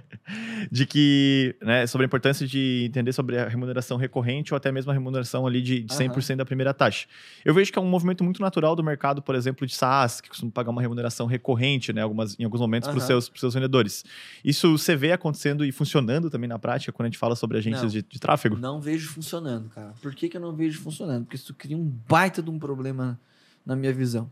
de 0.70 0.86
que, 0.86 1.56
né, 1.62 1.86
sobre 1.86 2.04
a 2.04 2.06
importância 2.06 2.46
de 2.46 2.84
entender 2.86 3.12
sobre 3.12 3.38
a 3.38 3.48
remuneração 3.48 3.96
recorrente 3.96 4.52
ou 4.52 4.56
até 4.56 4.70
mesmo 4.70 4.90
a 4.90 4.94
remuneração 4.94 5.46
ali 5.46 5.62
de, 5.62 5.82
de 5.82 5.94
100% 5.94 6.30
uhum. 6.30 6.36
da 6.36 6.44
primeira 6.44 6.74
taxa. 6.74 7.06
Eu 7.44 7.54
vejo 7.54 7.72
que 7.72 7.78
é 7.78 7.82
um 7.82 7.88
movimento 7.88 8.22
muito 8.22 8.42
natural 8.42 8.76
do 8.76 8.84
mercado, 8.84 9.22
por 9.22 9.34
exemplo, 9.34 9.66
de 9.66 9.74
SaaS, 9.74 10.20
que 10.20 10.28
costuma 10.28 10.52
pagar 10.52 10.70
uma 10.70 10.82
remuneração 10.82 11.26
recorrente, 11.26 11.92
né, 11.92 12.02
algumas, 12.02 12.38
em 12.38 12.44
alguns 12.44 12.60
momentos, 12.60 12.88
uhum. 12.88 12.94
para 12.94 13.00
os 13.00 13.06
seus, 13.06 13.32
seus 13.34 13.54
vendedores. 13.54 14.04
Isso 14.44 14.76
você 14.76 14.94
vê 14.94 15.12
acontecendo 15.12 15.64
e 15.64 15.72
funcionando 15.72 16.28
também 16.28 16.48
na 16.48 16.58
prática, 16.58 16.92
quando 16.92 17.06
a 17.06 17.08
gente 17.08 17.18
fala 17.18 17.34
sobre 17.34 17.56
agências 17.56 17.90
de, 17.90 18.02
de, 18.02 18.20
tráfego? 18.20 18.56
Não 18.56 18.80
vejo 18.80 19.08
funcionando, 19.08 19.70
cara. 19.70 19.94
Por 20.02 20.14
que, 20.14 20.28
que 20.28 20.36
eu 20.36 20.40
não 20.40 20.54
vejo 20.54 20.78
funcionando? 20.80 21.24
Porque 21.24 21.36
isso 21.36 21.54
cria 21.54 21.76
um 21.76 21.84
baita 21.84 22.42
de 22.42 22.50
um 22.50 22.58
problema 22.58 23.18
na 23.64 23.74
minha 23.74 23.92
visão. 23.92 24.30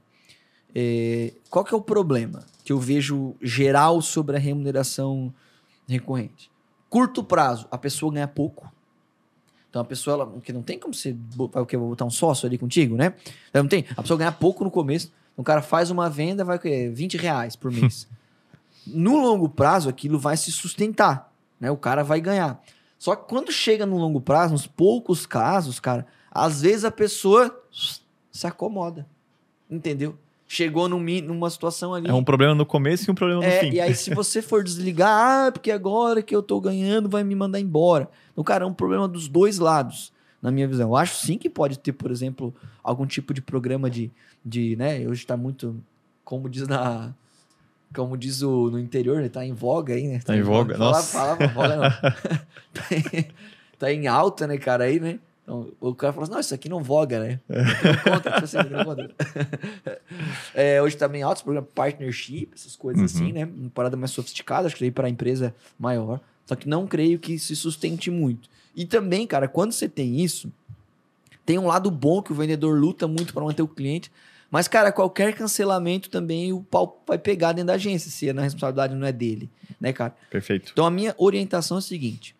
É, 0.74 1.32
qual 1.48 1.64
que 1.64 1.72
é 1.72 1.76
o 1.76 1.80
problema 1.80 2.44
que 2.64 2.72
eu 2.72 2.80
vejo 2.80 3.34
geral 3.40 4.02
sobre 4.02 4.36
a 4.36 4.38
remuneração 4.38 5.32
recorrente? 5.86 6.50
Curto 6.90 7.22
prazo, 7.22 7.66
a 7.70 7.78
pessoa 7.78 8.12
ganha 8.12 8.26
pouco. 8.26 8.72
Então 9.70 9.82
a 9.82 9.84
pessoa, 9.84 10.14
ela, 10.14 10.40
que 10.40 10.52
não 10.52 10.62
tem 10.62 10.78
como 10.78 10.94
você 10.94 11.16
vai 11.36 11.62
o 11.62 11.66
que 11.66 11.76
vou 11.76 11.88
botar 11.88 12.04
um 12.04 12.10
sócio 12.10 12.46
ali 12.46 12.56
contigo, 12.56 12.96
né? 12.96 13.14
Então, 13.50 13.62
não 13.62 13.68
tem. 13.68 13.84
A 13.96 14.02
pessoa 14.02 14.16
ganha 14.16 14.32
pouco 14.32 14.64
no 14.64 14.70
começo. 14.70 15.12
O 15.36 15.42
cara 15.42 15.60
faz 15.62 15.90
uma 15.90 16.08
venda, 16.08 16.44
vai 16.44 16.56
o 16.56 16.94
20 16.94 17.16
reais 17.16 17.56
por 17.56 17.72
mês. 17.72 18.06
no 18.86 19.16
longo 19.16 19.48
prazo, 19.48 19.88
aquilo 19.88 20.18
vai 20.18 20.36
se 20.36 20.52
sustentar, 20.52 21.32
né? 21.58 21.70
O 21.70 21.76
cara 21.76 22.04
vai 22.04 22.20
ganhar. 22.20 22.62
Só 22.98 23.16
que 23.16 23.28
quando 23.28 23.50
chega 23.50 23.84
no 23.84 23.98
longo 23.98 24.20
prazo, 24.20 24.52
nos 24.52 24.66
poucos 24.66 25.26
casos, 25.26 25.80
cara, 25.80 26.06
às 26.30 26.62
vezes 26.62 26.84
a 26.84 26.90
pessoa 26.90 27.62
se 28.30 28.46
acomoda. 28.46 29.06
Entendeu? 29.68 30.16
Chegou 30.54 30.88
num, 30.88 31.00
numa 31.22 31.50
situação 31.50 31.92
ali. 31.92 32.08
É 32.08 32.12
um 32.12 32.22
problema 32.22 32.54
no 32.54 32.64
começo 32.64 33.08
e 33.08 33.12
um 33.12 33.14
problema 33.14 33.40
no 33.40 33.46
é, 33.46 33.60
fim. 33.60 33.72
E 33.72 33.80
aí, 33.80 33.94
se 33.94 34.10
você 34.14 34.40
for 34.40 34.62
desligar, 34.62 35.48
ah, 35.48 35.52
porque 35.52 35.70
agora 35.70 36.22
que 36.22 36.34
eu 36.34 36.42
tô 36.42 36.60
ganhando, 36.60 37.08
vai 37.08 37.24
me 37.24 37.34
mandar 37.34 37.58
embora. 37.58 38.08
Então, 38.32 38.44
cara, 38.44 38.64
é 38.64 38.66
um 38.66 38.72
problema 38.72 39.08
dos 39.08 39.28
dois 39.28 39.58
lados, 39.58 40.12
na 40.40 40.50
minha 40.50 40.68
visão. 40.68 40.90
Eu 40.90 40.96
acho 40.96 41.16
sim 41.16 41.36
que 41.36 41.50
pode 41.50 41.78
ter, 41.78 41.92
por 41.92 42.10
exemplo, 42.10 42.54
algum 42.82 43.06
tipo 43.06 43.34
de 43.34 43.42
programa 43.42 43.90
de. 43.90 44.10
de 44.44 44.76
né? 44.76 45.06
Hoje 45.08 45.26
tá 45.26 45.36
muito. 45.36 45.76
Como 46.24 46.48
diz 46.48 46.68
na. 46.68 47.12
Como 47.94 48.16
diz 48.16 48.42
o, 48.42 48.70
no 48.70 48.78
interior, 48.78 49.20
né? 49.20 49.28
Tá 49.28 49.44
em 49.44 49.52
voga 49.52 49.94
aí, 49.94 50.06
né? 50.06 50.18
Tá, 50.18 50.26
tá 50.26 50.36
em 50.36 50.42
voga, 50.42 50.74
voga. 50.74 50.78
nossa. 50.78 51.18
Falava, 51.18 51.46
voga 51.48 51.76
não. 51.76 51.84
tá, 52.72 52.86
em, 52.90 53.26
tá 53.78 53.92
em 53.92 54.06
alta, 54.06 54.46
né, 54.46 54.56
cara, 54.58 54.84
aí, 54.84 54.98
né? 54.98 55.18
Então, 55.44 55.70
o 55.78 55.94
cara 55.94 56.10
falou 56.10 56.24
assim, 56.24 56.32
não, 56.32 56.40
isso 56.40 56.54
aqui 56.54 56.70
não 56.70 56.82
voga, 56.82 57.20
né? 57.20 57.40
Conta, 58.02 58.34
assim, 58.36 58.56
é, 60.54 60.80
hoje 60.80 60.96
também 60.96 61.20
tá 61.20 61.26
altos 61.26 61.42
programas 61.42 61.68
partnership, 61.74 62.48
essas 62.54 62.74
coisas 62.74 62.98
uhum. 63.00 63.04
assim, 63.04 63.32
né? 63.32 63.44
Uma 63.44 63.68
parada 63.68 63.94
mais 63.94 64.10
sofisticada, 64.10 64.66
acho 64.66 64.74
que 64.74 64.90
para 64.90 65.06
a 65.06 65.10
empresa 65.10 65.54
maior. 65.78 66.18
Só 66.46 66.56
que 66.56 66.66
não 66.66 66.86
creio 66.86 67.18
que 67.18 67.38
se 67.38 67.54
sustente 67.54 68.10
muito. 68.10 68.48
E 68.74 68.86
também, 68.86 69.26
cara, 69.26 69.46
quando 69.46 69.72
você 69.72 69.86
tem 69.86 70.18
isso, 70.18 70.50
tem 71.44 71.58
um 71.58 71.66
lado 71.66 71.90
bom 71.90 72.22
que 72.22 72.32
o 72.32 72.34
vendedor 72.34 72.78
luta 72.78 73.06
muito 73.06 73.34
para 73.34 73.44
manter 73.44 73.62
o 73.62 73.68
cliente. 73.68 74.10
Mas, 74.50 74.66
cara, 74.66 74.90
qualquer 74.92 75.34
cancelamento 75.34 76.08
também 76.08 76.54
o 76.54 76.62
pau 76.62 77.02
vai 77.06 77.18
pegar 77.18 77.52
dentro 77.52 77.66
da 77.66 77.74
agência, 77.74 78.10
se 78.10 78.30
a 78.30 78.40
responsabilidade 78.40 78.94
não 78.94 79.06
é 79.06 79.12
dele, 79.12 79.50
né, 79.80 79.92
cara? 79.92 80.14
Perfeito. 80.30 80.70
Então, 80.72 80.86
a 80.86 80.90
minha 80.90 81.14
orientação 81.18 81.76
é 81.76 81.80
a 81.80 81.82
seguinte: 81.82 82.34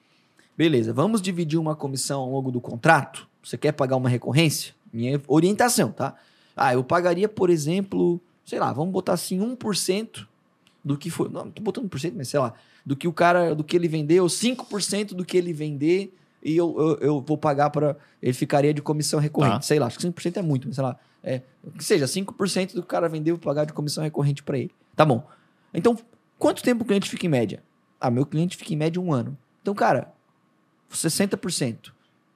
Beleza, 0.56 0.92
vamos 0.92 1.20
dividir 1.20 1.58
uma 1.58 1.74
comissão 1.74 2.20
ao 2.20 2.30
longo 2.30 2.52
do 2.52 2.60
contrato? 2.60 3.26
Você 3.42 3.58
quer 3.58 3.72
pagar 3.72 3.96
uma 3.96 4.08
recorrência? 4.08 4.74
Minha 4.92 5.20
orientação, 5.26 5.90
tá? 5.90 6.14
Ah, 6.56 6.72
eu 6.72 6.84
pagaria, 6.84 7.28
por 7.28 7.50
exemplo, 7.50 8.20
sei 8.44 8.60
lá, 8.60 8.72
vamos 8.72 8.92
botar 8.92 9.14
assim 9.14 9.38
1% 9.40 10.26
do 10.84 10.96
que 10.96 11.10
foi. 11.10 11.28
Não, 11.28 11.50
tô 11.50 11.60
botando 11.60 11.88
1%, 11.88 12.12
mas 12.16 12.28
sei 12.28 12.38
lá, 12.38 12.54
do 12.86 12.94
que 12.94 13.08
o 13.08 13.12
cara, 13.12 13.54
do 13.54 13.64
que 13.64 13.74
ele 13.74 13.88
vendeu, 13.88 14.26
5% 14.26 15.14
do 15.14 15.24
que 15.24 15.36
ele 15.36 15.52
vender, 15.52 16.14
e 16.42 16.56
eu, 16.56 16.76
eu, 16.78 16.98
eu 16.98 17.20
vou 17.20 17.38
pagar 17.38 17.70
para. 17.70 17.96
Ele 18.22 18.32
ficaria 18.32 18.72
de 18.72 18.82
comissão 18.82 19.18
recorrente. 19.18 19.56
Tá. 19.56 19.62
Sei 19.62 19.78
lá, 19.78 19.86
acho 19.86 19.98
que 19.98 20.06
5% 20.06 20.36
é 20.36 20.42
muito, 20.42 20.68
mas 20.68 20.76
sei 20.76 20.84
lá. 20.84 20.96
É, 21.22 21.40
que 21.76 21.82
seja, 21.82 22.04
5% 22.04 22.74
do 22.74 22.82
cara 22.82 23.08
vender, 23.08 23.30
eu 23.30 23.36
vou 23.36 23.42
pagar 23.42 23.64
de 23.64 23.72
comissão 23.72 24.04
recorrente 24.04 24.42
para 24.42 24.58
ele. 24.58 24.70
Tá 24.94 25.06
bom. 25.06 25.26
Então, 25.72 25.98
quanto 26.38 26.62
tempo 26.62 26.84
o 26.84 26.86
cliente 26.86 27.08
fica 27.08 27.24
em 27.24 27.30
média? 27.30 27.62
Ah, 27.98 28.10
meu 28.10 28.26
cliente 28.26 28.58
fica 28.58 28.74
em 28.74 28.76
média 28.76 29.00
um 29.00 29.10
ano. 29.10 29.36
Então, 29.62 29.74
cara, 29.74 30.12
60%. 30.92 31.92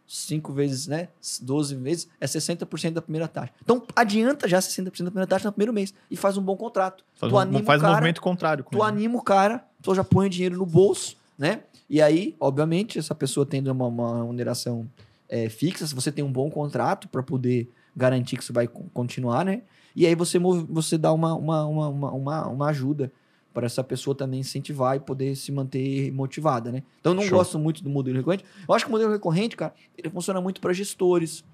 5 0.08 0.52
vezes, 0.54 0.87
né? 0.87 1.08
12 1.42 1.76
vezes 1.76 2.08
é 2.18 2.26
60% 2.26 2.92
da 2.92 3.02
primeira 3.02 3.28
taxa. 3.28 3.52
Então, 3.62 3.82
adianta 3.94 4.48
já 4.48 4.58
60% 4.58 4.84
da 4.84 5.11
primeira 5.11 5.26
taxa 5.26 5.46
no 5.46 5.52
primeiro 5.52 5.72
mês 5.72 5.92
e 6.11 6.16
faz 6.16 6.38
um 6.38 6.42
bom 6.42 6.56
contrato. 6.56 7.04
Faz, 7.14 7.30
tu 7.30 7.37
um, 7.37 7.38
anima 7.38 7.62
faz 7.62 7.80
o 7.80 7.82
cara, 7.82 7.92
um 7.92 7.96
movimento 7.96 8.22
contrário. 8.22 8.64
tu 8.64 8.78
ele. 8.78 8.82
anima 8.84 9.18
o 9.18 9.22
cara, 9.22 9.64
tu 9.82 9.94
já 9.94 10.02
põe 10.02 10.26
o 10.26 10.30
dinheiro 10.30 10.56
no 10.56 10.64
bolso, 10.64 11.14
né? 11.38 11.61
E 11.90 12.00
aí, 12.00 12.34
obviamente, 12.40 12.98
essa 12.98 13.14
pessoa 13.14 13.44
tendo 13.44 13.70
uma, 13.70 13.87
uma 13.87 14.16
remuneração 14.16 14.88
é, 15.28 15.50
fixa, 15.50 15.87
se 15.87 15.94
você 15.94 16.11
tem 16.11 16.24
um 16.24 16.32
bom 16.32 16.50
contrato 16.50 17.06
para 17.08 17.22
poder 17.22 17.70
garantir 17.94 18.37
que 18.37 18.42
isso 18.42 18.52
vai 18.52 18.66
continuar, 18.66 19.44
né? 19.44 19.62
E 19.94 20.06
aí 20.06 20.14
você, 20.14 20.38
você 20.38 20.96
dá 20.96 21.12
uma, 21.12 21.34
uma, 21.34 21.66
uma, 21.66 21.88
uma, 21.88 22.46
uma 22.46 22.66
ajuda 22.68 23.12
para 23.59 23.66
essa 23.66 23.83
pessoa 23.83 24.14
também 24.14 24.38
incentivar 24.38 24.94
e 24.94 25.01
poder 25.01 25.35
se 25.35 25.51
manter 25.51 26.12
motivada, 26.12 26.71
né? 26.71 26.85
Então 27.01 27.11
eu 27.11 27.16
não 27.16 27.25
Show. 27.25 27.38
gosto 27.38 27.59
muito 27.59 27.83
do 27.83 27.90
modelo 27.90 28.16
recorrente. 28.16 28.44
Eu 28.68 28.73
acho 28.73 28.85
que 28.85 28.88
o 28.88 28.92
modelo 28.92 29.11
recorrente, 29.11 29.57
cara, 29.57 29.75
ele 29.97 30.09
funciona 30.09 30.40
muito 30.40 30.61
para 30.61 30.73
gestores, 30.73 31.44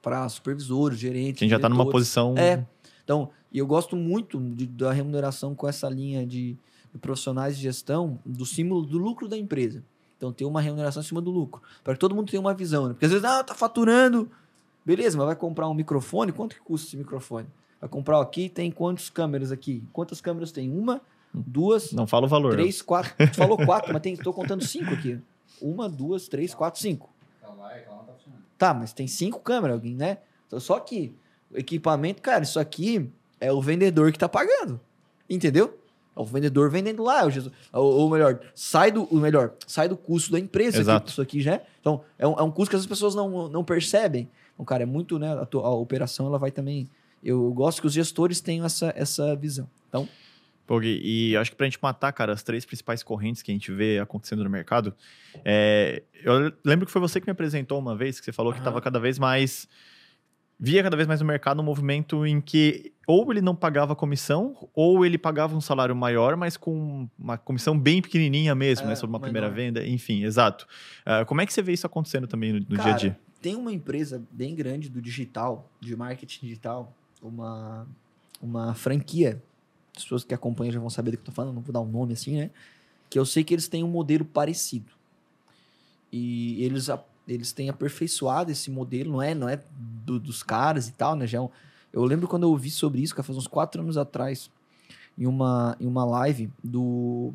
para 0.00 0.28
supervisores, 0.28 0.96
gerentes. 0.96 1.40
Quem 1.40 1.48
já 1.48 1.56
está 1.56 1.68
numa 1.68 1.90
posição. 1.90 2.38
É. 2.38 2.64
Então, 3.02 3.30
e 3.52 3.58
eu 3.58 3.66
gosto 3.66 3.96
muito 3.96 4.38
de, 4.38 4.64
da 4.64 4.92
remuneração 4.92 5.56
com 5.56 5.66
essa 5.66 5.88
linha 5.88 6.24
de, 6.24 6.56
de, 6.92 6.98
profissionais 7.00 7.56
de 7.56 7.64
gestão 7.64 8.16
do 8.24 8.46
símbolo 8.46 8.82
do 8.82 8.96
lucro 8.96 9.26
da 9.26 9.36
empresa. 9.36 9.82
Então, 10.16 10.32
ter 10.32 10.44
uma 10.44 10.60
remuneração 10.60 11.02
em 11.02 11.04
cima 11.04 11.20
do 11.20 11.32
lucro. 11.32 11.60
Para 11.82 11.94
que 11.94 11.98
todo 11.98 12.14
mundo 12.14 12.30
tenha 12.30 12.40
uma 12.40 12.54
visão, 12.54 12.86
né? 12.86 12.92
Porque 12.92 13.06
às 13.06 13.10
vezes, 13.10 13.24
ah, 13.24 13.42
tá 13.42 13.56
faturando. 13.56 14.30
Beleza, 14.86 15.18
mas 15.18 15.26
vai 15.26 15.34
comprar 15.34 15.68
um 15.68 15.74
microfone? 15.74 16.30
Quanto 16.30 16.54
que 16.54 16.60
custa 16.60 16.86
esse 16.86 16.96
microfone? 16.96 17.48
Vai 17.80 17.88
comprar 17.88 18.20
aqui, 18.20 18.48
tem 18.48 18.70
quantas 18.70 19.10
câmeras 19.10 19.50
aqui? 19.50 19.82
Quantas 19.92 20.20
câmeras 20.20 20.52
tem? 20.52 20.70
Uma? 20.70 21.02
Duas. 21.34 21.92
Não 21.92 22.06
fala 22.06 22.26
o 22.26 22.28
valor. 22.28 22.52
Três, 22.52 22.80
quatro. 22.80 23.12
Tu 23.16 23.34
falou 23.34 23.56
quatro, 23.58 23.92
mas 23.92 24.04
estou 24.06 24.32
contando 24.32 24.64
cinco 24.64 24.94
aqui. 24.94 25.18
Uma, 25.60 25.88
duas, 25.88 26.28
três, 26.28 26.54
quatro, 26.54 26.80
cinco. 26.80 27.10
Tá, 28.56 28.72
mas 28.72 28.92
tem 28.92 29.06
cinco 29.06 29.40
câmeras, 29.40 29.74
alguém, 29.74 29.94
né? 29.94 30.18
Então, 30.46 30.60
só 30.60 30.78
que 30.78 31.12
o 31.50 31.58
equipamento, 31.58 32.22
cara, 32.22 32.44
isso 32.44 32.60
aqui 32.60 33.10
é 33.40 33.52
o 33.52 33.60
vendedor 33.60 34.12
que 34.12 34.18
tá 34.18 34.28
pagando. 34.28 34.80
Entendeu? 35.28 35.76
É 36.16 36.20
o 36.20 36.24
vendedor 36.24 36.70
vendendo 36.70 37.02
lá. 37.02 37.22
Ou, 37.72 38.00
ou 38.00 38.10
melhor, 38.10 38.38
sai 38.54 38.92
do. 38.92 39.04
O 39.04 39.16
melhor, 39.16 39.52
sai 39.66 39.88
do 39.88 39.96
custo 39.96 40.30
da 40.30 40.38
empresa. 40.38 40.78
Exato. 40.78 41.10
isso 41.10 41.20
aqui 41.20 41.40
já. 41.40 41.54
É. 41.54 41.66
Então, 41.80 42.02
é 42.18 42.26
um, 42.26 42.38
é 42.38 42.42
um 42.42 42.50
custo 42.50 42.70
que 42.70 42.76
as 42.76 42.86
pessoas 42.86 43.14
não, 43.14 43.48
não 43.48 43.64
percebem. 43.64 44.28
Então, 44.54 44.64
cara, 44.64 44.84
é 44.84 44.86
muito, 44.86 45.18
né? 45.18 45.32
A, 45.32 45.48
a 45.58 45.70
operação 45.70 46.26
ela 46.26 46.38
vai 46.38 46.50
também. 46.50 46.88
Eu 47.22 47.50
gosto 47.52 47.80
que 47.80 47.86
os 47.86 47.92
gestores 47.92 48.40
tenham 48.40 48.64
essa, 48.64 48.92
essa 48.94 49.34
visão. 49.34 49.68
Então, 49.88 50.08
Pô, 50.66 50.80
e 50.82 51.36
acho 51.36 51.50
que 51.50 51.56
pra 51.56 51.66
gente 51.66 51.78
matar, 51.80 52.10
cara, 52.12 52.32
as 52.32 52.42
três 52.42 52.64
principais 52.64 53.02
correntes 53.02 53.42
que 53.42 53.50
a 53.50 53.54
gente 53.54 53.70
vê 53.70 53.98
acontecendo 53.98 54.42
no 54.42 54.48
mercado, 54.48 54.94
é, 55.44 56.02
eu 56.22 56.52
lembro 56.64 56.86
que 56.86 56.92
foi 56.92 57.00
você 57.00 57.20
que 57.20 57.26
me 57.26 57.32
apresentou 57.32 57.78
uma 57.78 57.94
vez, 57.94 58.18
que 58.18 58.24
você 58.24 58.32
falou 58.32 58.50
uhum. 58.50 58.54
que 58.54 58.60
estava 58.60 58.80
cada 58.80 58.98
vez 58.98 59.18
mais. 59.18 59.68
Via 60.58 60.82
cada 60.82 60.96
vez 60.96 61.06
mais 61.06 61.20
no 61.20 61.26
mercado 61.26 61.60
um 61.60 61.64
movimento 61.64 62.24
em 62.24 62.40
que 62.40 62.92
ou 63.06 63.30
ele 63.30 63.42
não 63.42 63.54
pagava 63.54 63.94
comissão, 63.94 64.68
ou 64.72 65.04
ele 65.04 65.18
pagava 65.18 65.54
um 65.54 65.60
salário 65.60 65.94
maior, 65.94 66.36
mas 66.36 66.56
com 66.56 67.08
uma 67.18 67.36
comissão 67.36 67.78
bem 67.78 68.00
pequenininha 68.00 68.54
mesmo, 68.54 68.86
é, 68.86 68.90
né, 68.90 68.94
sobre 68.94 69.14
uma 69.14 69.20
primeira 69.20 69.50
venda, 69.50 69.86
enfim, 69.86 70.24
exato. 70.24 70.66
Uh, 71.06 71.26
como 71.26 71.40
é 71.42 71.46
que 71.46 71.52
você 71.52 71.60
vê 71.60 71.72
isso 71.72 71.86
acontecendo 71.86 72.26
também 72.26 72.52
no, 72.52 72.60
no 72.60 72.76
cara, 72.76 72.82
dia 72.82 72.92
a 72.92 72.96
dia? 72.96 73.18
Tem 73.42 73.56
uma 73.56 73.72
empresa 73.72 74.22
bem 74.30 74.54
grande 74.54 74.88
do 74.88 75.02
digital, 75.02 75.70
de 75.80 75.94
marketing 75.94 76.46
digital, 76.46 76.94
uma, 77.20 77.86
uma 78.40 78.74
franquia 78.74 79.42
as 79.96 80.02
pessoas 80.02 80.24
que 80.24 80.34
acompanham 80.34 80.72
já 80.72 80.80
vão 80.80 80.90
saber 80.90 81.12
do 81.12 81.16
que 81.18 81.22
eu 81.22 81.26
tô 81.26 81.32
falando, 81.32 81.54
não 81.54 81.62
vou 81.62 81.72
dar 81.72 81.80
um 81.80 81.88
nome 81.88 82.14
assim, 82.14 82.36
né? 82.36 82.50
Que 83.08 83.18
eu 83.18 83.24
sei 83.24 83.44
que 83.44 83.54
eles 83.54 83.68
têm 83.68 83.84
um 83.84 83.88
modelo 83.88 84.24
parecido. 84.24 84.92
E 86.12 86.62
eles, 86.64 86.88
eles 87.28 87.52
têm 87.52 87.68
aperfeiçoado 87.68 88.50
esse 88.50 88.70
modelo, 88.70 89.12
não 89.12 89.22
é, 89.22 89.34
não 89.34 89.48
é 89.48 89.60
do, 89.76 90.18
dos 90.18 90.42
caras 90.42 90.88
e 90.88 90.92
tal, 90.92 91.14
né? 91.14 91.26
Já 91.26 91.40
é 91.40 91.48
eu 91.92 92.04
lembro 92.04 92.26
quando 92.26 92.42
eu 92.42 92.50
ouvi 92.50 92.70
sobre 92.70 93.00
isso, 93.00 93.14
que 93.14 93.22
faz 93.22 93.38
uns 93.38 93.46
quatro 93.46 93.80
anos 93.80 93.96
atrás, 93.96 94.50
em 95.16 95.26
uma, 95.26 95.76
em 95.78 95.86
uma 95.86 96.04
live 96.04 96.50
do. 96.62 97.32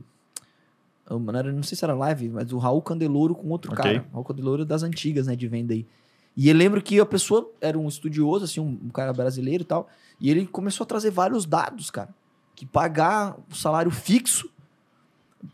Não, 1.10 1.34
era, 1.34 1.52
não 1.52 1.63
sei 1.63 1.78
se 1.78 1.86
era 1.86 1.95
live, 1.95 2.28
mas 2.28 2.45
do 2.45 2.58
Raul 2.58 2.82
Candeloro 2.82 3.34
com 3.34 3.48
outro 3.48 3.72
okay. 3.72 3.93
cara. 3.93 4.06
Raul 4.12 4.26
Candeloro 4.26 4.65
das 4.65 4.84
antigas, 4.84 5.28
né? 5.28 5.36
De 5.36 5.48
venda 5.48 5.74
aí. 5.74 5.88
E 6.36 6.50
eu 6.50 6.56
lembro 6.56 6.82
que 6.82 7.00
a 7.00 7.06
pessoa 7.06 7.50
era 7.62 7.80
um 7.80 7.88
estudioso, 7.88 8.45
assim, 8.45 8.60
um, 8.60 8.78
um 8.84 8.89
cara 8.89 9.13
brasileiro 9.13 9.63
e 9.63 9.65
tal. 9.65 9.88
E 10.19 10.30
ele 10.30 10.45
começou 10.45 10.84
a 10.84 10.88
trazer 10.88 11.10
vários 11.10 11.45
dados, 11.45 11.89
cara 11.89 12.13
que 12.60 12.65
pagar 12.65 13.38
o 13.50 13.56
salário 13.56 13.89
fixo, 13.89 14.52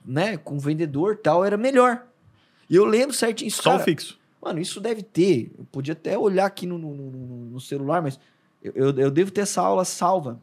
né, 0.04 0.38
com 0.38 0.58
vendedor 0.58 1.18
tal, 1.18 1.46
era 1.46 1.56
melhor. 1.56 2.04
E 2.68 2.76
eu 2.76 2.84
lembro 2.84 3.16
certinho 3.16 3.48
isso. 3.48 3.62
Só 3.62 3.74
cara, 3.74 3.84
fixo. 3.84 4.20
Mano, 4.42 4.60
isso 4.60 4.82
deve 4.82 5.04
ter. 5.04 5.52
Eu 5.56 5.66
podia 5.66 5.92
até 5.92 6.18
olhar 6.18 6.48
aqui 6.48 6.66
no, 6.66 6.80
no, 6.80 6.96
no, 6.96 7.12
no 7.52 7.62
celular, 7.62 8.02
mas 8.02 8.20
eu, 8.60 8.72
eu, 8.74 8.98
eu, 8.98 9.12
devo 9.12 9.30
ter 9.30 9.42
essa 9.42 9.62
aula 9.62 9.86
salva, 9.86 10.42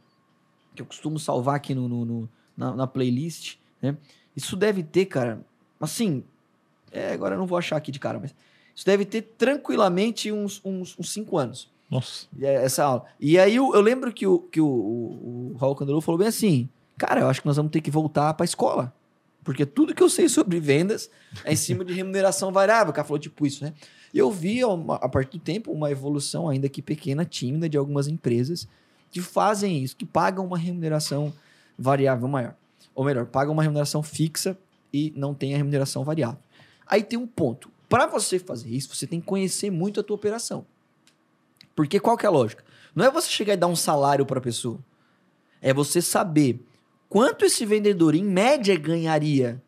que 0.72 0.82
eu 0.82 0.86
costumo 0.86 1.18
salvar 1.18 1.56
aqui 1.56 1.74
no, 1.74 1.88
no 1.88 2.28
na, 2.56 2.76
na, 2.76 2.86
playlist, 2.86 3.56
né? 3.80 3.96
Isso 4.36 4.54
deve 4.54 4.84
ter, 4.84 5.06
cara, 5.06 5.44
assim, 5.80 6.22
é, 6.92 7.12
agora 7.12 7.34
eu 7.34 7.40
não 7.40 7.46
vou 7.46 7.58
achar 7.58 7.76
aqui 7.76 7.90
de 7.90 7.98
cara, 7.98 8.20
mas 8.20 8.32
isso 8.72 8.86
deve 8.86 9.04
ter 9.04 9.22
tranquilamente 9.36 10.30
uns, 10.30 10.60
uns, 10.64 10.96
uns 10.96 11.12
cinco 11.12 11.36
anos. 11.36 11.71
Nossa. 11.92 12.26
É, 12.40 12.54
essa 12.64 12.84
aula. 12.84 13.04
E 13.20 13.38
aí 13.38 13.54
eu, 13.54 13.74
eu 13.74 13.80
lembro 13.82 14.10
que 14.10 14.26
o, 14.26 14.38
que 14.38 14.62
o, 14.62 14.66
o, 14.66 15.52
o 15.52 15.56
Raul 15.58 15.76
Candelou 15.76 16.00
falou 16.00 16.18
bem 16.18 16.28
assim: 16.28 16.66
cara, 16.96 17.20
eu 17.20 17.28
acho 17.28 17.42
que 17.42 17.46
nós 17.46 17.56
vamos 17.58 17.70
ter 17.70 17.82
que 17.82 17.90
voltar 17.90 18.32
para 18.32 18.44
a 18.44 18.46
escola. 18.46 18.94
Porque 19.44 19.66
tudo 19.66 19.94
que 19.94 20.02
eu 20.02 20.08
sei 20.08 20.26
sobre 20.26 20.58
vendas 20.58 21.10
é 21.44 21.52
em 21.52 21.56
cima 21.56 21.84
de 21.84 21.92
remuneração 21.92 22.50
variável. 22.50 22.92
O 22.92 22.94
cara 22.94 23.06
falou 23.06 23.18
tipo 23.18 23.46
isso, 23.46 23.62
né? 23.62 23.74
Eu 24.14 24.30
vi, 24.30 24.60
a 24.62 25.08
partir 25.08 25.36
do 25.36 25.42
tempo, 25.42 25.70
uma 25.70 25.90
evolução, 25.90 26.48
ainda 26.48 26.68
que 26.68 26.80
pequena, 26.80 27.24
tímida, 27.26 27.68
de 27.68 27.76
algumas 27.76 28.08
empresas 28.08 28.66
que 29.10 29.20
fazem 29.20 29.82
isso, 29.82 29.96
que 29.96 30.06
pagam 30.06 30.46
uma 30.46 30.56
remuneração 30.56 31.32
variável 31.78 32.26
maior. 32.26 32.54
Ou 32.94 33.04
melhor, 33.04 33.26
pagam 33.26 33.52
uma 33.52 33.62
remuneração 33.62 34.02
fixa 34.02 34.56
e 34.92 35.12
não 35.14 35.34
tem 35.34 35.54
a 35.54 35.56
remuneração 35.58 36.04
variável. 36.04 36.38
Aí 36.86 37.02
tem 37.02 37.18
um 37.18 37.26
ponto. 37.26 37.70
Para 37.88 38.06
você 38.06 38.38
fazer 38.38 38.70
isso, 38.70 38.94
você 38.94 39.06
tem 39.06 39.20
que 39.20 39.26
conhecer 39.26 39.70
muito 39.70 40.00
a 40.00 40.02
tua 40.02 40.14
operação. 40.14 40.64
Porque 41.74 41.98
qual 41.98 42.16
que 42.16 42.26
é 42.26 42.28
a 42.28 42.32
lógica? 42.32 42.64
Não 42.94 43.04
é 43.04 43.10
você 43.10 43.28
chegar 43.28 43.54
e 43.54 43.56
dar 43.56 43.66
um 43.66 43.76
salário 43.76 44.26
para 44.26 44.38
a 44.38 44.42
pessoa. 44.42 44.78
É 45.60 45.72
você 45.72 46.02
saber 46.02 46.60
quanto 47.08 47.44
esse 47.44 47.64
vendedor, 47.64 48.14
em 48.14 48.24
média, 48.24 48.76
ganharia 48.76 49.62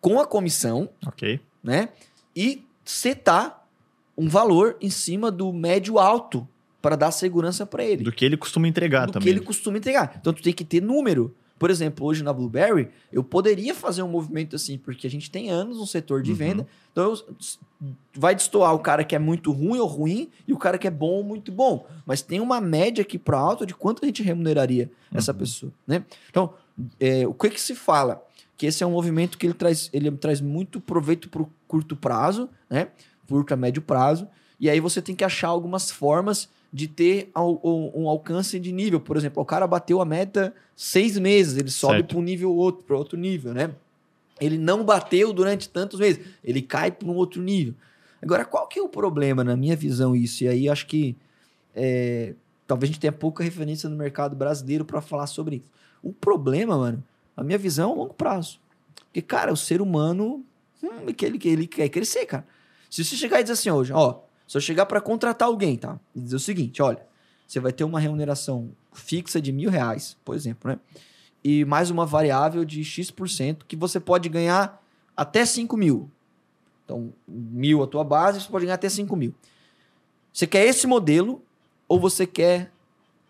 com 0.00 0.20
a 0.20 0.26
comissão. 0.26 0.88
Ok. 1.06 1.40
Né? 1.62 1.90
E 2.34 2.64
setar 2.84 3.66
um 4.16 4.28
valor 4.28 4.76
em 4.80 4.90
cima 4.90 5.30
do 5.30 5.52
médio 5.52 5.98
alto 5.98 6.46
para 6.80 6.96
dar 6.96 7.10
segurança 7.10 7.66
para 7.66 7.84
ele. 7.84 8.04
Do 8.04 8.12
que 8.12 8.24
ele 8.24 8.36
costuma 8.36 8.66
entregar 8.66 9.06
do 9.06 9.12
também. 9.12 9.20
Do 9.20 9.24
que 9.24 9.38
ele 9.38 9.46
costuma 9.46 9.76
entregar. 9.76 10.16
Então 10.20 10.32
tu 10.32 10.42
tem 10.42 10.52
que 10.52 10.64
ter 10.64 10.80
número. 10.80 11.34
Por 11.60 11.70
exemplo, 11.70 12.06
hoje 12.06 12.24
na 12.24 12.32
Blueberry, 12.32 12.88
eu 13.12 13.22
poderia 13.22 13.74
fazer 13.74 14.02
um 14.02 14.08
movimento 14.08 14.56
assim, 14.56 14.78
porque 14.78 15.06
a 15.06 15.10
gente 15.10 15.30
tem 15.30 15.50
anos 15.50 15.76
no 15.76 15.86
setor 15.86 16.22
de 16.22 16.30
uhum. 16.30 16.36
venda. 16.38 16.66
Então, 16.90 17.12
eu, 17.12 17.36
vai 18.14 18.34
destoar 18.34 18.74
o 18.74 18.78
cara 18.78 19.04
que 19.04 19.14
é 19.14 19.18
muito 19.18 19.52
ruim 19.52 19.78
ou 19.78 19.86
ruim 19.86 20.30
e 20.48 20.54
o 20.54 20.56
cara 20.56 20.78
que 20.78 20.88
é 20.88 20.90
bom 20.90 21.10
ou 21.10 21.22
muito 21.22 21.52
bom. 21.52 21.86
Mas 22.06 22.22
tem 22.22 22.40
uma 22.40 22.62
média 22.62 23.02
aqui 23.02 23.18
para 23.18 23.38
alto 23.38 23.66
de 23.66 23.74
quanto 23.74 24.02
a 24.02 24.06
gente 24.06 24.22
remuneraria 24.22 24.90
uhum. 25.12 25.18
essa 25.18 25.34
pessoa, 25.34 25.70
né? 25.86 26.02
Então, 26.30 26.54
é, 26.98 27.26
o 27.26 27.34
que 27.34 27.50
que 27.50 27.60
se 27.60 27.74
fala? 27.74 28.24
Que 28.56 28.64
esse 28.64 28.82
é 28.82 28.86
um 28.86 28.92
movimento 28.92 29.36
que 29.36 29.44
ele 29.44 29.52
traz, 29.52 29.90
ele 29.92 30.10
traz 30.12 30.40
muito 30.40 30.80
proveito 30.80 31.28
para 31.28 31.42
o 31.42 31.50
curto 31.68 31.94
prazo, 31.94 32.48
né? 32.70 32.88
Curto 33.28 33.52
a 33.52 33.56
médio 33.58 33.82
prazo. 33.82 34.26
E 34.58 34.70
aí 34.70 34.80
você 34.80 35.02
tem 35.02 35.14
que 35.14 35.24
achar 35.24 35.48
algumas 35.48 35.90
formas 35.90 36.48
de 36.72 36.86
ter 36.86 37.30
um 37.34 38.08
alcance 38.08 38.58
de 38.58 38.72
nível. 38.72 39.00
Por 39.00 39.16
exemplo, 39.16 39.42
o 39.42 39.46
cara 39.46 39.66
bateu 39.66 40.00
a 40.00 40.04
meta 40.04 40.54
seis 40.76 41.18
meses, 41.18 41.56
ele 41.58 41.70
sobe 41.70 42.02
para 42.04 42.16
um 42.16 42.22
nível 42.22 42.54
outro, 42.54 42.84
para 42.84 42.96
outro 42.96 43.18
nível, 43.18 43.52
né? 43.52 43.74
Ele 44.40 44.56
não 44.56 44.84
bateu 44.84 45.32
durante 45.32 45.68
tantos 45.68 46.00
meses, 46.00 46.24
ele 46.42 46.62
cai 46.62 46.90
para 46.90 47.08
um 47.08 47.14
outro 47.14 47.42
nível. 47.42 47.74
Agora, 48.22 48.44
qual 48.44 48.66
que 48.68 48.78
é 48.78 48.82
o 48.82 48.88
problema, 48.88 49.42
na 49.42 49.56
minha 49.56 49.76
visão, 49.76 50.14
isso? 50.14 50.44
E 50.44 50.48
aí 50.48 50.68
acho 50.68 50.86
que 50.86 51.16
é, 51.74 52.34
talvez 52.66 52.90
a 52.90 52.92
gente 52.92 53.00
tenha 53.00 53.12
pouca 53.12 53.42
referência 53.42 53.88
no 53.88 53.96
mercado 53.96 54.36
brasileiro 54.36 54.84
para 54.84 55.00
falar 55.00 55.26
sobre 55.26 55.56
isso. 55.56 55.70
O 56.02 56.12
problema, 56.12 56.78
mano, 56.78 57.02
a 57.36 57.42
minha 57.42 57.58
visão 57.58 57.90
é 57.90 57.92
a 57.92 57.96
longo 57.96 58.14
prazo. 58.14 58.60
Porque, 59.06 59.20
cara, 59.20 59.52
o 59.52 59.56
ser 59.56 59.82
humano, 59.82 60.44
hum, 60.82 61.06
ele, 61.20 61.40
ele 61.44 61.66
quer 61.66 61.88
crescer, 61.88 62.26
cara. 62.26 62.46
Se 62.88 63.04
você 63.04 63.16
chegar 63.16 63.40
e 63.40 63.42
dizer 63.42 63.54
assim 63.54 63.70
hoje, 63.70 63.92
ó, 63.92 64.20
se 64.50 64.56
eu 64.56 64.60
chegar 64.60 64.84
para 64.86 65.00
contratar 65.00 65.46
alguém, 65.46 65.76
tá? 65.76 65.96
E 66.12 66.20
dizer 66.20 66.34
o 66.34 66.40
seguinte, 66.40 66.82
olha, 66.82 67.06
você 67.46 67.60
vai 67.60 67.72
ter 67.72 67.84
uma 67.84 68.00
remuneração 68.00 68.72
fixa 68.92 69.40
de 69.40 69.52
mil 69.52 69.70
reais, 69.70 70.16
por 70.24 70.34
exemplo, 70.34 70.72
né? 70.72 70.80
E 71.44 71.64
mais 71.64 71.88
uma 71.88 72.04
variável 72.04 72.64
de 72.64 72.82
X% 72.82 73.64
que 73.68 73.76
você 73.76 74.00
pode 74.00 74.28
ganhar 74.28 74.82
até 75.16 75.46
5 75.46 75.76
mil. 75.76 76.10
Então, 76.84 77.12
mil 77.28 77.80
a 77.80 77.86
tua 77.86 78.02
base, 78.02 78.40
você 78.40 78.48
pode 78.48 78.64
ganhar 78.64 78.74
até 78.74 78.88
5 78.88 79.14
mil. 79.14 79.32
Você 80.32 80.48
quer 80.48 80.66
esse 80.66 80.84
modelo 80.84 81.40
ou 81.86 82.00
você 82.00 82.26
quer 82.26 82.72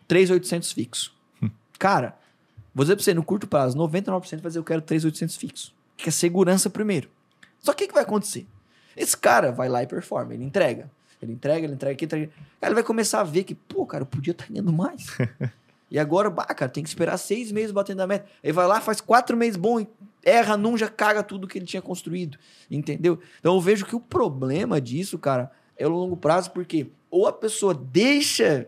3,800 0.07 0.71
fixo? 0.71 1.15
Hum. 1.39 1.51
Cara, 1.77 2.17
vou 2.73 2.83
dizer 2.83 2.95
pra 2.95 3.03
você, 3.03 3.13
no 3.13 3.23
curto 3.23 3.45
prazo, 3.45 3.77
99% 3.77 4.41
vai 4.41 4.49
dizer 4.49 4.57
eu 4.57 4.63
quero 4.63 4.81
3,800 4.81 5.35
fixo. 5.37 5.75
Que 5.95 6.09
é 6.09 6.11
segurança 6.11 6.67
primeiro. 6.67 7.11
Só 7.59 7.73
que 7.73 7.83
o 7.83 7.87
que 7.87 7.93
vai 7.93 8.01
acontecer? 8.01 8.47
Esse 8.97 9.15
cara 9.15 9.51
vai 9.51 9.69
lá 9.69 9.83
e 9.83 9.85
performa, 9.85 10.33
ele 10.33 10.43
entrega. 10.43 10.89
Ele 11.21 11.33
entrega, 11.33 11.65
ele 11.65 11.73
entrega 11.73 11.93
aqui, 11.93 12.05
entrega. 12.05 12.31
Aí 12.61 12.67
ele 12.67 12.73
vai 12.73 12.83
começar 12.83 13.19
a 13.19 13.23
ver 13.23 13.43
que, 13.43 13.53
pô, 13.53 13.85
cara, 13.85 14.03
eu 14.03 14.07
podia 14.07 14.31
estar 14.31 14.47
ganhando 14.47 14.73
mais. 14.73 15.05
e 15.89 15.99
agora, 15.99 16.29
bah, 16.29 16.45
cara, 16.45 16.69
tem 16.69 16.83
que 16.83 16.89
esperar 16.89 17.17
seis 17.17 17.51
meses 17.51 17.71
batendo 17.71 18.01
a 18.01 18.07
meta. 18.07 18.25
Aí 18.43 18.51
vai 18.51 18.65
lá, 18.65 18.81
faz 18.81 18.99
quatro 18.99 19.37
meses 19.37 19.55
bom, 19.55 19.85
erra 20.23 20.57
num, 20.57 20.77
já 20.77 20.89
caga 20.89 21.21
tudo 21.21 21.47
que 21.47 21.59
ele 21.59 21.65
tinha 21.65 21.81
construído. 21.81 22.37
Entendeu? 22.69 23.19
Então 23.39 23.53
eu 23.53 23.61
vejo 23.61 23.85
que 23.85 23.95
o 23.95 23.99
problema 23.99 24.81
disso, 24.81 25.19
cara, 25.19 25.51
é 25.77 25.85
o 25.85 25.91
longo 25.91 26.17
prazo, 26.17 26.51
porque 26.51 26.87
ou 27.09 27.27
a 27.27 27.33
pessoa 27.33 27.73
deixa, 27.73 28.67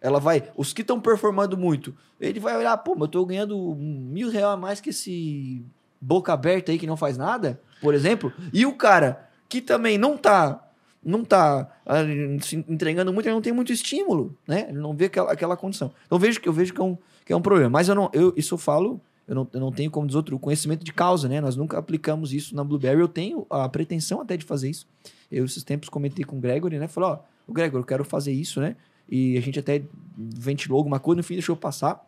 ela 0.00 0.18
vai. 0.18 0.50
Os 0.56 0.72
que 0.72 0.80
estão 0.80 1.00
performando 1.00 1.56
muito, 1.56 1.94
ele 2.20 2.40
vai 2.40 2.56
olhar, 2.56 2.76
pô, 2.78 2.94
mas 2.94 3.02
eu 3.02 3.08
tô 3.08 3.26
ganhando 3.26 3.74
mil 3.76 4.30
reais 4.30 4.54
a 4.54 4.56
mais 4.56 4.80
que 4.80 4.90
esse 4.90 5.62
boca 6.00 6.32
aberta 6.32 6.72
aí 6.72 6.78
que 6.78 6.86
não 6.86 6.96
faz 6.96 7.16
nada, 7.16 7.60
por 7.80 7.94
exemplo. 7.94 8.32
E 8.52 8.66
o 8.66 8.74
cara 8.74 9.28
que 9.48 9.60
também 9.60 9.98
não 9.98 10.16
tá 10.16 10.71
não 11.04 11.24
tá 11.24 11.68
ah, 11.84 11.96
se 12.40 12.56
entregando 12.68 13.12
muito, 13.12 13.26
ele 13.26 13.34
não 13.34 13.42
tem 13.42 13.52
muito 13.52 13.72
estímulo, 13.72 14.36
né? 14.46 14.66
Ele 14.68 14.78
não 14.78 14.94
vê 14.94 15.06
aquela, 15.06 15.32
aquela 15.32 15.56
condição. 15.56 15.92
Então 16.06 16.16
eu 16.16 16.20
vejo 16.20 16.40
que 16.40 16.48
eu 16.48 16.52
vejo 16.52 16.72
que 16.72 16.80
é 16.80 16.84
um, 16.84 16.96
que 17.24 17.32
é 17.32 17.36
um 17.36 17.42
problema. 17.42 17.70
Mas 17.70 17.88
eu 17.88 17.94
não, 17.94 18.08
eu, 18.12 18.32
isso 18.36 18.54
eu 18.54 18.58
falo, 18.58 19.00
eu 19.26 19.34
não, 19.34 19.48
eu 19.52 19.60
não 19.60 19.72
tenho 19.72 19.90
como 19.90 20.06
dizer 20.06 20.18
outro 20.18 20.38
conhecimento 20.38 20.84
de 20.84 20.92
causa, 20.92 21.28
né? 21.28 21.40
Nós 21.40 21.56
nunca 21.56 21.76
aplicamos 21.78 22.32
isso 22.32 22.54
na 22.54 22.62
Blueberry. 22.62 23.00
Eu 23.00 23.08
tenho 23.08 23.46
a 23.50 23.68
pretensão 23.68 24.20
até 24.20 24.36
de 24.36 24.44
fazer 24.44 24.70
isso. 24.70 24.86
Eu 25.30 25.44
esses 25.44 25.62
tempos 25.64 25.88
comentei 25.88 26.24
com 26.24 26.36
o 26.36 26.40
Gregory, 26.40 26.78
né? 26.78 26.86
Falei, 26.86 27.10
ó, 27.10 27.18
o 27.46 27.52
Gregory, 27.52 27.82
eu 27.82 27.86
quero 27.86 28.04
fazer 28.04 28.32
isso, 28.32 28.60
né? 28.60 28.76
E 29.10 29.36
a 29.36 29.40
gente 29.40 29.58
até 29.58 29.82
ventilou 30.16 30.78
alguma 30.78 31.00
coisa, 31.00 31.16
no 31.18 31.22
fim 31.24 31.34
deixou 31.34 31.56
passar. 31.56 32.06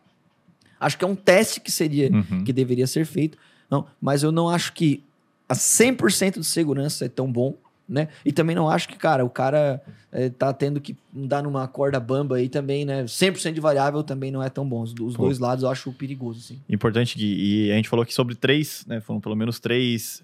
Acho 0.79 0.97
que 0.97 1.03
é 1.03 1.07
um 1.07 1.15
teste 1.15 1.59
que 1.59 1.71
seria, 1.71 2.09
Uhum. 2.11 2.43
que 2.43 2.53
deveria 2.53 2.87
ser 2.87 3.05
feito. 3.05 3.37
Não, 3.69 3.85
mas 3.99 4.23
eu 4.23 4.31
não 4.31 4.49
acho 4.49 4.73
que 4.73 5.03
a 5.49 5.53
100% 5.53 6.39
de 6.39 6.45
segurança 6.45 7.05
é 7.05 7.09
tão 7.09 7.31
bom, 7.31 7.55
né? 7.87 8.07
E 8.25 8.31
também 8.31 8.55
não 8.55 8.69
acho 8.69 8.87
que, 8.87 8.97
cara, 8.97 9.23
o 9.23 9.29
cara 9.29 9.81
é, 10.11 10.29
tá 10.29 10.51
tendo 10.51 10.81
que 10.81 10.95
dar 11.13 11.43
numa 11.43 11.67
corda 11.67 11.99
bamba 11.99 12.37
aí 12.37 12.49
também, 12.49 12.85
né? 12.85 13.03
100% 13.03 13.53
de 13.53 13.61
variável 13.61 14.03
também 14.03 14.31
não 14.31 14.41
é 14.41 14.49
tão 14.49 14.67
bom. 14.67 14.81
Os, 14.81 14.93
os 14.99 15.15
dois 15.15 15.39
lados 15.39 15.63
eu 15.63 15.69
acho 15.69 15.91
perigoso, 15.93 16.39
assim. 16.39 16.61
Importante, 16.67 17.17
Gui, 17.17 17.67
e 17.67 17.71
a 17.71 17.75
gente 17.75 17.89
falou 17.89 18.03
aqui 18.03 18.13
sobre 18.13 18.35
três, 18.35 18.85
né? 18.87 18.99
Foram 18.99 19.19
pelo 19.19 19.35
menos 19.35 19.59
três 19.59 20.23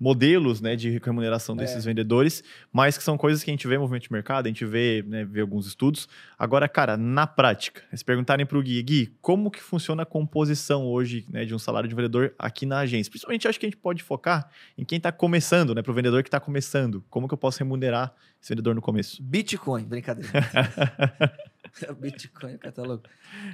modelos 0.00 0.62
né, 0.62 0.74
de 0.74 0.98
remuneração 0.98 1.54
desses 1.54 1.84
vendedores, 1.84 2.42
mas 2.72 2.96
que 2.96 3.04
são 3.04 3.18
coisas 3.18 3.44
que 3.44 3.50
a 3.50 3.52
gente 3.52 3.68
vê 3.68 3.74
em 3.74 3.78
movimento 3.78 4.04
de 4.04 4.12
mercado, 4.12 4.46
a 4.46 4.48
gente 4.48 4.64
vê, 4.64 5.04
né, 5.06 5.26
vê 5.26 5.42
alguns 5.42 5.66
estudos. 5.66 6.08
Agora, 6.38 6.66
cara, 6.66 6.96
na 6.96 7.26
prática, 7.26 7.82
se 7.92 8.02
perguntarem 8.02 8.46
para 8.46 8.56
o 8.56 8.62
Gui, 8.62 8.82
Gui, 8.82 9.14
como 9.20 9.50
que 9.50 9.60
funciona 9.60 10.04
a 10.04 10.06
composição 10.06 10.86
hoje 10.86 11.26
né, 11.28 11.44
de 11.44 11.54
um 11.54 11.58
salário 11.58 11.88
de 11.88 11.94
vendedor 11.94 12.34
aqui 12.38 12.64
na 12.64 12.78
agência? 12.78 13.10
Principalmente 13.10 13.46
acho 13.46 13.60
que 13.60 13.66
a 13.66 13.68
gente 13.68 13.76
pode 13.76 14.02
focar 14.02 14.48
em 14.78 14.84
quem 14.84 14.96
está 14.96 15.12
começando, 15.12 15.74
né? 15.74 15.82
Para 15.82 15.92
o 15.92 15.94
vendedor 15.94 16.22
que 16.22 16.28
está 16.28 16.40
começando. 16.40 17.04
Como 17.10 17.28
que 17.28 17.34
eu 17.34 17.38
posso 17.38 17.58
remunerar 17.58 18.14
vendedor 18.48 18.74
no 18.74 18.80
começo? 18.80 19.22
Bitcoin, 19.22 19.84
brincadeira. 19.84 20.30
Bitcoin, 22.00 22.56
cara, 22.58 22.72
tá 22.72 22.82
louco. 22.82 23.04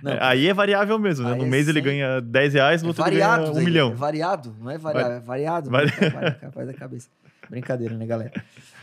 Não, 0.02 0.12
É, 0.12 0.18
Aí 0.22 0.46
é 0.46 0.54
variável 0.54 0.98
mesmo, 0.98 1.28
né? 1.28 1.34
No 1.34 1.44
é 1.44 1.48
mês 1.48 1.68
ele 1.68 1.78
sempre- 1.80 1.90
ganha 1.92 2.20
10 2.20 2.54
reais, 2.54 2.82
no 2.82 2.88
é 2.88 2.90
outro 2.90 3.02
ele 3.04 3.10
variado, 3.10 3.42
ganha 3.42 3.50
um 3.52 3.54
Zé, 3.54 3.64
milhão. 3.64 3.92
É 3.92 3.94
variado, 3.94 4.56
não 4.58 4.70
é 4.70 4.78
variado, 4.78 5.14
é 5.14 5.20
variado. 5.20 5.70
Vari- 5.70 5.92
né? 6.00 6.10
Vai, 6.10 6.34
capaz 6.38 6.66
da 6.66 6.74
cabeça. 6.74 7.08
Brincadeira, 7.50 7.96
né, 7.96 8.06
galera? 8.06 8.32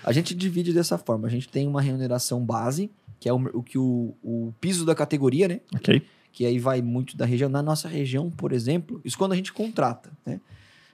A 0.04 0.12
gente 0.12 0.34
divide 0.36 0.72
dessa 0.74 0.98
forma. 0.98 1.28
A 1.28 1.32
gente 1.32 1.50
tem 1.50 1.68
uma 1.68 1.82
remuneração 1.82 2.44
base, 2.46 2.90
que 3.20 3.28
é 3.28 3.34
o, 3.34 3.38
o 3.54 3.64
que 3.64 3.78
o, 3.78 4.16
o 4.24 4.54
piso 4.62 4.86
da 4.86 4.96
categoria, 4.96 5.48
né? 5.48 5.60
Ok? 5.76 6.06
que 6.36 6.48
aí 6.48 6.58
vai 6.58 6.82
muito 6.82 7.16
da 7.16 7.26
região. 7.26 7.48
Na 7.48 7.62
nossa 7.62 7.88
região, 7.88 8.28
por 8.32 8.54
exemplo, 8.54 9.00
isso 9.06 9.16
quando 9.16 9.34
a 9.34 9.36
gente 9.36 9.54
contrata, 9.54 10.10
né? 10.26 10.42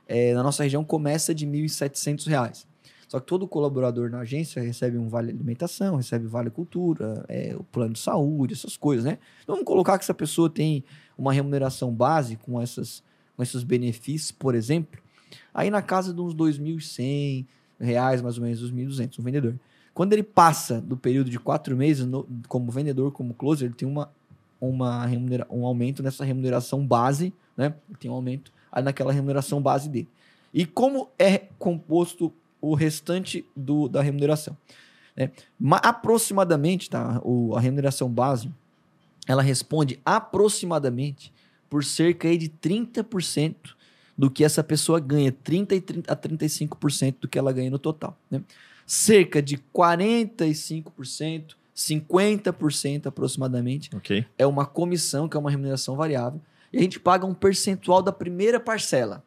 É, 0.05 0.33
na 0.33 0.43
nossa 0.43 0.63
região 0.63 0.83
começa 0.83 1.33
de 1.33 1.47
1.700 1.47 2.27
reais. 2.27 2.67
Só 3.09 3.19
que 3.19 3.25
todo 3.25 3.45
colaborador 3.47 4.09
na 4.09 4.19
agência 4.19 4.61
recebe 4.61 4.97
um 4.97 5.09
vale 5.09 5.31
alimentação, 5.31 5.95
recebe 5.97 6.27
vale 6.27 6.49
cultura, 6.51 7.25
é, 7.27 7.55
o 7.57 7.63
plano 7.63 7.93
de 7.93 7.99
saúde, 7.99 8.53
essas 8.53 8.77
coisas, 8.77 9.03
né? 9.03 9.17
Então 9.43 9.55
vamos 9.55 9.65
colocar 9.67 9.97
que 9.97 10.03
essa 10.05 10.13
pessoa 10.13 10.49
tem 10.49 10.83
uma 11.17 11.33
remuneração 11.33 11.91
base 11.91 12.35
com, 12.37 12.61
essas, 12.61 13.03
com 13.35 13.41
esses 13.43 13.63
benefícios, 13.63 14.31
por 14.31 14.53
exemplo, 14.55 15.01
aí 15.51 15.69
na 15.71 15.81
casa 15.81 16.13
de 16.13 16.21
uns 16.21 16.33
2.100 16.35 17.45
reais, 17.79 18.21
mais 18.21 18.37
ou 18.37 18.43
menos, 18.43 18.61
R$ 18.61 18.67
2.200, 18.69 19.19
um 19.19 19.23
vendedor. 19.23 19.55
Quando 19.93 20.13
ele 20.13 20.23
passa 20.23 20.79
do 20.79 20.95
período 20.95 21.29
de 21.31 21.39
quatro 21.39 21.75
meses 21.75 22.05
no- 22.05 22.27
como 22.47 22.71
vendedor, 22.71 23.11
como 23.11 23.33
closer, 23.33 23.65
ele 23.67 23.75
tem 23.75 23.87
uma 23.87 24.09
uma 24.61 25.05
remunera- 25.05 25.47
um 25.49 25.65
aumento 25.65 26.03
nessa 26.03 26.25
remuneração 26.25 26.85
base, 26.85 27.33
né? 27.55 27.73
Tem 27.97 28.11
um 28.11 28.13
aumento 28.13 28.51
naquela 28.83 29.13
remuneração 29.13 29.61
base 29.61 29.87
dele. 29.87 30.09
E 30.53 30.65
como 30.65 31.07
é 31.17 31.37
composto 31.57 32.33
o 32.61 32.73
restante 32.75 33.45
do, 33.55 33.87
da 33.87 34.01
remuneração? 34.01 34.55
né? 35.15 35.31
Ma- 35.59 35.77
aproximadamente, 35.77 36.89
tá? 36.89 37.19
O, 37.23 37.55
a 37.55 37.59
remuneração 37.59 38.09
base, 38.09 38.51
ela 39.27 39.41
responde 39.41 39.99
aproximadamente 40.05 41.33
por 41.69 41.83
cerca 41.83 42.27
aí 42.27 42.37
de 42.37 42.49
30% 42.49 43.55
do 44.17 44.29
que 44.29 44.43
essa 44.43 44.63
pessoa 44.63 44.99
ganha, 44.99 45.31
30 45.31 45.75
e 45.75 45.81
30 45.81 46.11
a 46.11 46.15
35% 46.15 47.15
do 47.21 47.27
que 47.27 47.37
ela 47.39 47.51
ganha 47.53 47.69
no 47.69 47.79
total, 47.79 48.17
né? 48.29 48.41
Cerca 48.85 49.41
de 49.41 49.57
45%, 49.73 51.55
50% 51.75 53.05
aproximadamente 53.07 53.89
Ok. 53.95 54.25
é 54.37 54.45
uma 54.45 54.65
comissão, 54.65 55.27
que 55.29 55.37
é 55.37 55.39
uma 55.39 55.49
remuneração 55.51 55.95
variável, 55.95 56.41
e 56.73 56.77
a 56.77 56.81
gente 56.81 56.99
paga 56.99 57.25
um 57.25 57.33
percentual 57.33 58.01
da 58.01 58.11
primeira 58.11 58.59
parcela 58.59 59.23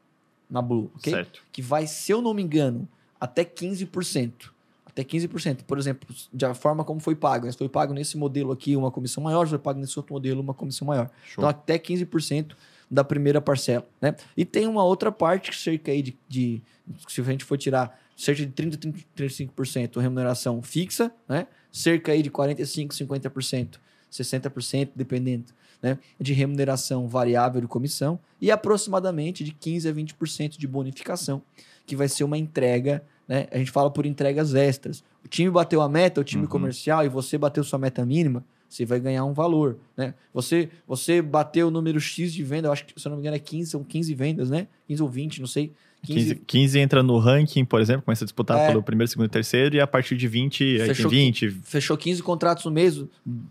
na 0.51 0.61
Blue, 0.61 0.91
ok? 0.97 1.12
Certo. 1.12 1.43
Que 1.51 1.62
vai, 1.62 1.87
se 1.87 2.12
eu 2.12 2.20
não 2.20 2.35
me 2.35 2.43
engano, 2.43 2.89
até 3.23 3.45
15%. 3.45 4.51
Até 4.85 5.05
15%. 5.05 5.62
Por 5.62 5.79
exemplo, 5.79 6.12
da 6.33 6.55
forma 6.55 6.85
como 6.85 6.99
foi 6.99 7.14
pago. 7.14 7.47
né? 7.47 7.53
Foi 7.53 7.68
pago 7.68 7.95
nesse 7.95 8.18
modelo 8.18 8.51
aqui 8.51 8.75
uma 8.75 8.91
comissão 8.91 9.23
maior, 9.23 9.47
foi 9.47 9.61
pago 9.61 9.79
nesse 9.79 9.97
outro 9.97 10.12
modelo 10.12 10.41
uma 10.41 10.53
comissão 10.53 10.89
maior. 10.89 11.09
Show. 11.25 11.35
Então, 11.39 11.49
até 11.49 11.79
15% 11.79 12.57
da 12.91 13.05
primeira 13.05 13.41
parcela, 13.41 13.89
né? 14.01 14.16
E 14.37 14.45
tem 14.45 14.66
uma 14.66 14.83
outra 14.85 15.12
parte, 15.12 15.51
que 15.51 15.57
cerca 15.57 15.93
aí 15.93 16.03
de, 16.03 16.18
de 16.29 16.62
se 17.09 17.20
a 17.20 17.25
gente 17.25 17.45
for 17.45 17.57
tirar 17.57 17.97
cerca 18.16 18.45
de 18.45 18.53
30, 18.53 18.77
30 18.77 18.99
35% 19.16 20.01
remuneração 20.01 20.61
fixa, 20.61 21.11
né? 21.29 21.47
Cerca 21.70 22.11
aí 22.11 22.23
de 22.23 22.29
45, 22.29 22.93
50%, 22.93 23.77
60%, 24.11 24.91
dependendo, 24.97 25.45
né? 25.83 25.99
De 26.20 26.33
remuneração 26.33 27.09
variável 27.09 27.61
de 27.61 27.66
comissão 27.66 28.18
e 28.41 28.51
aproximadamente 28.51 29.43
de 29.45 29.53
15 29.53 29.89
a 29.89 29.93
20% 29.93 30.57
de 30.59 30.66
bonificação, 30.66 31.43
que 31.85 31.97
vai 31.97 32.09
ser 32.09 32.24
uma 32.24 32.39
entrega, 32.39 33.03
né? 33.26 33.47
A 33.51 33.59
gente 33.59 33.70
fala 33.70 33.91
por 33.91 34.07
entregas 34.07 34.55
extras. 34.55 35.03
O 35.24 35.28
time 35.28 35.51
bateu 35.51 35.80
a 35.83 35.89
meta, 35.89 36.20
o 36.20 36.24
time 36.24 36.43
Uhum. 36.45 36.49
comercial, 36.49 37.05
e 37.05 37.09
você 37.09 37.37
bateu 37.37 37.62
sua 37.64 37.78
meta 37.78 38.05
mínima, 38.05 38.45
você 38.68 38.87
vai 38.87 38.99
ganhar 39.01 39.24
um 39.24 39.33
valor, 39.35 39.76
né? 39.97 40.14
Você, 40.33 40.70
você 40.87 41.20
bateu 41.20 41.68
o 41.68 41.70
número 41.70 42.01
X 42.01 42.33
de 42.33 42.43
venda, 42.43 42.68
eu 42.68 42.72
acho 42.72 42.87
que, 42.87 42.99
se 42.99 43.07
eu 43.07 43.11
não 43.11 43.16
me 43.16 43.22
engano, 43.22 43.37
é 43.37 43.39
15, 43.39 43.70
são 43.72 43.85
15 43.85 44.14
vendas, 44.14 44.49
né? 44.51 44.66
15 44.89 45.03
ou 45.03 45.09
20, 45.09 45.41
não 45.41 45.47
sei. 45.47 45.72
15, 46.05 46.35
15 46.47 46.79
entra 46.81 47.03
no 47.03 47.17
ranking, 47.19 47.65
por 47.65 47.81
exemplo, 47.81 48.03
começa 48.03 48.25
a 48.25 48.27
disputar 48.27 48.59
É. 48.59 48.69
pelo 48.69 48.83
primeiro, 48.83 49.09
segundo 49.11 49.27
e 49.27 49.29
terceiro, 49.29 49.77
e 49.77 49.81
a 49.81 49.87
partir 49.87 50.17
de 50.17 50.27
20, 50.27 50.63
aí 50.65 50.79
tem 50.79 50.87
Fechou 50.89 51.11
20. 51.11 51.51
Fechou 51.51 51.97
15 51.97 52.23
contratos 52.23 52.65
no 52.65 52.71
mês, 52.71 53.03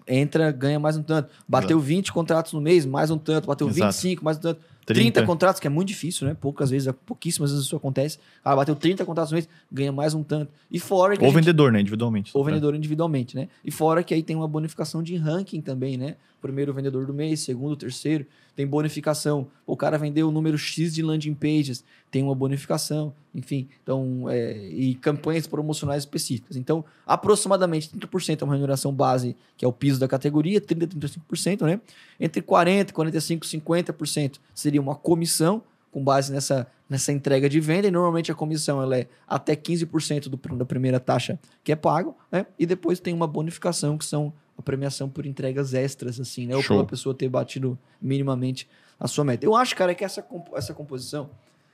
entra, 0.08 0.52
ganha 0.52 0.80
mais 0.80 0.98
um 0.98 1.04
tanto. 1.04 1.30
Bateu 1.48 1.80
20 1.80 2.12
contratos 2.12 2.54
no 2.54 2.62
mês, 2.62 2.86
mais 2.86 3.10
um 3.12 3.18
tanto. 3.18 3.48
Bateu 3.48 3.68
Exato. 3.68 3.92
25, 3.94 4.24
mais 4.26 4.38
um 4.38 4.42
tanto. 4.42 4.60
30. 4.84 5.12
30. 5.22 5.26
contratos, 5.28 5.60
que 5.62 5.68
é 5.68 5.70
muito 5.70 5.88
difícil, 5.90 6.28
né? 6.28 6.36
Poucas 6.42 6.72
vezes, 6.72 6.92
pouquíssimas 7.06 7.52
vezes 7.52 7.66
isso 7.68 7.76
acontece. 7.76 8.18
Ah, 8.44 8.56
bateu 8.56 8.76
30 8.76 9.06
contratos 9.06 9.32
no 9.32 9.36
mês, 9.36 9.48
ganha 9.72 9.92
mais 9.92 10.14
um 10.16 10.24
tanto. 10.24 10.52
E 10.72 10.80
fora 10.80 11.16
que 11.16 11.24
Ou 11.24 11.30
gente- 11.30 11.36
vendedor, 11.40 11.72
né? 11.72 11.80
Individualmente. 11.80 12.32
ou 12.34 12.44
vendedor 12.44 12.76
individualmente, 12.76 13.36
né? 13.36 13.48
E 13.64 13.70
fora 13.72 14.04
que 14.04 14.12
aí 14.14 14.24
tem 14.24 14.36
uma 14.36 14.48
bonificação 14.48 15.02
de 15.04 15.16
ranking 15.16 15.62
também, 15.62 15.98
né? 15.98 16.16
Primeiro 16.42 16.74
vendedor 16.74 17.06
do 17.06 17.14
mês, 17.14 17.42
segundo, 17.42 17.76
terceiro, 17.76 18.26
tem 18.56 18.66
bonificação. 18.66 19.48
O 19.66 19.78
cara 19.78 19.98
vendeu 19.98 20.28
o 20.28 20.32
número 20.32 20.58
X 20.58 20.94
de 20.94 21.02
landing 21.02 21.34
pages, 21.34 21.84
tem 22.10 22.24
uma 22.24 22.34
bonificação, 22.34 23.14
enfim. 23.34 23.70
Então, 23.84 24.30
é, 24.30 24.68
e 24.68 24.96
campanhas 24.96 25.46
promocionais 25.48 26.04
específicas. 26.04 26.58
Então, 26.58 26.84
aproximadamente 27.06 27.90
30% 27.90 28.42
é 28.42 28.46
uma 28.46 28.54
remuneração 28.54 28.94
base, 28.94 29.36
que 29.56 29.64
é 29.64 29.68
o 29.68 29.72
piso 29.72 30.00
da 30.00 30.08
categoria, 30.08 30.60
30% 30.60 30.84
a 30.84 31.36
35%, 31.36 31.66
né? 31.66 31.80
Entre 32.20 32.42
40%, 32.42 32.92
45%, 32.92 33.62
50% 33.62 34.40
seria 34.54 34.82
uma 34.82 34.96
comissão 34.96 35.64
com 35.92 36.04
base 36.04 36.32
nessa, 36.32 36.68
nessa 36.90 37.12
entrega 37.12 37.50
de 37.50 37.60
venda, 37.60 37.88
e 37.88 37.92
normalmente 37.92 38.32
a 38.32 38.36
comissão 38.36 38.82
ela 38.82 38.98
é 38.98 39.08
até 39.28 39.56
15% 39.56 40.30
do, 40.30 40.38
da 40.56 40.66
primeira 40.66 41.00
taxa 41.00 41.38
que 41.64 41.72
é 41.72 41.76
pago, 41.76 42.18
né? 42.32 42.46
E 42.58 42.66
depois 42.66 43.00
tem 43.00 43.14
uma 43.14 43.28
bonificação, 43.28 43.98
que 43.98 44.06
são 44.06 44.34
a 44.62 44.64
premiação 44.64 45.10
por 45.10 45.26
entregas 45.26 45.74
extras, 45.74 46.20
assim, 46.20 46.48
né? 46.48 46.56
Ou 46.56 46.62
Show. 46.62 46.78
pela 46.78 46.88
pessoa 46.88 47.14
ter 47.14 47.28
batido 47.28 47.78
minimamente 48.02 48.68
a 49.00 49.08
sua 49.08 49.26
meta. 49.26 49.46
Eu 49.46 49.56
acho, 49.56 49.76
cara, 49.76 49.94
que 49.94 50.06
essa, 50.06 50.26
essa 50.54 50.74
composição 50.74 51.30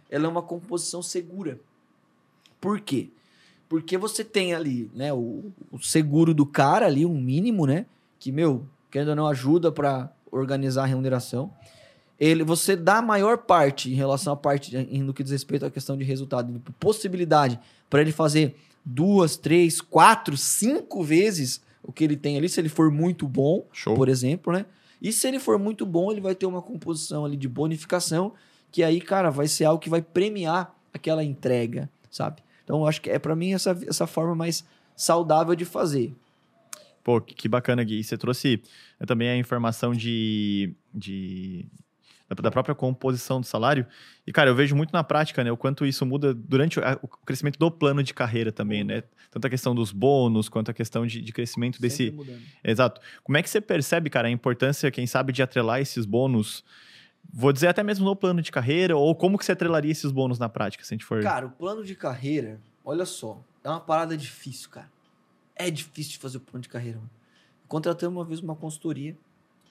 ela 0.09 0.25
é 0.25 0.29
uma 0.29 0.41
composição 0.41 1.03
segura. 1.03 1.59
Por 2.59 2.79
quê? 2.79 3.09
Porque 3.69 3.97
você 3.97 4.23
tem 4.23 4.53
ali, 4.53 4.89
né, 4.95 5.13
o, 5.13 5.51
o 5.71 5.79
seguro 5.79 6.33
do 6.33 6.45
cara 6.45 6.85
ali, 6.85 7.05
um 7.05 7.19
mínimo, 7.19 7.67
né? 7.67 7.85
Que, 8.17 8.31
meu, 8.31 8.65
querendo 8.89 9.09
ou 9.09 9.15
não, 9.15 9.27
ajuda 9.27 9.71
para 9.71 10.09
organizar 10.31 10.83
a 10.83 10.85
remuneração. 10.85 11.51
Ele, 12.19 12.43
você 12.43 12.75
dá 12.75 12.97
a 12.97 13.01
maior 13.01 13.39
parte 13.39 13.91
em 13.91 13.93
relação 13.93 14.33
à 14.33 14.35
parte 14.35 14.75
no 14.75 15.13
que 15.13 15.21
diz 15.21 15.31
respeito 15.31 15.65
à 15.65 15.69
questão 15.69 15.97
de 15.97 16.03
resultado, 16.03 16.61
possibilidade 16.79 17.59
para 17.89 18.01
ele 18.01 18.11
fazer 18.11 18.55
duas, 18.83 19.37
três, 19.37 19.81
quatro, 19.81 20.35
cinco 20.35 21.03
vezes 21.03 21.61
o 21.87 21.93
que 21.93 22.03
ele 22.03 22.17
tem 22.17 22.37
ali, 22.37 22.49
se 22.49 22.59
ele 22.59 22.67
for 22.67 22.91
muito 22.91 23.25
bom, 23.25 23.65
Show. 23.71 23.95
por 23.95 24.09
exemplo, 24.09 24.51
né? 24.51 24.65
E 25.01 25.11
se 25.13 25.25
ele 25.25 25.39
for 25.39 25.57
muito 25.57 25.85
bom, 25.85 26.11
ele 26.11 26.19
vai 26.19 26.35
ter 26.35 26.45
uma 26.45 26.61
composição 26.61 27.23
ali 27.23 27.37
de 27.37 27.47
bonificação, 27.47 28.33
que 28.69 28.83
aí, 28.83 28.99
cara, 28.99 29.29
vai 29.29 29.47
ser 29.47 29.63
algo 29.63 29.79
que 29.79 29.89
vai 29.89 30.01
premiar 30.01 30.75
aquela 30.93 31.23
entrega, 31.23 31.89
sabe? 32.11 32.43
Então, 32.63 32.81
eu 32.81 32.87
acho 32.87 33.01
que 33.01 33.09
é 33.09 33.17
para 33.17 33.35
mim 33.35 33.53
essa, 33.53 33.77
essa 33.87 34.05
forma 34.05 34.35
mais 34.35 34.65
saudável 34.97 35.55
de 35.55 35.63
fazer. 35.63 36.13
Pô, 37.03 37.21
que 37.21 37.47
bacana, 37.47 37.81
Gui. 37.85 38.03
Você 38.03 38.17
trouxe 38.17 38.61
eh, 38.99 39.05
também 39.05 39.29
a 39.29 39.37
informação 39.37 39.93
de, 39.93 40.75
de 40.93 41.65
da 42.29 42.51
própria 42.51 42.75
composição 42.75 43.39
do 43.39 43.45
salário. 43.45 43.85
E, 44.25 44.31
cara, 44.31 44.49
eu 44.49 44.55
vejo 44.55 44.75
muito 44.75 44.91
na 44.91 45.03
prática, 45.03 45.43
né, 45.43 45.51
o 45.51 45.57
quanto 45.57 45.85
isso 45.85 46.05
muda 46.05 46.33
durante 46.33 46.79
o 46.79 47.07
crescimento 47.25 47.57
do 47.57 47.71
plano 47.71 48.03
de 48.03 48.13
carreira 48.13 48.51
também, 48.51 48.83
né? 48.83 49.03
Tanto 49.31 49.47
a 49.47 49.49
questão 49.49 49.73
dos 49.73 49.91
bônus, 49.91 50.49
quanto 50.49 50.71
a 50.71 50.73
questão 50.73 51.05
de, 51.05 51.21
de 51.21 51.31
crescimento 51.31 51.81
desse. 51.81 52.11
Mudando. 52.11 52.41
Exato. 52.63 53.01
Como 53.23 53.37
é 53.37 53.43
que 53.43 53.49
você 53.49 53.61
percebe, 53.61 54.09
cara, 54.09 54.27
a 54.27 54.31
importância, 54.31 54.89
quem 54.91 55.07
sabe, 55.07 55.31
de 55.31 55.41
atrelar 55.41 55.79
esses 55.79 56.05
bônus? 56.05 56.63
Vou 57.31 57.51
dizer 57.51 57.67
até 57.67 57.83
mesmo 57.83 58.05
no 58.05 58.15
plano 58.15 58.41
de 58.41 58.51
carreira, 58.51 58.95
ou 58.95 59.13
como 59.15 59.37
que 59.37 59.45
você 59.45 59.51
atrelaria 59.51 59.91
esses 59.91 60.11
bônus 60.11 60.39
na 60.39 60.49
prática, 60.49 60.83
se 60.83 60.93
a 60.93 60.95
gente 60.95 61.05
for. 61.05 61.21
Cara, 61.21 61.45
o 61.45 61.51
plano 61.51 61.83
de 61.83 61.95
carreira, 61.95 62.59
olha 62.83 63.05
só, 63.05 63.41
é 63.63 63.69
uma 63.69 63.81
parada 63.81 64.15
difícil, 64.15 64.69
cara 64.69 64.89
é 65.57 65.69
difícil 65.69 66.13
de 66.13 66.17
fazer 66.19 66.37
o 66.37 66.41
plano 66.41 66.61
de 66.61 66.69
carreira. 66.69 66.97
Mano. 66.97 67.09
Contratamos 67.67 68.17
uma 68.17 68.25
vez 68.25 68.39
uma 68.39 68.55
consultoria. 68.55 69.17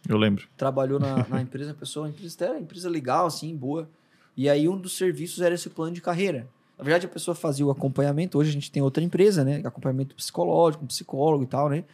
Eu 0.08 0.16
lembro. 0.16 0.46
Trabalhou 0.56 0.98
na, 0.98 1.26
na 1.28 1.40
empresa, 1.40 1.72
a 1.72 1.74
pessoa, 1.74 2.06
a 2.06 2.10
empresa 2.10 2.36
era 2.40 2.52
uma 2.52 2.60
empresa 2.60 2.88
legal, 2.88 3.26
assim, 3.26 3.54
boa. 3.54 3.88
E 4.36 4.48
aí 4.48 4.68
um 4.68 4.76
dos 4.76 4.96
serviços 4.96 5.40
era 5.40 5.54
esse 5.54 5.70
plano 5.70 5.92
de 5.92 6.00
carreira. 6.00 6.46
Na 6.78 6.84
verdade, 6.84 7.06
a 7.06 7.08
pessoa 7.08 7.34
fazia 7.34 7.64
o 7.64 7.70
acompanhamento. 7.70 8.38
Hoje 8.38 8.50
a 8.50 8.52
gente 8.52 8.70
tem 8.70 8.82
outra 8.82 9.02
empresa, 9.02 9.42
né? 9.42 9.62
Acompanhamento 9.64 10.14
psicológico, 10.14 10.84
um 10.84 10.86
psicólogo 10.86 11.44
e 11.44 11.46
tal, 11.46 11.70
né? 11.70 11.84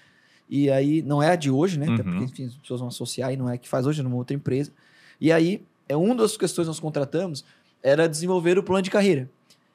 E 0.51 0.69
aí, 0.71 1.03
não 1.03 1.23
é 1.23 1.31
a 1.31 1.37
de 1.37 1.51
hoje, 1.51 1.79
né? 1.79 1.87
Uhum. 1.87 1.95
Até 1.95 2.03
porque, 2.03 2.25
enfim, 2.25 2.47
as 2.47 2.55
pessoas 2.57 2.81
vão 2.81 2.89
associar 2.89 3.33
e 3.33 3.37
não 3.37 3.49
é 3.49 3.55
a 3.55 3.59
que 3.59 3.69
faz 3.69 3.87
hoje, 3.87 4.01
é 4.01 4.03
numa 4.03 4.17
outra 4.17 4.35
empresa. 4.35 4.73
E 5.21 5.31
aí, 5.31 5.65
é 5.89 5.97
uma 5.97 6.15
das 6.15 6.37
questões 6.37 6.67
que 6.67 6.71
nós 6.71 6.81
contratamos 6.81 7.45
era 7.83 8.09
desenvolver 8.09 8.59
o 8.59 8.63
plano 8.63 8.83
de 8.83 8.91
carreira. 8.91 9.31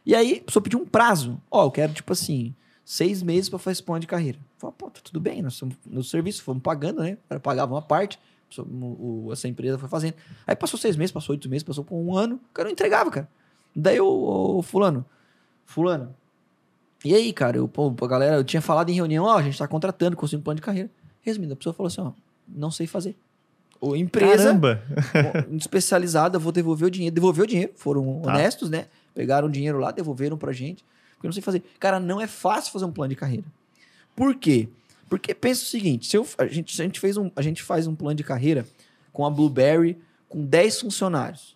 E 0.06 0.14
aí, 0.14 0.40
a 0.42 0.44
pessoa 0.44 0.62
pediu 0.62 0.80
um 0.80 0.86
prazo. 0.86 1.42
Ó, 1.50 1.64
oh, 1.64 1.68
eu 1.68 1.72
quero, 1.72 1.94
tipo 1.94 2.12
assim, 2.12 2.54
seis 2.84 3.24
meses 3.24 3.50
para 3.50 3.60
fazer 3.60 3.74
esse 3.74 3.84
plano 3.84 4.02
de 4.02 4.08
carreira. 4.08 4.38
Falei, 4.58 4.76
pô, 4.78 4.89
tá 4.89 4.99
tudo 5.03 5.20
bem, 5.20 5.41
nós 5.41 5.53
estamos 5.53 5.76
no 5.86 6.03
serviço, 6.03 6.43
fomos 6.43 6.64
pagando, 6.64 7.01
né? 7.01 7.18
O 7.30 7.39
pagava 7.39 7.74
uma 7.74 7.82
parte, 7.82 8.20
o, 8.58 9.30
essa 9.32 9.47
empresa 9.47 9.78
foi 9.78 9.88
fazendo. 9.88 10.16
Aí 10.45 10.55
passou 10.55 10.80
seis 10.80 10.95
meses, 10.95 11.12
passou 11.12 11.34
oito 11.34 11.49
meses, 11.49 11.64
passou 11.64 11.84
por 11.84 11.95
um 11.95 12.16
ano, 12.16 12.36
o 12.36 12.53
cara 12.53 12.68
não 12.68 12.74
entregava, 12.74 13.12
cara. 13.12 13.30
Daí 13.76 13.99
o, 13.99 14.62
fulano, 14.64 15.05
fulano, 15.66 16.16
e 17.05 17.14
aí, 17.14 17.32
cara, 17.32 17.58
eu, 17.58 17.68
pô, 17.68 17.93
a 18.01 18.08
galera, 18.08 18.36
eu 18.38 18.43
tinha 18.43 18.62
falado 18.62 18.89
em 18.89 18.93
reunião, 18.93 19.26
ó, 19.26 19.38
a 19.38 19.43
gente 19.43 19.58
tá 19.58 19.68
contratando, 19.68 20.18
construindo 20.18 20.41
um 20.41 20.43
plano 20.43 20.55
de 20.55 20.64
carreira. 20.64 20.89
Resumindo, 21.22 21.53
a 21.53 21.55
pessoa 21.55 21.74
falou 21.74 21.88
assim, 21.88 22.01
ó, 22.01 22.12
não 22.47 22.72
sei 22.72 22.88
fazer. 22.88 23.16
Ou 23.80 23.95
empresa 23.95 24.45
Caramba. 24.45 24.82
especializada, 25.55 26.39
vou 26.39 26.51
devolver 26.51 26.88
o 26.88 26.91
dinheiro. 26.91 27.14
Devolveu 27.14 27.43
o 27.43 27.47
dinheiro, 27.47 27.72
foram 27.76 28.22
tá. 28.22 28.32
honestos, 28.32 28.72
né? 28.72 28.88
Pegaram 29.14 29.47
o 29.47 29.51
dinheiro 29.51 29.78
lá, 29.78 29.91
devolveram 29.91 30.36
pra 30.36 30.51
gente 30.51 30.84
porque 31.18 31.26
eu 31.26 31.30
não 31.30 31.34
sei 31.34 31.41
fazer. 31.41 31.64
Cara, 31.80 31.99
não 31.99 32.22
é 32.22 32.28
fácil 32.28 32.72
fazer 32.72 32.86
um 32.86 32.91
plano 32.91 33.10
de 33.10 33.16
carreira. 33.16 33.43
Por 34.18 34.34
quê? 34.34 34.68
Porque 35.07 35.34
pensa 35.36 35.61
o 35.61 35.68
seguinte: 35.68 36.07
se 36.07 36.18
eu, 36.18 36.28
a, 36.39 36.47
gente, 36.47 36.82
a, 36.82 36.84
gente 36.84 36.99
fez 36.99 37.15
um, 37.15 37.30
a 37.36 37.41
gente 37.43 37.61
faz 37.61 37.86
um 37.86 37.95
plano 37.95 38.15
de 38.15 38.24
carreira 38.24 38.65
com 39.13 39.24
a 39.24 39.30
Blueberry 39.30 39.95
com 40.28 40.43
10 40.43 40.82
funcionários. 40.82 41.55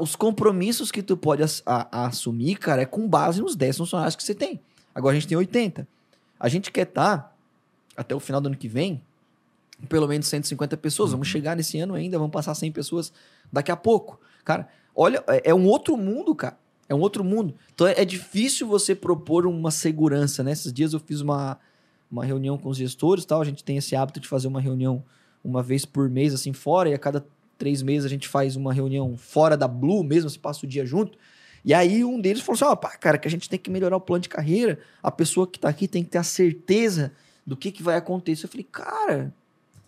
os 0.00 0.16
compromissos 0.16 0.90
que 0.90 1.02
tu 1.02 1.14
pode 1.14 1.42
a, 1.42 1.48
a, 1.66 2.06
assumir, 2.06 2.56
cara, 2.56 2.82
é 2.82 2.86
com 2.86 3.06
base 3.06 3.42
nos 3.42 3.54
10 3.54 3.76
funcionários 3.76 4.16
que 4.16 4.24
você 4.24 4.34
tem. 4.34 4.58
Agora 4.94 5.14
a 5.14 5.20
gente 5.20 5.28
tem 5.28 5.36
80. 5.36 5.86
A 6.40 6.48
gente 6.48 6.72
quer 6.72 6.88
estar, 6.88 7.18
tá, 7.18 7.32
até 7.96 8.14
o 8.14 8.20
final 8.20 8.40
do 8.40 8.46
ano 8.46 8.56
que 8.56 8.66
vem, 8.66 9.02
pelo 9.88 10.08
menos 10.08 10.26
150 10.26 10.74
pessoas. 10.78 11.10
Uhum. 11.10 11.16
Vamos 11.16 11.28
chegar 11.28 11.54
nesse 11.54 11.78
ano 11.78 11.94
ainda, 11.94 12.18
vamos 12.18 12.32
passar 12.32 12.54
100 12.54 12.72
pessoas 12.72 13.12
daqui 13.52 13.70
a 13.70 13.76
pouco. 13.76 14.18
Cara, 14.42 14.68
olha, 14.96 15.22
é, 15.28 15.50
é 15.50 15.54
um 15.54 15.66
outro 15.66 15.98
mundo, 15.98 16.34
cara. 16.34 16.56
É 16.88 16.94
um 16.94 17.00
outro 17.00 17.24
mundo. 17.24 17.54
Então 17.74 17.86
é, 17.86 18.02
é 18.02 18.04
difícil 18.04 18.66
você 18.66 18.94
propor 18.94 19.46
uma 19.46 19.70
segurança, 19.70 20.42
né? 20.42 20.52
Esses 20.52 20.72
dias 20.72 20.92
eu 20.92 21.00
fiz 21.00 21.20
uma, 21.20 21.58
uma 22.10 22.24
reunião 22.24 22.58
com 22.58 22.68
os 22.68 22.76
gestores 22.76 23.24
tal. 23.24 23.40
A 23.40 23.44
gente 23.44 23.64
tem 23.64 23.76
esse 23.76 23.96
hábito 23.96 24.20
de 24.20 24.28
fazer 24.28 24.48
uma 24.48 24.60
reunião 24.60 25.02
uma 25.44 25.62
vez 25.62 25.84
por 25.84 26.08
mês, 26.08 26.32
assim, 26.34 26.52
fora, 26.52 26.88
e 26.88 26.94
a 26.94 26.98
cada 26.98 27.24
três 27.58 27.82
meses 27.82 28.04
a 28.04 28.08
gente 28.08 28.28
faz 28.28 28.56
uma 28.56 28.72
reunião 28.72 29.16
fora 29.16 29.56
da 29.56 29.66
Blue 29.66 30.04
mesmo, 30.04 30.30
se 30.30 30.38
passa 30.38 30.64
o 30.64 30.68
dia 30.68 30.84
junto. 30.84 31.18
E 31.64 31.72
aí 31.72 32.04
um 32.04 32.20
deles 32.20 32.42
falou 32.42 32.56
assim: 32.56 32.64
ó, 32.64 32.72
oh, 32.72 32.76
pá, 32.76 32.90
cara, 32.90 33.18
que 33.18 33.26
a 33.26 33.30
gente 33.30 33.48
tem 33.48 33.58
que 33.58 33.70
melhorar 33.70 33.96
o 33.96 34.00
plano 34.00 34.22
de 34.22 34.28
carreira, 34.28 34.78
a 35.02 35.10
pessoa 35.10 35.46
que 35.46 35.58
tá 35.58 35.68
aqui 35.68 35.88
tem 35.88 36.04
que 36.04 36.10
ter 36.10 36.18
a 36.18 36.22
certeza 36.22 37.12
do 37.46 37.56
que, 37.56 37.72
que 37.72 37.82
vai 37.82 37.96
acontecer. 37.96 38.46
Eu 38.46 38.50
falei, 38.50 38.66
cara, 38.70 39.34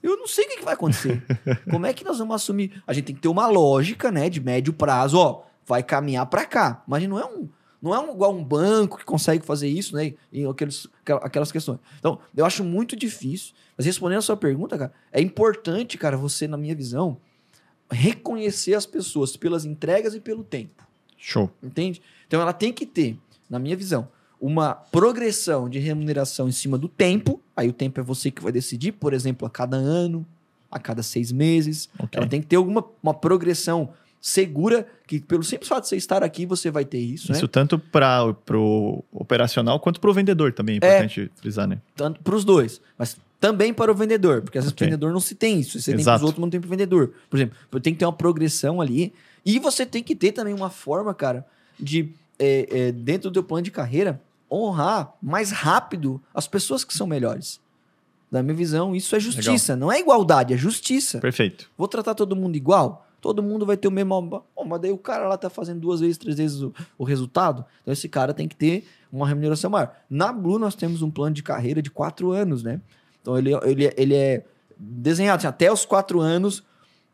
eu 0.03 0.17
não 0.17 0.27
sei 0.27 0.45
o 0.45 0.49
que, 0.49 0.57
que 0.59 0.65
vai 0.65 0.75
acontecer. 0.75 1.23
Como 1.71 1.87
é 1.87 1.93
que 1.93 2.05
nós 2.05 2.19
vamos 2.19 2.35
assumir? 2.35 2.83
A 2.87 2.93
gente 2.93 3.05
tem 3.05 3.15
que 3.15 3.21
ter 3.21 3.29
uma 3.29 3.47
lógica, 3.47 4.11
né, 4.11 4.31
de 4.31 4.41
médio 4.41 4.73
prazo, 4.73 5.19
ó 5.19 5.54
vai 5.67 5.83
caminhar 5.83 6.27
para 6.27 6.45
cá. 6.45 6.83
Mas 6.87 7.07
não 7.09 7.19
é 7.19 7.25
um 7.25 7.49
não 7.85 7.95
é 7.95 8.01
um, 8.01 8.15
igual 8.15 8.35
um 8.35 8.43
banco 8.43 8.97
que 8.97 9.05
consegue 9.05 9.45
fazer 9.45 9.69
isso, 9.69 9.95
né? 9.95 10.15
Em 10.33 10.49
aqueles, 10.49 10.89
aquelas 11.05 11.53
questões. 11.53 11.79
Então, 11.99 12.19
eu 12.35 12.47
acho 12.47 12.65
muito 12.65 12.97
difícil. 12.97 13.53
Mas 13.77 13.85
respondendo 13.85 14.21
a 14.21 14.23
sua 14.23 14.39
pergunta, 14.39 14.79
cara, 14.79 14.93
é 15.13 15.21
importante, 15.21 15.99
cara, 15.99 16.17
você, 16.17 16.49
na 16.49 16.57
minha 16.57 16.75
visão, 16.75 17.19
reconhecer 17.91 18.73
as 18.73 18.87
pessoas 18.87 19.37
pelas 19.37 19.67
entregas 19.67 20.15
e 20.15 20.21
pelo 20.21 20.43
tempo. 20.43 20.83
Show. 21.19 21.51
Entende? 21.63 22.01
Então, 22.27 22.41
ela 22.41 22.55
tem 22.55 22.73
que 22.73 22.87
ter, 22.87 23.19
na 23.51 23.59
minha 23.59 23.77
visão, 23.77 24.09
uma 24.41 24.75
progressão 24.75 25.69
de 25.69 25.79
remuneração 25.79 26.49
em 26.49 26.53
cima 26.53 26.79
do 26.79 26.89
tempo. 26.89 27.39
Aí 27.55 27.69
o 27.69 27.73
tempo 27.73 28.01
é 28.01 28.03
você 28.03 28.31
que 28.31 28.43
vai 28.43 28.51
decidir, 28.51 28.93
por 28.93 29.13
exemplo, 29.13 29.47
a 29.47 29.51
cada 29.51 29.77
ano, 29.77 30.27
a 30.71 30.79
cada 30.79 31.03
seis 31.03 31.31
meses. 31.31 31.91
Okay. 31.99 32.19
Ela 32.19 32.27
tem 32.27 32.41
que 32.41 32.47
ter 32.47 32.57
alguma 32.57 32.83
uma 33.03 33.13
progressão 33.13 33.93
segura 34.25 34.87
que 35.07 35.21
pelo 35.21 35.45
simples 35.45 35.69
fato 35.69 35.83
de 35.83 35.91
você 35.91 35.97
estar 35.97 36.23
aqui 36.23 36.47
você 36.47 36.71
vai 36.71 36.83
ter 36.83 36.97
isso. 36.97 37.31
Isso 37.31 37.43
né? 37.43 37.49
tanto 37.53 37.79
para 37.79 38.25
o 38.55 39.05
operacional 39.13 39.79
quanto 39.79 40.01
para 40.01 40.09
o 40.09 40.15
vendedor 40.15 40.51
também 40.51 40.77
é 40.77 40.77
importante 40.79 41.31
é, 41.31 41.41
frisar, 41.41 41.69
né? 41.69 41.79
Tanto 41.95 42.23
para 42.23 42.35
os 42.35 42.43
dois, 42.43 42.81
mas 42.97 43.19
também 43.39 43.75
para 43.75 43.93
o 43.93 43.95
vendedor, 43.95 44.41
porque 44.41 44.57
às 44.57 44.65
vezes 44.65 44.73
okay. 44.73 44.87
o 44.87 44.91
vendedor 44.91 45.13
não 45.13 45.21
se 45.21 45.35
tem 45.35 45.61
isso, 45.61 45.79
você 45.79 45.91
Exato. 45.91 45.97
tem 45.97 46.05
para 46.05 46.17
os 46.17 46.23
outros, 46.23 46.41
não 46.41 46.49
tem 46.49 46.59
para 46.59 46.67
o 46.67 46.71
vendedor. 46.71 47.13
Por 47.29 47.37
exemplo, 47.37 47.81
tem 47.83 47.93
que 47.93 47.99
ter 47.99 48.07
uma 48.07 48.15
progressão 48.15 48.81
ali 48.81 49.13
e 49.45 49.59
você 49.59 49.85
tem 49.85 50.03
que 50.03 50.17
ter 50.17 50.33
também 50.33 50.55
uma 50.55 50.71
forma, 50.71 51.13
cara, 51.13 51.45
de 51.79 52.09
é, 52.39 52.67
é, 52.71 52.93
dentro 52.93 53.29
do 53.29 53.35
teu 53.35 53.45
plano 53.45 53.63
de 53.63 53.71
carreira 53.71 54.23
honrar 54.51 55.13
mais 55.21 55.51
rápido 55.51 56.19
as 56.33 56.49
pessoas 56.49 56.83
que 56.83 56.95
são 56.95 57.07
melhores. 57.07 57.61
Da 58.33 58.43
minha 58.43 58.57
visão, 58.57 58.97
isso 58.97 59.15
é 59.15 59.21
justiça, 59.21 59.75
Legal. 59.75 59.87
não 59.87 59.93
é 59.93 60.01
igualdade, 60.01 60.55
é 60.55 60.57
justiça. 60.57 61.19
Perfeito. 61.19 61.71
Vou 61.77 61.87
tratar 61.87 62.15
todo 62.15 62.35
mundo 62.35 62.57
igual? 62.57 63.07
Todo 63.25 63.43
mundo 63.43 63.65
vai 63.65 63.75
ter 63.75 63.89
o 63.89 63.91
mesmo. 63.91 64.45
Oh, 64.55 64.67
mas 64.67 64.83
daí 64.83 64.93
o 64.93 64.99
cara 64.99 65.27
lá 65.27 65.39
tá 65.39 65.49
fazendo 65.49 65.81
duas 65.81 66.01
vezes, 66.01 66.19
três 66.19 66.37
vezes 66.37 66.61
o, 66.61 66.75
o, 66.99 67.05
resultado. 67.05 67.65
Então 67.81 67.91
esse 67.91 68.07
cara 68.07 68.35
tem 68.35 68.47
que 68.47 68.55
ter 68.55 68.87
uma 69.11 69.27
remuneração 69.27 69.71
maior. 69.71 69.97
Na 70.11 70.31
Blue 70.31 70.59
nós 70.59 70.75
temos 70.75 71.01
um 71.01 71.11
plano 71.11 71.35
de 71.35 71.43
carreira 71.43 71.81
de 71.81 71.91
quatro 71.91 72.33
anos, 72.33 72.63
né? 72.63 72.83
Então 73.23 73.39
ele, 73.39 73.55
ele, 73.63 73.95
ele 73.97 74.15
é 74.15 74.45
desenhado 74.79 75.39
assim, 75.39 75.47
até 75.47 75.73
os 75.73 75.87
quatro 75.87 76.21
anos 76.21 76.63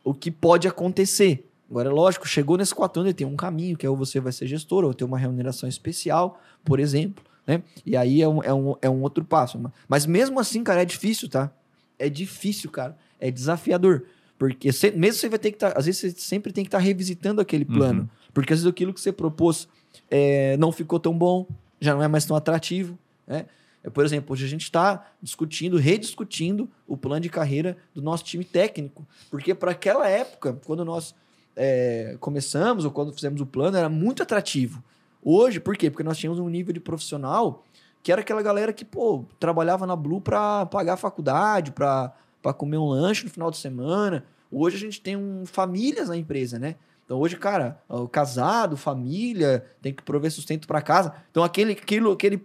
o 0.02 0.12
que 0.12 0.32
pode 0.32 0.66
acontecer. 0.66 1.48
Agora, 1.70 1.88
é 1.88 1.92
lógico, 1.92 2.26
chegou 2.26 2.56
nesses 2.56 2.72
quatro 2.72 3.00
anos, 3.00 3.11
ele 3.11 3.16
tem 3.16 3.26
um 3.28 3.36
caminho, 3.36 3.76
que 3.76 3.86
é 3.86 3.88
ou 3.88 3.96
você 3.96 4.18
vai 4.18 4.32
ser 4.32 4.48
gestor, 4.48 4.82
ou 4.82 4.92
ter 4.92 5.04
uma 5.04 5.16
remuneração 5.16 5.68
especial, 5.68 6.40
por 6.64 6.80
exemplo. 6.80 7.22
Né? 7.46 7.62
E 7.86 7.96
aí 7.96 8.20
é 8.20 8.28
um, 8.28 8.42
é, 8.42 8.52
um, 8.52 8.74
é 8.82 8.90
um 8.90 9.00
outro 9.02 9.24
passo. 9.24 9.61
Mas 9.88 10.06
mesmo 10.06 10.40
assim, 10.40 10.64
cara, 10.64 10.82
é 10.82 10.84
difícil, 10.84 11.28
tá? 11.28 11.52
É 11.96 12.08
difícil, 12.08 12.68
cara. 12.68 12.98
É 13.20 13.30
desafiador. 13.30 14.06
Porque 14.41 14.70
mesmo 14.95 15.20
você 15.20 15.28
vai 15.28 15.38
ter 15.38 15.51
que 15.51 15.57
estar. 15.57 15.72
Tá, 15.72 15.78
às 15.78 15.84
vezes 15.84 16.01
você 16.01 16.11
sempre 16.12 16.51
tem 16.51 16.64
que 16.64 16.68
estar 16.68 16.78
tá 16.78 16.82
revisitando 16.82 17.43
aquele 17.43 17.66
uhum. 17.68 17.76
plano. 17.76 18.01
Uhum. 18.01 18.09
Porque 18.32 18.55
às 18.55 18.61
vezes 18.61 18.70
aquilo 18.72 18.95
que 18.95 18.99
você 18.99 19.12
propôs 19.12 19.68
é, 20.11 20.57
não 20.57 20.72
ficou 20.72 20.99
tão 20.99 21.12
bom, 21.12 21.47
já 21.78 21.93
não 21.95 22.03
é 22.03 22.09
mais 22.09 22.24
tão 22.24 22.34
atrativo. 22.34 22.99
Né? 23.26 23.45
É, 23.84 23.91
por 23.91 24.03
exemplo, 24.03 24.32
hoje 24.32 24.47
a 24.47 24.49
gente 24.49 24.62
está 24.62 25.12
discutindo, 25.20 25.76
rediscutindo 25.76 26.70
o 26.88 26.97
plano 26.97 27.20
de 27.20 27.28
carreira 27.28 27.76
do 27.95 28.01
nosso 28.01 28.24
time 28.24 28.43
técnico. 28.43 29.07
Porque 29.30 29.55
para 29.55 29.72
aquela 29.72 30.09
época, 30.09 30.59
quando 30.64 30.86
nós 30.86 31.14
é, 31.55 32.16
começamos 32.18 32.86
ou 32.86 32.91
quando 32.91 33.12
fizemos 33.12 33.43
o 33.43 33.47
plano, 33.47 33.76
era 33.76 33.91
muito 33.91 34.22
atrativo. 34.22 34.82
Hoje, 35.22 35.61
por 35.61 35.76
quê? 35.76 35.91
Porque 35.91 36.03
nós 36.03 36.16
tínhamos 36.16 36.41
um 36.41 36.49
nível 36.49 36.72
de 36.72 36.80
profissional 36.80 37.62
que 38.03 38.11
era 38.11 38.22
aquela 38.22 38.41
galera 38.41 38.72
que, 38.72 38.86
pô, 38.86 39.26
trabalhava 39.38 39.86
na 39.86 39.95
Blue 39.95 40.22
para 40.22 40.64
pagar 40.64 40.95
a 40.95 40.97
faculdade, 40.97 41.72
para 41.72 42.14
para 42.43 42.53
comer 42.53 42.78
um 42.78 42.86
lanche 42.86 43.24
no 43.24 43.30
final 43.30 43.51
de 43.51 43.57
semana. 43.57 44.24
Hoje 44.51 44.76
a 44.76 44.80
gente 44.80 45.01
tem 45.01 45.16
um, 45.16 45.45
famílias 45.47 46.09
na 46.09 46.16
empresa, 46.16 46.59
né? 46.59 46.76
Então 47.05 47.18
hoje, 47.18 47.36
cara, 47.36 47.80
o 47.88 48.07
casado, 48.07 48.76
família, 48.76 49.64
tem 49.82 49.93
que 49.93 50.03
prover 50.03 50.30
sustento 50.30 50.66
para 50.66 50.80
casa. 50.80 51.12
Então 51.30 51.43
aquele, 51.43 51.72
aquilo, 51.72 52.12
aquele 52.12 52.43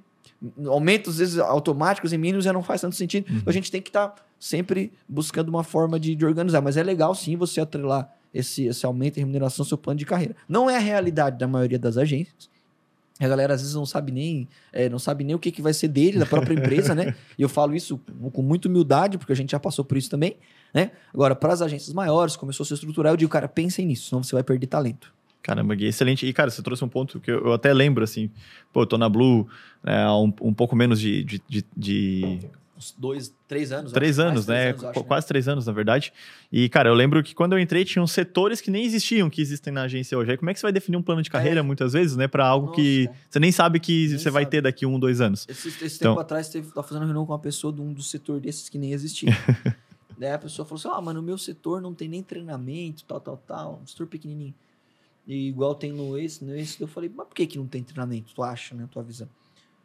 aumentos, 0.68 1.14
às 1.14 1.20
vezes, 1.20 1.38
automáticos 1.40 2.14
e 2.14 2.18
mínimos 2.18 2.46
já 2.46 2.54
não 2.54 2.64
faz 2.64 2.82
tanto 2.82 2.96
sentido. 2.96 3.30
Uhum. 3.30 3.38
Então 3.38 3.52
a 3.52 3.54
gente 3.54 3.72
tem 3.72 3.82
que 3.82 3.90
estar 3.90 4.10
tá 4.10 4.24
sempre 4.40 4.92
buscando 5.08 5.50
uma 5.50 5.64
forma 5.64 6.00
de, 6.00 6.16
de, 6.16 6.26
organizar. 6.26 6.62
Mas 6.62 6.78
é 6.78 6.84
legal 6.84 7.14
sim 7.16 7.36
você 7.36 7.62
atrelar 7.62 8.12
esse, 8.34 8.66
esse 8.66 8.86
aumento 8.86 9.18
em 9.18 9.22
remuneração 9.22 9.64
ao 9.64 9.68
seu 9.68 9.78
plano 9.78 10.00
de 10.00 10.06
carreira. 10.06 10.36
Não 10.48 10.70
é 10.70 10.76
a 10.76 10.80
realidade 10.80 11.38
da 11.38 11.48
maioria 11.48 11.80
das 11.80 11.98
agências. 11.98 12.50
A 13.20 13.28
galera 13.28 13.54
às 13.54 13.62
vezes 13.62 13.76
não 13.76 13.86
sabe 13.86 14.12
nem, 14.12 14.48
é, 14.74 14.90
não 14.90 15.00
sabe 15.00 15.24
nem 15.24 15.36
o 15.36 15.40
que, 15.40 15.50
que 15.50 15.62
vai 15.62 15.74
ser 15.74 15.88
dele, 15.88 16.20
da 16.20 16.26
própria 16.26 16.54
empresa, 16.54 16.94
né? 16.94 17.16
E 17.38 17.42
eu 17.42 17.48
falo 17.48 17.74
isso 17.74 17.98
com, 18.34 18.42
muita 18.42 18.68
humildade, 18.68 19.18
porque 19.18 19.32
a 19.32 19.36
gente 19.36 19.52
já 19.52 19.60
passou 19.60 19.86
por 19.86 19.98
isso 19.98 20.10
também, 20.10 20.36
né? 20.74 20.92
Agora, 21.14 21.34
para 21.34 21.54
as 21.54 21.62
agências 21.62 21.94
maiores, 21.94 22.36
começou 22.36 22.66
a 22.66 22.68
se 22.68 22.74
estruturar, 22.74 23.14
eu 23.14 23.18
digo, 23.18 23.32
cara, 23.32 23.48
pensem 23.48 23.86
nisso, 23.86 24.10
senão 24.10 24.22
você 24.22 24.36
vai 24.36 24.44
perder 24.44 24.68
talento. 24.68 25.14
Caramba, 25.42 25.76
Gui, 25.76 25.86
excelente. 25.86 26.26
E, 26.26 26.34
cara, 26.34 26.50
você 26.50 26.62
trouxe 26.62 26.84
um 26.84 26.90
ponto 26.90 27.20
que 27.20 27.32
eu, 27.32 27.46
eu 27.46 27.54
até 27.54 27.72
lembro, 27.72 28.04
assim, 28.04 28.32
pô, 28.74 28.82
eu 28.82 28.86
tô 28.88 28.98
na 28.98 29.08
Blue 29.08 29.48
né, 29.84 30.04
há 30.04 30.18
um, 30.18 30.34
um 30.42 30.54
pouco 30.54 30.76
menos 30.76 31.00
de, 31.00 31.24
de, 31.24 31.42
de, 31.48 31.66
de 31.78 32.40
uns 32.78 32.94
dois, 32.98 33.34
três 33.48 33.72
anos. 33.72 33.92
Três 33.92 34.20
anos, 34.20 34.48
né? 34.48 34.74
Três 34.74 34.84
anos, 34.84 34.98
acho, 34.98 35.06
Quase 35.06 35.26
né? 35.26 35.28
três 35.28 35.48
anos, 35.48 35.66
na 35.66 35.72
verdade. 35.74 36.12
E, 36.52 36.68
cara, 36.70 36.90
eu 36.90 36.94
lembro 36.94 37.24
que 37.24 37.34
quando 37.34 37.54
eu 37.54 37.60
entrei, 37.60 37.86
tinham 37.86 38.06
setores 38.06 38.60
que 38.60 38.70
nem 38.70 38.84
existiam, 38.84 39.30
que 39.30 39.42
existem 39.42 39.72
na 39.72 39.84
agência 39.84 40.18
hoje. 40.18 40.32
Aí 40.32 40.38
como 40.38 40.50
é 40.50 40.54
que 40.54 40.60
você 40.60 40.66
vai 40.66 40.74
definir 40.74 40.98
um 40.98 41.02
plano 41.02 41.22
de 41.22 41.30
carreira, 41.30 41.60
é. 41.62 41.64
muitas 41.64 41.94
vezes, 41.94 42.16
né? 42.16 42.28
Para 42.28 42.46
algo 42.46 42.68
Nossa, 42.68 42.82
que 42.82 43.10
você 43.30 43.40
nem 43.40 43.52
sabe 43.52 43.80
que 43.80 44.08
nem 44.08 44.18
você 44.18 44.24
sabe. 44.26 44.34
vai 44.34 44.46
ter 44.46 44.62
daqui 44.62 44.86
um, 44.86 45.00
dois 45.00 45.22
anos. 45.22 45.46
Esse, 45.50 45.70
esse 45.70 45.98
então... 45.98 46.12
tempo 46.12 46.22
atrás, 46.22 46.50
teve, 46.50 46.68
tava 46.70 46.86
fazendo 46.86 47.04
reunião 47.04 47.26
com 47.26 47.32
uma 47.32 47.40
pessoa 47.40 47.72
de 47.72 47.82
um 47.82 47.94
do 47.94 48.04
setor 48.04 48.40
desses 48.40 48.68
que 48.70 48.78
nem 48.78 48.92
existia. 48.92 49.32
Daí 50.18 50.32
a 50.32 50.40
pessoa 50.40 50.66
falou 50.66 50.80
assim: 50.80 50.90
Ah, 50.90 51.02
mas 51.02 51.16
no 51.16 51.22
meu 51.22 51.38
setor 51.38 51.82
não 51.82 51.94
tem 51.94 52.08
nem 52.08 52.24
treinamento, 52.24 53.04
tal, 53.06 53.20
tal, 53.20 53.38
tal. 53.38 53.82
Um 53.84 53.88
setor 53.88 54.08
pequenininho. 54.08 54.54
E 55.28 55.48
igual 55.50 55.76
tem 55.76 55.92
no 55.92 56.18
esse, 56.18 56.44
no 56.44 56.56
esse. 56.56 56.80
Eu 56.82 56.88
falei: 56.88 57.12
Mas 57.14 57.28
por 57.28 57.36
que, 57.36 57.48
que 57.48 57.58
não 57.58 57.68
tem 57.68 57.84
treinamento? 57.84 58.34
Tu 58.34 58.44
acha, 58.44 58.76
né? 58.76 58.88
Tua 58.92 59.04
visão. 59.04 59.28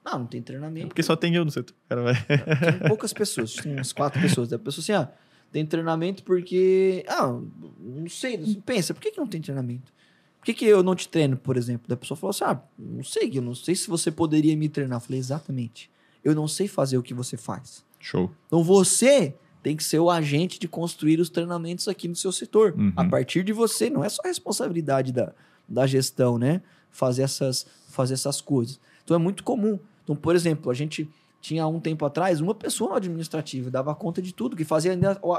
Não, 0.04 0.20
não 0.20 0.26
tem 0.26 0.40
treinamento. 0.40 0.86
É 0.86 0.88
porque 0.88 1.02
só 1.02 1.14
tem 1.14 1.34
eu 1.34 1.44
no 1.44 1.50
setor. 1.50 1.74
Cara, 1.88 2.02
vai. 2.02 2.14
Tem 2.14 2.88
poucas 2.88 3.12
pessoas, 3.12 3.54
tem 3.54 3.72
umas 3.74 3.92
quatro 3.92 4.20
pessoas. 4.20 4.48
Da 4.48 4.58
pessoa 4.58 4.82
assim, 4.82 4.92
ah, 4.92 5.12
tem 5.52 5.64
treinamento 5.66 6.22
porque. 6.22 7.04
Ah, 7.08 7.38
não 7.78 8.08
sei. 8.08 8.60
Pensa, 8.64 8.94
por 8.94 9.00
que, 9.00 9.10
que 9.10 9.18
não 9.18 9.26
tem 9.26 9.40
treinamento? 9.40 9.92
Por 10.38 10.46
que, 10.46 10.54
que 10.54 10.64
eu 10.64 10.82
não 10.82 10.94
te 10.94 11.06
treino, 11.06 11.36
por 11.36 11.56
exemplo? 11.56 11.86
Da 11.86 11.96
pessoa 11.96 12.16
falou 12.16 12.30
assim: 12.30 12.44
ah, 12.44 12.60
não 12.78 13.04
sei, 13.04 13.30
eu 13.34 13.42
não 13.42 13.54
sei 13.54 13.74
se 13.74 13.88
você 13.88 14.10
poderia 14.10 14.56
me 14.56 14.68
treinar. 14.68 14.96
Eu 14.96 15.00
falei, 15.00 15.18
exatamente. 15.18 15.90
Eu 16.24 16.34
não 16.34 16.48
sei 16.48 16.66
fazer 16.66 16.96
o 16.96 17.02
que 17.02 17.12
você 17.12 17.36
faz. 17.36 17.84
Show. 17.98 18.30
Então 18.46 18.64
você 18.64 19.34
tem 19.62 19.76
que 19.76 19.84
ser 19.84 19.98
o 19.98 20.10
agente 20.10 20.58
de 20.58 20.66
construir 20.66 21.20
os 21.20 21.28
treinamentos 21.28 21.88
aqui 21.88 22.08
no 22.08 22.16
seu 22.16 22.32
setor. 22.32 22.74
Uhum. 22.76 22.92
A 22.96 23.04
partir 23.04 23.42
de 23.44 23.52
você, 23.52 23.90
não 23.90 24.02
é 24.02 24.08
só 24.08 24.22
responsabilidade 24.24 25.12
da, 25.12 25.34
da 25.68 25.86
gestão, 25.86 26.38
né? 26.38 26.62
Fazer 26.90 27.22
essas, 27.22 27.66
fazer 27.88 28.14
essas 28.14 28.40
coisas. 28.40 28.80
Então 29.04 29.14
é 29.14 29.18
muito 29.18 29.44
comum. 29.44 29.78
Então, 30.10 30.16
por 30.16 30.34
exemplo, 30.34 30.72
a 30.72 30.74
gente 30.74 31.08
tinha 31.40 31.64
um 31.68 31.78
tempo 31.78 32.04
atrás 32.04 32.40
uma 32.40 32.52
pessoa 32.52 32.90
no 32.90 32.96
administrativo, 32.96 33.70
dava 33.70 33.94
conta 33.94 34.20
de 34.20 34.34
tudo, 34.34 34.56
que 34.56 34.64
fazia, 34.64 34.98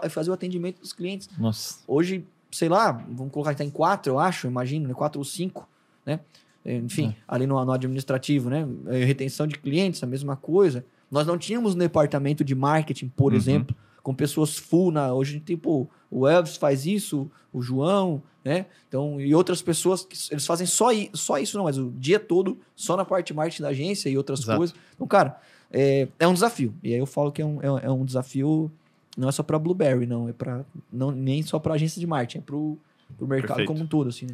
fazia 0.09 0.31
o 0.31 0.33
atendimento 0.33 0.79
dos 0.79 0.93
clientes. 0.93 1.29
Nossa. 1.37 1.79
Hoje, 1.85 2.25
sei 2.49 2.69
lá, 2.69 2.93
vamos 3.09 3.33
colocar 3.33 3.51
que 3.51 3.57
tá 3.57 3.65
em 3.65 3.69
quatro, 3.69 4.13
eu 4.13 4.19
acho, 4.19 4.47
imagino, 4.47 4.87
né? 4.87 4.93
Quatro 4.93 5.19
ou 5.19 5.25
cinco, 5.25 5.67
né? 6.05 6.21
Enfim, 6.65 7.07
é. 7.09 7.15
ali 7.27 7.45
no, 7.45 7.63
no, 7.65 7.71
administrativo, 7.71 8.49
né? 8.49 8.65
É, 8.87 9.03
retenção 9.03 9.45
de 9.45 9.57
clientes, 9.57 10.01
a 10.03 10.07
mesma 10.07 10.37
coisa. 10.37 10.85
Nós 11.09 11.27
não 11.27 11.37
tínhamos 11.37 11.75
um 11.75 11.77
departamento 11.77 12.45
de 12.45 12.55
marketing, 12.55 13.09
por 13.09 13.33
uhum. 13.33 13.37
exemplo, 13.37 13.75
com 14.03 14.13
pessoas 14.13 14.57
full 14.57 14.91
na. 14.91 15.13
Hoje, 15.13 15.39
tipo, 15.39 15.89
o 16.09 16.27
Elvis 16.27 16.57
faz 16.57 16.85
isso, 16.85 17.29
o 17.53 17.61
João, 17.61 18.21
né? 18.43 18.65
Então, 18.87 19.19
e 19.21 19.33
outras 19.33 19.61
pessoas 19.61 20.03
que 20.03 20.15
eles 20.31 20.45
fazem 20.45 20.65
só, 20.65 20.89
só 21.13 21.37
isso, 21.37 21.57
não, 21.57 21.65
mas 21.65 21.77
o 21.77 21.91
dia 21.91 22.19
todo 22.19 22.57
só 22.75 22.97
na 22.97 23.05
parte 23.05 23.27
de 23.27 23.33
marketing 23.33 23.61
da 23.61 23.69
agência 23.69 24.09
e 24.09 24.17
outras 24.17 24.41
Exato. 24.41 24.57
coisas. 24.57 24.75
Então, 24.95 25.07
cara, 25.07 25.39
é, 25.71 26.07
é 26.19 26.27
um 26.27 26.33
desafio. 26.33 26.73
E 26.83 26.93
aí 26.93 26.99
eu 26.99 27.05
falo 27.05 27.31
que 27.31 27.41
é 27.41 27.45
um, 27.45 27.61
é, 27.61 27.85
é 27.85 27.91
um 27.91 28.03
desafio, 28.03 28.71
não 29.15 29.29
é 29.29 29.31
só 29.31 29.43
para 29.43 29.59
Blueberry, 29.59 30.05
não, 30.05 30.27
é 30.27 30.33
para 30.33 30.65
não 30.91 31.11
nem 31.11 31.43
só 31.43 31.59
para 31.59 31.75
agência 31.75 31.99
de 31.99 32.07
marketing, 32.07 32.39
é 32.39 32.41
para 32.41 32.55
o 32.55 32.77
mercado 33.21 33.57
Perfeito. 33.57 33.67
como 33.67 33.83
um 33.83 33.87
todo, 33.87 34.09
assim, 34.09 34.25
né? 34.25 34.33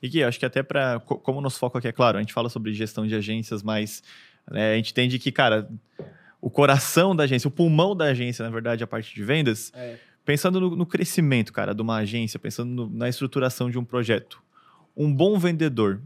E 0.00 0.08
que 0.08 0.22
acho 0.22 0.38
que 0.38 0.46
até 0.46 0.62
para 0.62 1.00
como 1.00 1.38
o 1.38 1.42
nosso 1.42 1.58
foco 1.58 1.76
aqui 1.76 1.88
é 1.88 1.92
claro, 1.92 2.18
a 2.18 2.20
gente 2.20 2.32
fala 2.32 2.48
sobre 2.48 2.72
gestão 2.72 3.04
de 3.04 3.16
agências, 3.16 3.64
mas 3.64 4.02
né, 4.48 4.74
a 4.74 4.76
gente 4.76 4.92
entende 4.92 5.18
que, 5.18 5.32
cara, 5.32 5.68
o 6.40 6.50
coração 6.50 7.14
da 7.14 7.24
agência, 7.24 7.48
o 7.48 7.50
pulmão 7.50 7.96
da 7.96 8.06
agência, 8.06 8.44
na 8.44 8.50
verdade, 8.50 8.84
a 8.84 8.86
parte 8.86 9.14
de 9.14 9.24
vendas, 9.24 9.72
é. 9.74 9.96
pensando 10.24 10.60
no, 10.60 10.76
no, 10.76 10.86
crescimento, 10.86 11.52
cara, 11.52 11.74
de 11.74 11.82
uma 11.82 11.96
agência, 11.96 12.38
pensando 12.38 12.70
no, 12.70 12.90
na 12.90 13.08
estruturação 13.08 13.70
de 13.70 13.78
um 13.78 13.84
projeto, 13.84 14.42
um 14.96 15.12
bom 15.12 15.38
vendedor, 15.38 16.00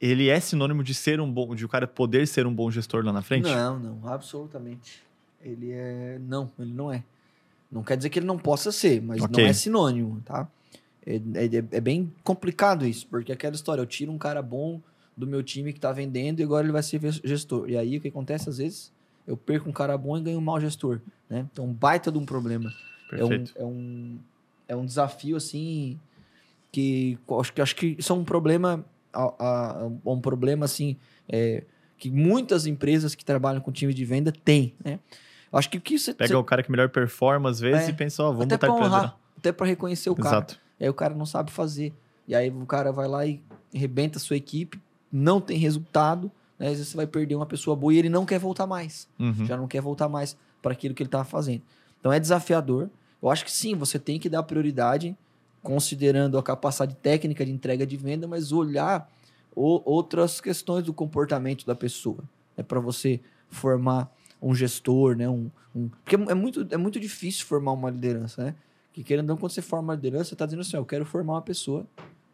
ele 0.00 0.28
é 0.28 0.38
sinônimo 0.38 0.82
de 0.82 0.94
ser 0.94 1.20
um 1.20 1.30
bom, 1.30 1.54
de 1.54 1.64
o 1.64 1.68
cara 1.68 1.86
poder 1.86 2.26
ser 2.26 2.46
um 2.46 2.54
bom 2.54 2.70
gestor 2.70 3.04
lá 3.04 3.12
na 3.12 3.22
frente? 3.22 3.48
Não, 3.48 3.78
não, 3.78 4.08
absolutamente. 4.08 5.02
Ele 5.42 5.72
é, 5.72 6.18
não, 6.20 6.50
ele 6.58 6.72
não 6.72 6.92
é. 6.92 7.02
Não 7.70 7.82
quer 7.82 7.96
dizer 7.96 8.08
que 8.10 8.18
ele 8.18 8.26
não 8.26 8.38
possa 8.38 8.72
ser, 8.72 9.02
mas 9.02 9.20
okay. 9.20 9.44
não 9.44 9.50
é 9.50 9.52
sinônimo, 9.52 10.22
tá? 10.24 10.48
É, 11.04 11.16
é, 11.16 11.76
é, 11.76 11.80
bem 11.80 12.12
complicado 12.22 12.86
isso, 12.86 13.06
porque 13.08 13.32
aquela 13.32 13.54
história, 13.54 13.80
eu 13.82 13.86
tiro 13.86 14.12
um 14.12 14.18
cara 14.18 14.42
bom 14.42 14.80
do 15.16 15.26
meu 15.26 15.42
time 15.42 15.72
que 15.72 15.80
tá 15.80 15.92
vendendo 15.92 16.40
e 16.40 16.42
agora 16.44 16.64
ele 16.64 16.72
vai 16.72 16.82
ser 16.82 17.00
gestor. 17.24 17.68
E 17.68 17.76
aí 17.76 17.98
o 17.98 18.00
que 18.00 18.08
acontece 18.08 18.48
às 18.48 18.58
vezes? 18.58 18.92
Eu 19.28 19.36
perco 19.36 19.68
um 19.68 19.72
cara 19.72 19.96
bom 19.98 20.16
e 20.16 20.22
ganho 20.22 20.38
um 20.38 20.40
mau 20.40 20.58
gestor, 20.58 21.00
né? 21.28 21.46
Então, 21.52 21.66
um 21.66 21.72
baita 21.72 22.10
de 22.10 22.16
um 22.16 22.24
problema. 22.24 22.72
Perfeito. 23.10 23.52
É 23.54 23.62
um, 23.62 23.66
é 23.66 23.66
um, 23.66 24.18
é 24.68 24.76
um 24.76 24.86
desafio, 24.86 25.36
assim, 25.36 26.00
que 26.72 27.18
acho 27.38 27.52
que, 27.52 27.60
acho 27.60 27.76
que 27.76 27.94
isso 27.98 28.10
é 28.10 28.16
um 28.16 28.24
problema, 28.24 28.82
a, 29.12 29.22
a, 29.38 29.90
um 30.06 30.18
problema, 30.18 30.64
assim, 30.64 30.96
é, 31.28 31.62
que 31.98 32.10
muitas 32.10 32.64
empresas 32.64 33.14
que 33.14 33.22
trabalham 33.22 33.60
com 33.60 33.70
time 33.70 33.92
de 33.92 34.02
venda 34.02 34.32
têm, 34.32 34.74
né? 34.82 34.98
Acho 35.52 35.68
que 35.68 35.76
o 35.76 35.80
que 35.80 35.98
você... 35.98 36.14
Pega 36.14 36.28
você, 36.28 36.34
o 36.34 36.44
cara 36.44 36.62
que 36.62 36.70
melhor 36.70 36.88
performa 36.88 37.50
às 37.50 37.60
vezes 37.60 37.86
é, 37.86 37.90
e 37.90 37.92
pensa, 37.92 38.22
ó, 38.22 38.30
oh, 38.30 38.32
vamos 38.32 38.52
até 38.52 38.66
botar 38.66 38.78
pra 38.78 38.86
honrar, 38.86 39.18
Até 39.36 39.52
para 39.52 39.66
reconhecer 39.66 40.08
o 40.08 40.14
cara. 40.14 40.36
Exato. 40.36 40.60
E 40.80 40.84
aí 40.84 40.90
o 40.90 40.94
cara 40.94 41.14
não 41.14 41.26
sabe 41.26 41.50
fazer. 41.50 41.92
E 42.26 42.34
aí 42.34 42.50
o 42.50 42.64
cara 42.64 42.92
vai 42.92 43.06
lá 43.06 43.26
e 43.26 43.42
rebenta 43.72 44.16
a 44.16 44.20
sua 44.20 44.36
equipe, 44.36 44.80
não 45.12 45.38
tem 45.38 45.58
resultado, 45.58 46.30
né? 46.58 46.66
Às 46.66 46.72
vezes 46.72 46.88
você 46.88 46.96
vai 46.96 47.06
perder 47.06 47.34
uma 47.34 47.46
pessoa 47.46 47.76
boa 47.76 47.94
e 47.94 47.98
ele 47.98 48.08
não 48.08 48.26
quer 48.26 48.38
voltar 48.38 48.66
mais. 48.66 49.08
Uhum. 49.18 49.46
Já 49.46 49.56
não 49.56 49.68
quer 49.68 49.80
voltar 49.80 50.08
mais 50.08 50.36
para 50.60 50.72
aquilo 50.72 50.94
que 50.94 51.02
ele 51.02 51.08
estava 51.08 51.24
fazendo. 51.24 51.62
Então 52.00 52.12
é 52.12 52.18
desafiador. 52.18 52.90
Eu 53.22 53.30
acho 53.30 53.44
que 53.44 53.52
sim, 53.52 53.74
você 53.74 53.98
tem 53.98 54.18
que 54.18 54.28
dar 54.28 54.42
prioridade, 54.42 55.16
considerando 55.62 56.38
a 56.38 56.42
capacidade 56.42 56.94
técnica 56.96 57.44
de 57.44 57.52
entrega 57.52 57.86
de 57.86 57.96
venda, 57.96 58.26
mas 58.26 58.52
olhar 58.52 59.10
o, 59.54 59.82
outras 59.84 60.40
questões 60.40 60.84
do 60.84 60.92
comportamento 60.92 61.66
da 61.66 61.74
pessoa. 61.74 62.18
É 62.56 62.62
para 62.62 62.80
você 62.80 63.20
formar 63.48 64.12
um 64.40 64.54
gestor, 64.54 65.16
né? 65.16 65.28
Um, 65.28 65.50
um, 65.74 65.88
porque 65.88 66.14
é 66.14 66.34
muito, 66.34 66.66
é 66.70 66.76
muito 66.76 67.00
difícil 67.00 67.46
formar 67.46 67.72
uma 67.72 67.90
liderança, 67.90 68.44
né? 68.44 68.54
Que 68.92 69.02
querendo 69.02 69.30
ou 69.30 69.34
não, 69.34 69.36
quando 69.36 69.52
você 69.52 69.62
forma 69.62 69.88
uma 69.88 69.94
liderança, 69.94 70.24
você 70.30 70.34
está 70.34 70.44
dizendo 70.44 70.60
assim: 70.60 70.76
eu 70.76 70.84
quero 70.84 71.04
formar 71.04 71.34
uma 71.34 71.42
pessoa 71.42 71.86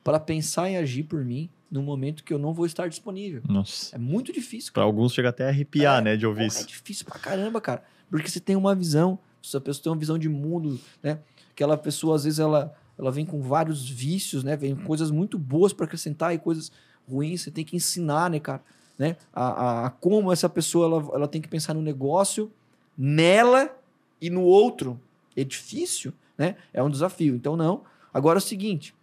para 0.05 0.21
pensar 0.21 0.71
e 0.71 0.77
agir 0.77 1.05
por 1.05 1.25
mim 1.25 1.49
no 1.71 1.83
momento 1.83 2.23
que 2.23 2.33
eu 2.33 2.39
não 2.39 2.53
vou 2.53 2.67
estar 2.67 2.87
disponível. 2.89 3.43
Nossa. 3.49 3.97
É 3.97 3.99
muito 3.99 4.33
difícil. 4.33 4.73
Para 4.73 4.85
alguns 4.85 5.13
chega 5.13 5.31
até 5.31 5.47
a 5.47 5.49
arrepiar, 5.49 6.01
é, 6.01 6.05
né, 6.05 6.17
de 6.17 6.27
ouvir 6.27 6.47
isso. 6.47 6.63
É 6.63 6.67
difícil 6.67 7.05
pra 7.07 7.19
caramba, 7.19 7.61
cara. 7.61 7.83
Porque 8.11 8.29
você 8.29 8.39
tem 8.39 8.55
uma 8.55 8.75
visão, 8.75 9.19
se 9.43 9.57
a 9.57 9.61
pessoa 9.61 9.83
tem 9.83 9.93
uma 9.93 9.99
visão 9.99 10.17
de 10.17 10.29
mundo, 10.29 10.79
né? 11.03 11.19
Aquela 11.51 11.77
pessoa, 11.77 12.15
às 12.15 12.25
vezes, 12.25 12.39
ela, 12.39 12.73
ela 12.99 13.11
vem 13.11 13.25
com 13.25 13.43
vários 13.43 13.89
vícios, 13.89 14.45
né? 14.45 14.57
Vem 14.57 14.77
com 14.77 14.85
coisas 14.85 15.11
muito 15.11 15.39
boas 15.39 15.73
para 15.73 15.87
acrescentar 15.87 16.35
e 16.35 16.39
coisas 16.39 16.71
ruins. 17.09 17.43
Você 17.43 17.51
tem 17.51 17.65
que 17.65 17.75
ensinar, 17.75 18.31
né, 18.31 18.39
cara? 18.39 18.63
Né? 18.97 19.17
A, 19.33 19.47
a, 19.47 19.87
a, 19.87 19.91
como 19.91 20.33
essa 20.33 20.49
pessoa 20.49 20.87
ela, 20.87 21.15
ela 21.15 21.29
tem 21.29 21.41
que 21.41 21.49
pensar 21.49 21.75
no 21.75 21.83
negócio, 21.83 22.53
nela 22.97 23.75
e 24.21 24.31
no 24.31 24.43
outro. 24.43 25.01
É 25.37 25.43
difícil, 25.43 26.13
né? 26.39 26.57
É 26.73 26.81
um 26.83 26.91
desafio. 26.91 27.35
Então, 27.35 27.57
não. 27.57 27.83
Agora 28.13 28.39
é 28.39 28.43
o 28.43 28.43
seguinte: 28.43 28.95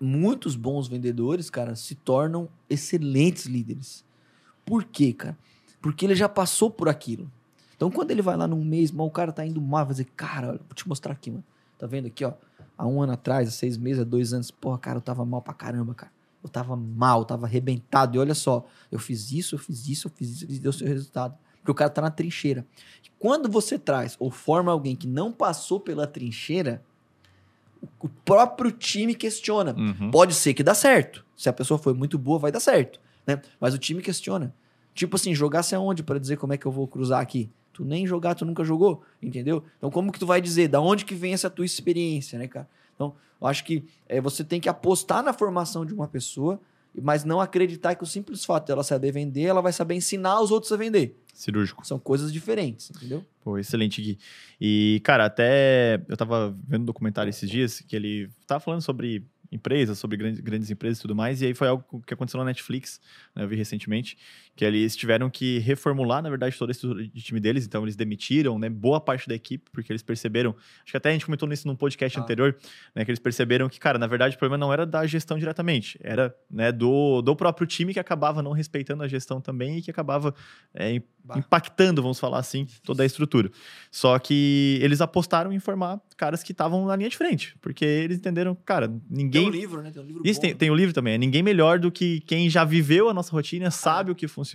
muitos 0.00 0.56
bons 0.56 0.88
vendedores, 0.88 1.50
cara, 1.50 1.74
se 1.74 1.94
tornam 1.94 2.48
excelentes 2.68 3.46
líderes. 3.46 4.04
Por 4.64 4.84
quê, 4.84 5.12
cara? 5.12 5.36
Porque 5.80 6.04
ele 6.04 6.14
já 6.14 6.28
passou 6.28 6.70
por 6.70 6.88
aquilo. 6.88 7.30
Então, 7.76 7.90
quando 7.90 8.10
ele 8.10 8.22
vai 8.22 8.36
lá 8.36 8.46
num 8.46 8.64
mês, 8.64 8.92
o 8.92 9.10
cara 9.10 9.32
tá 9.32 9.46
indo 9.46 9.60
mal, 9.60 9.84
vai 9.84 9.94
dizer, 9.94 10.08
cara, 10.16 10.52
vou 10.52 10.74
te 10.74 10.88
mostrar 10.88 11.12
aqui, 11.12 11.30
mano. 11.30 11.44
Tá 11.78 11.86
vendo 11.86 12.06
aqui, 12.06 12.24
ó? 12.24 12.32
Há 12.76 12.86
um 12.86 13.00
ano 13.00 13.12
atrás, 13.12 13.48
há 13.48 13.52
seis 13.52 13.76
meses, 13.76 14.02
há 14.02 14.04
dois 14.04 14.32
anos, 14.32 14.50
porra, 14.50 14.78
cara, 14.78 14.98
eu 14.98 15.02
tava 15.02 15.24
mal 15.24 15.40
pra 15.40 15.54
caramba, 15.54 15.94
cara. 15.94 16.12
Eu 16.42 16.48
tava 16.48 16.76
mal, 16.76 17.24
tava 17.24 17.46
arrebentado. 17.46 18.16
E 18.16 18.18
olha 18.18 18.34
só, 18.34 18.66
eu 18.90 18.98
fiz 18.98 19.30
isso, 19.32 19.54
eu 19.54 19.58
fiz 19.58 19.88
isso, 19.88 20.08
eu 20.08 20.12
fiz 20.12 20.28
isso, 20.30 20.44
e 20.48 20.58
deu 20.58 20.72
seu 20.72 20.86
resultado. 20.86 21.36
Porque 21.58 21.70
o 21.70 21.74
cara 21.74 21.90
tá 21.90 22.02
na 22.02 22.10
trincheira. 22.10 22.66
E 23.04 23.10
quando 23.18 23.48
você 23.48 23.78
traz 23.78 24.16
ou 24.18 24.30
forma 24.30 24.72
alguém 24.72 24.96
que 24.96 25.06
não 25.06 25.32
passou 25.32 25.78
pela 25.78 26.06
trincheira, 26.06 26.82
o 28.00 28.08
próprio 28.08 28.70
time 28.70 29.14
questiona. 29.14 29.74
Uhum. 29.76 30.10
Pode 30.10 30.34
ser 30.34 30.54
que 30.54 30.62
dá 30.62 30.74
certo. 30.74 31.24
Se 31.36 31.48
a 31.48 31.52
pessoa 31.52 31.78
foi 31.78 31.94
muito 31.94 32.18
boa, 32.18 32.38
vai 32.38 32.52
dar 32.52 32.60
certo. 32.60 33.00
Né? 33.26 33.40
Mas 33.60 33.74
o 33.74 33.78
time 33.78 34.02
questiona. 34.02 34.54
Tipo 34.94 35.16
assim, 35.16 35.34
jogasse 35.34 35.74
aonde 35.74 36.02
para 36.02 36.18
dizer 36.18 36.36
como 36.36 36.52
é 36.52 36.56
que 36.56 36.66
eu 36.66 36.72
vou 36.72 36.86
cruzar 36.86 37.20
aqui? 37.20 37.50
Tu 37.72 37.84
nem 37.84 38.06
jogar, 38.06 38.34
tu 38.34 38.44
nunca 38.44 38.64
jogou, 38.64 39.04
entendeu? 39.22 39.62
Então 39.76 39.90
como 39.90 40.10
que 40.10 40.18
tu 40.18 40.26
vai 40.26 40.40
dizer? 40.40 40.66
Da 40.68 40.80
onde 40.80 41.04
que 41.04 41.14
vem 41.14 41.32
essa 41.32 41.48
tua 41.48 41.64
experiência, 41.64 42.38
né, 42.38 42.48
cara? 42.48 42.68
Então, 42.94 43.14
eu 43.40 43.46
acho 43.46 43.64
que 43.64 43.84
é, 44.08 44.20
você 44.20 44.42
tem 44.42 44.60
que 44.60 44.68
apostar 44.68 45.22
na 45.22 45.32
formação 45.32 45.86
de 45.86 45.94
uma 45.94 46.08
pessoa 46.08 46.60
mas 47.02 47.24
não 47.24 47.40
acreditar 47.40 47.94
que 47.94 48.02
o 48.02 48.06
simples 48.06 48.44
fato 48.44 48.66
dela 48.66 48.82
saber 48.82 49.12
vender, 49.12 49.42
ela 49.42 49.60
vai 49.60 49.72
saber 49.72 49.94
ensinar 49.94 50.40
os 50.40 50.50
outros 50.50 50.72
a 50.72 50.76
vender. 50.76 51.16
Cirúrgico. 51.32 51.86
São 51.86 51.98
coisas 51.98 52.32
diferentes, 52.32 52.90
entendeu? 52.90 53.24
Pô, 53.42 53.58
excelente, 53.58 54.02
Gui. 54.02 54.18
E, 54.60 55.00
cara, 55.04 55.24
até 55.26 56.02
eu 56.08 56.16
tava 56.16 56.56
vendo 56.66 56.82
um 56.82 56.86
documentário 56.86 57.30
esses 57.30 57.48
dias 57.48 57.80
que 57.80 57.94
ele 57.94 58.28
tava 58.46 58.60
falando 58.60 58.82
sobre 58.82 59.24
empresas, 59.50 59.98
sobre 59.98 60.16
grandes, 60.16 60.40
grandes 60.40 60.70
empresas 60.70 60.98
e 60.98 61.02
tudo 61.02 61.14
mais. 61.14 61.40
E 61.40 61.46
aí 61.46 61.54
foi 61.54 61.68
algo 61.68 62.02
que 62.06 62.12
aconteceu 62.12 62.38
na 62.38 62.44
Netflix, 62.44 63.00
né, 63.34 63.44
eu 63.44 63.48
vi 63.48 63.56
recentemente, 63.56 64.18
que 64.58 64.64
eles 64.64 64.96
tiveram 64.96 65.30
que 65.30 65.60
reformular, 65.60 66.20
na 66.20 66.28
verdade, 66.28 66.58
todo 66.58 66.70
esse 66.70 67.08
time 67.14 67.38
deles. 67.38 67.64
Então, 67.64 67.84
eles 67.84 67.94
demitiram 67.94 68.58
né, 68.58 68.68
boa 68.68 69.00
parte 69.00 69.28
da 69.28 69.34
equipe, 69.36 69.70
porque 69.70 69.92
eles 69.92 70.02
perceberam. 70.02 70.50
Acho 70.82 70.90
que 70.90 70.96
até 70.96 71.10
a 71.10 71.12
gente 71.12 71.24
comentou 71.24 71.48
nisso 71.48 71.68
num 71.68 71.76
podcast 71.76 72.18
ah. 72.18 72.22
anterior, 72.22 72.56
né, 72.92 73.04
que 73.04 73.10
eles 73.12 73.20
perceberam 73.20 73.68
que, 73.68 73.78
cara, 73.78 74.00
na 74.00 74.08
verdade, 74.08 74.34
o 74.34 74.38
problema 74.38 74.58
não 74.58 74.72
era 74.72 74.84
da 74.84 75.06
gestão 75.06 75.38
diretamente, 75.38 75.96
era 76.02 76.34
né, 76.50 76.72
do, 76.72 77.22
do 77.22 77.36
próprio 77.36 77.68
time 77.68 77.92
que 77.92 78.00
acabava 78.00 78.42
não 78.42 78.50
respeitando 78.50 79.04
a 79.04 79.06
gestão 79.06 79.40
também 79.40 79.78
e 79.78 79.82
que 79.82 79.92
acabava 79.92 80.34
é, 80.74 81.00
impactando, 81.36 82.02
vamos 82.02 82.18
falar 82.18 82.38
assim, 82.38 82.66
toda 82.82 83.02
a 83.02 83.06
estrutura. 83.06 83.50
Só 83.92 84.18
que 84.18 84.80
eles 84.82 85.00
apostaram 85.00 85.52
em 85.52 85.60
formar 85.60 86.00
caras 86.16 86.42
que 86.42 86.52
estavam 86.52 86.84
na 86.84 86.96
linha 86.96 87.08
de 87.08 87.16
frente, 87.16 87.56
porque 87.60 87.84
eles 87.84 88.18
entenderam, 88.18 88.56
cara, 88.64 88.92
ninguém. 89.08 89.42
Tem 89.42 89.50
um 89.50 89.62
livro, 89.62 89.82
né? 89.82 89.90
Tem 89.92 90.02
um 90.02 90.06
livro 90.06 90.22
Isso, 90.24 90.40
tem, 90.40 90.54
tem 90.54 90.70
o 90.70 90.72
um 90.72 90.76
livro 90.76 90.92
também. 90.92 91.14
É 91.14 91.18
ninguém 91.18 91.42
melhor 91.42 91.78
do 91.78 91.92
que 91.92 92.20
quem 92.20 92.50
já 92.50 92.64
viveu 92.64 93.08
a 93.08 93.14
nossa 93.14 93.30
rotina, 93.30 93.70
sabe 93.70 94.10
ah. 94.10 94.12
o 94.12 94.16
que 94.16 94.26
funciona, 94.26 94.47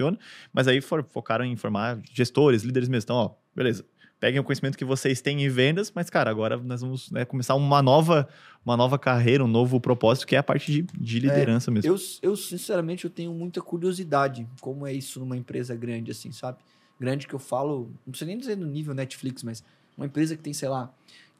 mas 0.51 0.67
aí 0.67 0.81
for, 0.81 1.03
focaram 1.03 1.45
em 1.45 1.55
formar 1.55 1.99
gestores, 2.11 2.63
líderes 2.63 2.89
mesmo. 2.89 3.05
Então, 3.05 3.15
ó, 3.15 3.31
beleza. 3.55 3.85
Peguem 4.19 4.39
o 4.39 4.43
conhecimento 4.43 4.77
que 4.77 4.85
vocês 4.85 5.19
têm 5.19 5.43
em 5.43 5.49
vendas, 5.49 5.91
mas, 5.93 6.09
cara, 6.09 6.31
agora 6.31 6.55
nós 6.55 6.79
vamos 6.79 7.11
né, 7.11 7.25
começar 7.25 7.55
uma 7.55 7.81
nova, 7.81 8.29
uma 8.65 8.77
nova 8.77 8.97
carreira, 8.97 9.43
um 9.43 9.49
novo 9.49 9.81
propósito, 9.81 10.25
que 10.25 10.33
é 10.33 10.39
a 10.39 10.43
parte 10.43 10.71
de, 10.71 10.81
de 10.97 11.19
liderança 11.19 11.69
é, 11.69 11.73
mesmo. 11.73 11.91
Eu, 11.91 11.97
eu, 12.21 12.35
sinceramente, 12.37 13.03
eu 13.03 13.11
tenho 13.11 13.33
muita 13.33 13.61
curiosidade 13.61 14.47
como 14.61 14.87
é 14.87 14.93
isso 14.93 15.19
numa 15.19 15.35
empresa 15.35 15.75
grande, 15.75 16.09
assim, 16.09 16.31
sabe? 16.31 16.59
Grande 16.97 17.27
que 17.27 17.33
eu 17.33 17.39
falo, 17.39 17.91
não 18.05 18.11
precisa 18.11 18.27
nem 18.29 18.37
dizer 18.37 18.55
no 18.55 18.65
nível 18.65 18.93
Netflix, 18.93 19.43
mas 19.43 19.61
uma 19.97 20.05
empresa 20.05 20.37
que 20.37 20.41
tem, 20.41 20.53
sei 20.53 20.69
lá, 20.69 20.89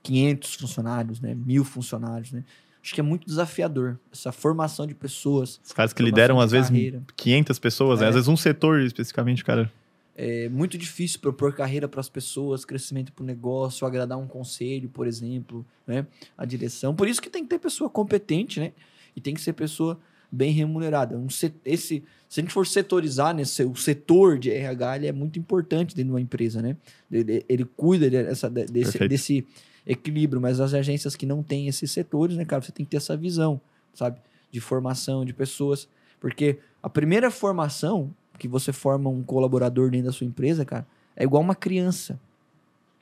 500 0.04 0.56
funcionários, 0.56 1.22
né? 1.22 1.34
Mil 1.34 1.64
funcionários, 1.64 2.34
né? 2.34 2.43
Acho 2.84 2.94
que 2.94 3.00
é 3.00 3.04
muito 3.04 3.26
desafiador 3.26 3.98
essa 4.12 4.34
formação 4.34 4.86
de 4.86 4.94
pessoas. 4.94 5.62
Os 5.64 5.72
caras 5.72 5.94
que 5.94 6.04
lideram, 6.04 6.42
às 6.42 6.52
vezes, 6.52 6.70
500 7.16 7.58
pessoas, 7.58 8.00
é. 8.00 8.04
né? 8.04 8.10
Às 8.10 8.16
vezes 8.16 8.28
um 8.28 8.36
setor 8.36 8.82
especificamente, 8.82 9.42
cara. 9.44 9.72
É 10.16 10.50
muito 10.50 10.78
difícil 10.78 11.20
propor 11.22 11.54
carreira 11.54 11.88
para 11.88 12.02
as 12.02 12.10
pessoas, 12.10 12.66
crescimento 12.66 13.14
para 13.14 13.24
o 13.24 13.26
negócio, 13.26 13.88
agradar 13.88 14.18
um 14.18 14.28
conselho, 14.28 14.90
por 14.90 15.08
exemplo, 15.08 15.66
né? 15.88 16.06
A 16.38 16.46
direção. 16.46 16.94
Por 16.94 17.08
isso 17.08 17.22
que 17.22 17.30
tem 17.30 17.44
que 17.44 17.50
ter 17.50 17.58
pessoa 17.58 17.90
competente, 17.90 18.60
né? 18.60 18.74
E 19.16 19.22
tem 19.22 19.34
que 19.34 19.42
ser 19.42 19.54
pessoa 19.54 19.98
bem 20.30 20.52
remunerada. 20.52 21.16
Um 21.16 21.30
set, 21.30 21.56
esse, 21.64 22.04
se 22.28 22.40
a 22.40 22.44
gente 22.44 22.52
for 22.52 22.68
setorizar, 22.68 23.34
né, 23.34 23.44
o 23.70 23.76
setor 23.76 24.38
de 24.38 24.52
RH 24.52 24.98
ele 24.98 25.08
é 25.08 25.12
muito 25.12 25.40
importante 25.40 25.96
dentro 25.96 26.10
de 26.10 26.12
uma 26.12 26.22
empresa, 26.22 26.62
né? 26.62 26.76
Ele, 27.10 27.46
ele 27.48 27.66
cuida 27.78 28.10
dessa, 28.10 28.50
desse, 28.50 29.08
desse 29.08 29.48
equilíbrio, 29.86 30.42
mas 30.42 30.60
as 30.60 30.74
agências 30.74 31.16
que 31.16 31.26
não 31.26 31.44
têm 31.44 31.68
esses 31.68 31.92
setores, 31.92 32.38
né, 32.38 32.46
cara, 32.46 32.62
você 32.62 32.72
tem 32.72 32.86
que 32.86 32.92
ter 32.92 32.98
essa 32.98 33.18
visão, 33.18 33.60
sabe? 33.94 34.20
De 34.52 34.60
formação 34.60 35.26
de 35.26 35.34
pessoas. 35.34 35.88
Porque 36.20 36.60
a 36.82 36.90
primeira 36.90 37.30
formação 37.30 38.14
que 38.40 38.48
você 38.48 38.72
forma 38.72 39.10
um 39.10 39.24
colaborador 39.24 39.90
dentro 39.90 40.08
da 40.08 40.12
sua 40.12 40.26
empresa, 40.26 40.66
cara, 40.66 40.88
é 41.16 41.24
igual 41.24 41.42
uma 41.42 41.56
criança. 41.56 42.20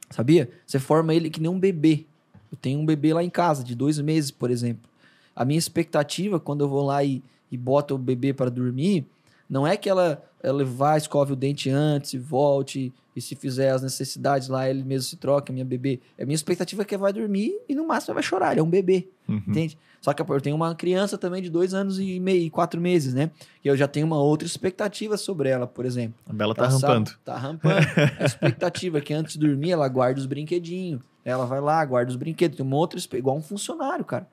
Sabia? 0.10 0.50
Você 0.66 0.80
forma 0.80 1.14
ele 1.14 1.30
que 1.30 1.40
nem 1.40 1.50
um 1.50 1.60
bebê. 1.60 2.06
Eu 2.52 2.58
tenho 2.58 2.80
um 2.80 2.86
bebê 2.86 3.14
lá 3.14 3.24
em 3.24 3.30
casa, 3.30 3.64
de 3.64 3.74
dois 3.74 3.98
meses, 4.00 4.30
por 4.30 4.52
exemplo. 4.52 4.90
A 5.36 5.46
minha 5.46 5.58
expectativa, 5.58 6.40
quando 6.40 6.62
eu 6.62 6.68
vou 6.68 6.86
lá 6.86 7.04
e, 7.04 7.24
e 7.50 7.58
boto 7.58 7.96
o 7.96 7.98
bebê 7.98 8.34
para 8.34 8.50
dormir, 8.50 9.06
não 9.52 9.68
é 9.68 9.76
que 9.76 9.90
ela, 9.90 10.24
ela 10.42 10.64
vá, 10.64 10.96
escove 10.96 11.34
o 11.34 11.36
dente 11.36 11.70
antes 11.70 12.14
e 12.14 12.18
volte, 12.18 12.94
e 13.14 13.20
se 13.20 13.36
fizer 13.36 13.72
as 13.72 13.82
necessidades 13.82 14.48
lá, 14.48 14.70
ele 14.70 14.82
mesmo 14.82 15.10
se 15.10 15.18
troca, 15.18 15.52
minha 15.52 15.66
bebê. 15.66 16.00
A 16.18 16.24
minha 16.24 16.36
expectativa 16.36 16.84
é 16.84 16.86
que 16.86 16.96
ela 16.96 17.02
vai 17.02 17.12
dormir 17.12 17.60
e 17.68 17.76
no 17.76 17.86
máximo 17.86 18.14
vai 18.14 18.24
chorar, 18.24 18.52
ele 18.52 18.62
é 18.62 18.64
um 18.64 18.70
bebê, 18.70 19.10
uhum. 19.28 19.44
entende? 19.46 19.78
Só 20.00 20.14
que 20.14 20.22
eu 20.22 20.42
tenho 20.42 20.56
uma 20.56 20.74
criança 20.74 21.18
também 21.18 21.44
de 21.44 21.50
dois 21.50 21.74
anos 21.74 22.00
e 22.00 22.18
meio, 22.18 22.50
quatro 22.50 22.80
meses, 22.80 23.14
né? 23.14 23.30
E 23.64 23.68
eu 23.68 23.76
já 23.76 23.90
tenho 23.90 24.08
uma 24.08 24.18
outra 24.18 24.48
expectativa 24.48 25.18
sobre 25.18 25.50
ela, 25.50 25.68
por 25.68 25.86
exemplo. 25.86 26.16
A 26.28 26.34
Bela 26.34 26.56
tá 26.56 26.68
rampando. 26.68 27.12
Tá 27.24 27.38
rampando. 27.38 27.86
a 28.20 28.26
expectativa 28.26 29.00
é 29.00 29.02
que 29.02 29.14
antes 29.14 29.34
de 29.34 29.46
dormir 29.46 29.72
ela 29.72 29.88
guarde 29.90 30.22
os 30.22 30.26
brinquedinhos. 30.26 31.02
Ela 31.24 31.46
vai 31.46 31.60
lá, 31.60 31.84
guarda 31.86 32.10
os 32.10 32.16
brinquedos. 32.16 32.58
Tem 32.58 32.66
uma 32.66 32.78
outra, 32.78 33.00
igual 33.16 33.38
um 33.38 33.44
funcionário, 33.44 34.04
cara. 34.04 34.28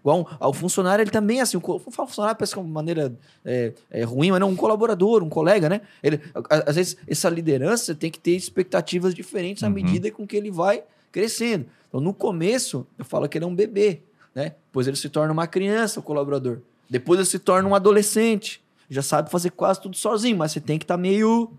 Igual 0.00 0.20
um, 0.20 0.46
o 0.46 0.52
funcionário, 0.52 1.02
ele 1.02 1.10
também 1.10 1.38
é 1.38 1.42
assim. 1.42 1.56
O 1.56 1.78
funcionário 1.78 2.36
parece 2.36 2.52
que 2.52 2.58
é 2.58 2.62
uma 2.62 2.70
maneira 2.70 3.12
é, 3.44 3.72
é, 3.90 4.04
ruim, 4.04 4.30
mas 4.30 4.40
não, 4.40 4.50
um 4.50 4.56
colaborador, 4.56 5.22
um 5.22 5.28
colega, 5.28 5.68
né? 5.68 5.82
Ele, 6.02 6.20
às 6.66 6.76
vezes, 6.76 6.96
essa 7.06 7.28
liderança 7.28 7.94
tem 7.94 8.10
que 8.10 8.18
ter 8.18 8.32
expectativas 8.32 9.14
diferentes 9.14 9.62
à 9.62 9.66
uhum. 9.66 9.72
medida 9.74 10.10
com 10.10 10.26
que 10.26 10.36
ele 10.36 10.50
vai 10.50 10.82
crescendo. 11.12 11.66
Então, 11.88 12.00
no 12.00 12.14
começo, 12.14 12.86
eu 12.98 13.04
falo 13.04 13.28
que 13.28 13.36
ele 13.36 13.44
é 13.44 13.48
um 13.48 13.54
bebê, 13.54 14.02
né? 14.34 14.54
Depois 14.66 14.86
ele 14.86 14.96
se 14.96 15.08
torna 15.08 15.32
uma 15.32 15.46
criança, 15.46 16.00
o 16.00 16.02
colaborador. 16.02 16.58
Depois 16.88 17.18
ele 17.18 17.28
se 17.28 17.38
torna 17.38 17.68
um 17.68 17.74
adolescente. 17.74 18.62
Já 18.90 19.02
sabe 19.02 19.30
fazer 19.30 19.50
quase 19.50 19.80
tudo 19.82 19.96
sozinho, 19.96 20.36
mas 20.36 20.52
você 20.52 20.60
tem 20.60 20.78
que 20.78 20.84
estar 20.84 20.94
tá 20.94 21.00
meio 21.00 21.50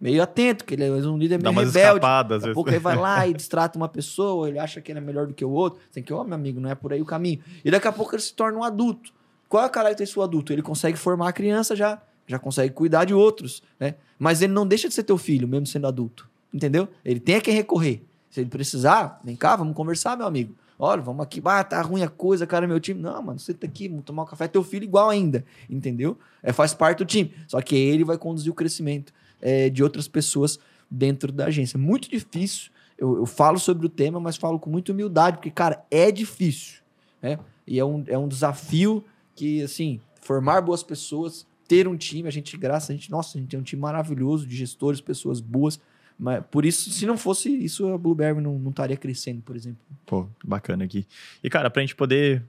meio 0.00 0.22
atento, 0.22 0.64
que 0.64 0.74
ele 0.74 0.84
é 0.84 0.90
um 0.90 1.16
líder 1.16 1.38
meio 1.38 1.44
Dá 1.44 1.50
umas 1.50 1.74
rebelde. 1.74 1.96
Escapadas, 1.96 2.42
Daqui 2.42 2.50
a 2.50 2.54
pouco 2.54 2.70
ele 2.70 2.78
vai 2.78 2.96
lá 2.96 3.26
e 3.28 3.34
distrata 3.34 3.78
uma 3.78 3.88
pessoa, 3.88 4.48
ele 4.48 4.58
acha 4.58 4.80
que 4.80 4.92
ele 4.92 4.98
é 4.98 5.02
melhor 5.02 5.26
do 5.26 5.34
que 5.34 5.44
o 5.44 5.50
outro. 5.50 5.80
Tem 5.92 6.02
que, 6.02 6.12
ó, 6.12 6.20
oh, 6.20 6.24
meu 6.24 6.34
amigo, 6.34 6.60
não 6.60 6.70
é 6.70 6.74
por 6.74 6.92
aí 6.92 7.00
o 7.00 7.06
caminho. 7.06 7.40
E 7.64 7.70
daqui 7.70 7.88
a 7.88 7.92
pouco 7.92 8.14
ele 8.14 8.22
se 8.22 8.34
torna 8.34 8.58
um 8.58 8.64
adulto. 8.64 9.12
Qual 9.48 9.62
é 9.62 9.66
a 9.66 9.70
característica 9.70 10.20
do 10.20 10.24
adulto? 10.24 10.52
Ele 10.52 10.62
consegue 10.62 10.96
formar 10.96 11.28
a 11.28 11.32
criança 11.32 11.74
já, 11.74 12.00
já 12.26 12.38
consegue 12.38 12.74
cuidar 12.74 13.04
de 13.04 13.14
outros, 13.14 13.62
né? 13.78 13.94
Mas 14.18 14.42
ele 14.42 14.52
não 14.52 14.66
deixa 14.66 14.88
de 14.88 14.94
ser 14.94 15.02
teu 15.02 15.16
filho, 15.16 15.46
mesmo 15.46 15.66
sendo 15.66 15.86
adulto. 15.86 16.28
Entendeu? 16.52 16.88
Ele 17.04 17.20
tem 17.20 17.36
a 17.36 17.40
quem 17.40 17.54
recorrer. 17.54 18.02
Se 18.30 18.40
ele 18.40 18.50
precisar, 18.50 19.20
vem 19.24 19.36
cá, 19.36 19.56
vamos 19.56 19.74
conversar, 19.74 20.16
meu 20.16 20.26
amigo. 20.26 20.54
Olha, 20.78 21.00
vamos 21.00 21.22
aqui, 21.22 21.40
ah, 21.44 21.64
tá 21.64 21.80
ruim 21.80 22.02
a 22.02 22.08
coisa, 22.08 22.46
cara, 22.46 22.66
meu 22.66 22.78
time. 22.78 23.00
Não, 23.00 23.22
mano, 23.22 23.38
você 23.38 23.54
tá 23.54 23.66
aqui, 23.66 23.88
vamos 23.88 24.04
tomar 24.04 24.24
um 24.24 24.26
café, 24.26 24.46
teu 24.46 24.62
filho 24.62 24.84
igual 24.84 25.08
ainda, 25.08 25.42
entendeu? 25.70 26.18
É, 26.42 26.52
faz 26.52 26.74
parte 26.74 26.98
do 26.98 27.06
time. 27.06 27.32
Só 27.48 27.60
que 27.62 27.74
ele 27.74 28.04
vai 28.04 28.18
conduzir 28.18 28.52
o 28.52 28.54
crescimento 28.54 29.12
é, 29.40 29.68
de 29.70 29.82
outras 29.82 30.08
pessoas 30.08 30.58
dentro 30.90 31.32
da 31.32 31.46
agência. 31.46 31.78
Muito 31.78 32.08
difícil. 32.08 32.70
Eu, 32.98 33.16
eu, 33.16 33.26
falo 33.26 33.58
sobre 33.58 33.86
o 33.86 33.90
tema, 33.90 34.18
mas 34.18 34.36
falo 34.36 34.58
com 34.58 34.70
muita 34.70 34.92
humildade, 34.92 35.36
porque, 35.36 35.50
cara, 35.50 35.84
é 35.90 36.10
difícil. 36.10 36.80
Né? 37.20 37.38
E 37.66 37.78
é 37.78 37.84
um, 37.84 38.04
é 38.06 38.16
um 38.16 38.28
desafio 38.28 39.04
que, 39.34 39.62
assim, 39.62 40.00
formar 40.22 40.62
boas 40.62 40.82
pessoas, 40.82 41.46
ter 41.68 41.86
um 41.86 41.96
time, 41.96 42.28
a 42.28 42.30
gente, 42.30 42.56
graças 42.56 42.90
a 42.90 42.92
gente, 42.92 43.10
nossa, 43.10 43.36
a 43.36 43.40
gente 43.40 43.50
tem 43.50 43.60
um 43.60 43.62
time 43.62 43.82
maravilhoso 43.82 44.46
de 44.46 44.56
gestores, 44.56 45.00
pessoas 45.00 45.40
boas. 45.40 45.78
Mas 46.18 46.42
por 46.50 46.64
isso, 46.64 46.90
se 46.90 47.04
não 47.04 47.18
fosse 47.18 47.50
isso, 47.50 47.86
a 47.88 47.98
Blueberry 47.98 48.40
não, 48.40 48.58
não 48.58 48.70
estaria 48.70 48.96
crescendo, 48.96 49.42
por 49.42 49.54
exemplo. 49.54 49.78
Pô, 50.06 50.26
bacana 50.42 50.84
aqui. 50.84 51.06
E, 51.44 51.50
cara, 51.50 51.68
pra 51.68 51.82
gente 51.82 51.94
poder 51.94 52.42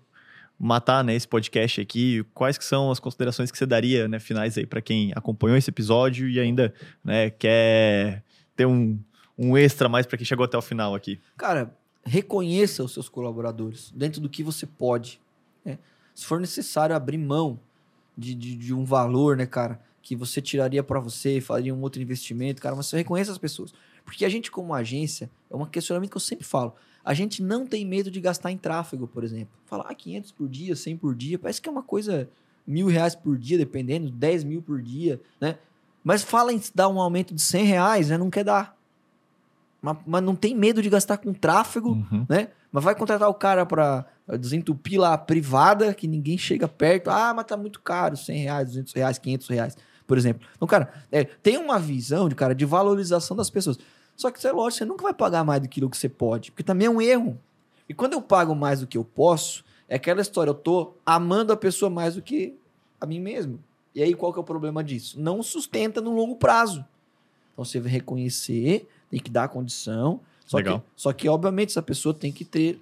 matar 0.60 1.04
né, 1.04 1.16
esse 1.16 1.28
podcast 1.28 1.80
aqui, 1.80 2.26
quais 2.34 2.58
que 2.58 2.66
são 2.66 2.90
as 2.90 3.00
considerações 3.00 3.52
que 3.52 3.58
você 3.58 3.66
daria, 3.66 4.08
né, 4.08 4.20
finais 4.20 4.58
aí 4.58 4.66
para 4.66 4.82
quem 4.82 5.12
acompanhou 5.16 5.58
esse 5.58 5.70
episódio 5.70 6.28
e 6.28 6.40
ainda 6.40 6.74
né, 7.04 7.30
quer 7.30 8.24
ter 8.56 8.66
um, 8.66 9.00
um 9.38 9.56
extra 9.56 9.88
mais 9.88 10.06
para 10.06 10.18
quem 10.18 10.26
chegou 10.26 10.46
até 10.46 10.58
o 10.58 10.62
final 10.62 10.96
aqui? 10.96 11.20
Cara, 11.38 11.76
reconheça 12.04 12.84
os 12.84 12.94
seus 12.94 13.08
colaboradores 13.08 13.92
dentro 13.96 14.20
do 14.20 14.30
que 14.30 14.42
você 14.42 14.66
pode. 14.66 15.22
Né? 15.64 15.78
Se 16.16 16.26
for 16.26 16.40
necessário 16.40 16.96
abrir 16.96 17.18
mão 17.18 17.60
de, 18.18 18.34
de, 18.34 18.56
de 18.56 18.74
um 18.74 18.84
valor, 18.84 19.38
né, 19.38 19.46
cara, 19.46 19.80
que 20.02 20.16
você 20.16 20.42
tiraria 20.42 20.82
para 20.82 21.00
você, 21.00 21.40
faria 21.40 21.74
um 21.74 21.82
outro 21.82 22.02
investimento, 22.02 22.62
cara, 22.62 22.76
mas 22.76 22.88
você 22.88 22.98
reconheça 22.98 23.32
as 23.32 23.38
pessoas. 23.38 23.74
Porque 24.04 24.24
a 24.24 24.30
gente, 24.30 24.50
como 24.50 24.74
agência, 24.74 25.30
é 25.52 25.56
um 25.56 25.66
questionamento 25.66 26.10
que 26.10 26.18
eu 26.18 26.22
sempre 26.22 26.46
falo. 26.46 26.74
A 27.08 27.14
gente 27.14 27.42
não 27.42 27.66
tem 27.66 27.86
medo 27.86 28.12
de 28.12 28.20
gastar 28.20 28.52
em 28.52 28.58
tráfego, 28.58 29.08
por 29.08 29.24
exemplo. 29.24 29.58
Falar 29.66 29.86
ah, 29.88 29.96
500 29.96 30.34
por 30.34 30.50
dia, 30.50 30.76
100 30.76 30.98
por 30.98 31.16
dia, 31.16 31.40
parece 31.40 31.62
que 31.62 31.70
é 31.70 31.72
uma 31.72 31.82
coisa 31.82 32.30
mil 32.68 32.88
reais 32.88 33.16
por 33.16 33.38
dia, 33.38 33.58
dependendo, 33.58 34.12
10 34.12 34.44
mil 34.44 34.62
por 34.62 34.82
dia, 34.82 35.22
né? 35.40 35.58
Mas 36.04 36.22
fala 36.22 36.52
em 36.52 36.62
dar 36.76 36.90
um 36.90 37.00
aumento 37.00 37.34
de 37.34 37.42
100 37.42 37.64
reais, 37.64 38.10
né? 38.10 38.18
Não 38.18 38.30
quer 38.30 38.44
dar. 38.44 38.76
Mas, 39.82 39.98
mas 40.06 40.22
não 40.22 40.36
tem 40.36 40.54
medo 40.54 40.82
de 40.82 40.90
gastar 40.90 41.16
com 41.16 41.34
tráfego, 41.34 41.92
uhum. 41.92 42.26
né? 42.28 42.50
Mas 42.70 42.84
vai 42.84 42.94
contratar 42.94 43.30
o 43.30 43.34
cara 43.34 43.66
para 43.66 44.06
desentupir 44.38 45.00
lá 45.00 45.14
a 45.14 45.18
privada, 45.18 45.94
que 45.94 46.10
ninguém 46.10 46.38
chega 46.38 46.68
perto. 46.68 47.10
Ah, 47.10 47.34
mas 47.34 47.46
tá 47.46 47.56
muito 47.56 47.80
caro, 47.80 48.18
100 48.18 48.38
reais, 48.38 48.68
200 48.68 48.94
reais, 48.94 49.18
500 49.18 49.48
reais, 49.48 49.78
por 50.06 50.18
exemplo. 50.18 50.46
Então, 50.58 50.68
cara, 50.68 50.92
é, 51.10 51.24
tem 51.24 51.58
uma 51.58 51.80
visão 51.80 52.28
de, 52.28 52.36
cara, 52.36 52.54
de 52.54 52.66
valorização 52.66 53.38
das 53.38 53.50
pessoas. 53.50 53.80
Só 54.18 54.32
que, 54.32 54.46
é 54.46 54.52
lógico, 54.52 54.80
você 54.80 54.86
nunca 54.86 55.04
vai 55.04 55.14
pagar 55.14 55.44
mais 55.44 55.62
do 55.62 55.70
que 55.70 55.80
você 55.80 56.10
pode, 56.10 56.52
porque 56.52 56.64
também 56.64 56.88
é 56.88 56.90
um 56.90 57.00
erro. 57.00 57.40
E 57.88 57.94
quando 57.94 58.14
eu 58.14 58.22
pago 58.22 58.56
mais 58.56 58.82
do 58.82 58.88
que 58.88 58.98
eu 58.98 59.06
posso, 59.06 59.64
é 59.88 59.96
aquela 59.96 60.20
história, 60.20 60.50
eu 60.50 60.56
tô 60.56 60.96
amando 61.06 61.54
a 61.54 61.56
pessoa 61.56 61.90
mais 61.90 62.16
do 62.16 62.22
que 62.22 62.56
a 63.00 63.06
mim 63.06 63.20
mesmo. 63.20 63.64
E 63.94 64.02
aí, 64.02 64.16
qual 64.16 64.34
que 64.34 64.40
é 64.40 64.42
o 64.42 64.44
problema 64.44 64.84
disso? 64.84 65.20
Não 65.20 65.42
sustenta 65.44 66.02
no 66.02 66.16
longo 66.16 66.36
prazo. 66.36 66.84
Então, 67.54 67.64
você 67.64 67.80
vai 67.80 67.92
reconhecer, 67.92 68.88
tem 69.10 69.20
que 69.20 69.30
dar 69.30 69.46
a 69.46 69.48
condição. 69.48 70.20
Só 70.46 70.58
Legal. 70.58 70.80
Que, 70.80 70.86
só 70.96 71.14
que, 71.14 71.30
obviamente, 71.30 71.70
essa 71.70 71.82
pessoa 71.82 72.14
tem 72.14 72.32
que 72.32 72.44
ter, 72.44 72.82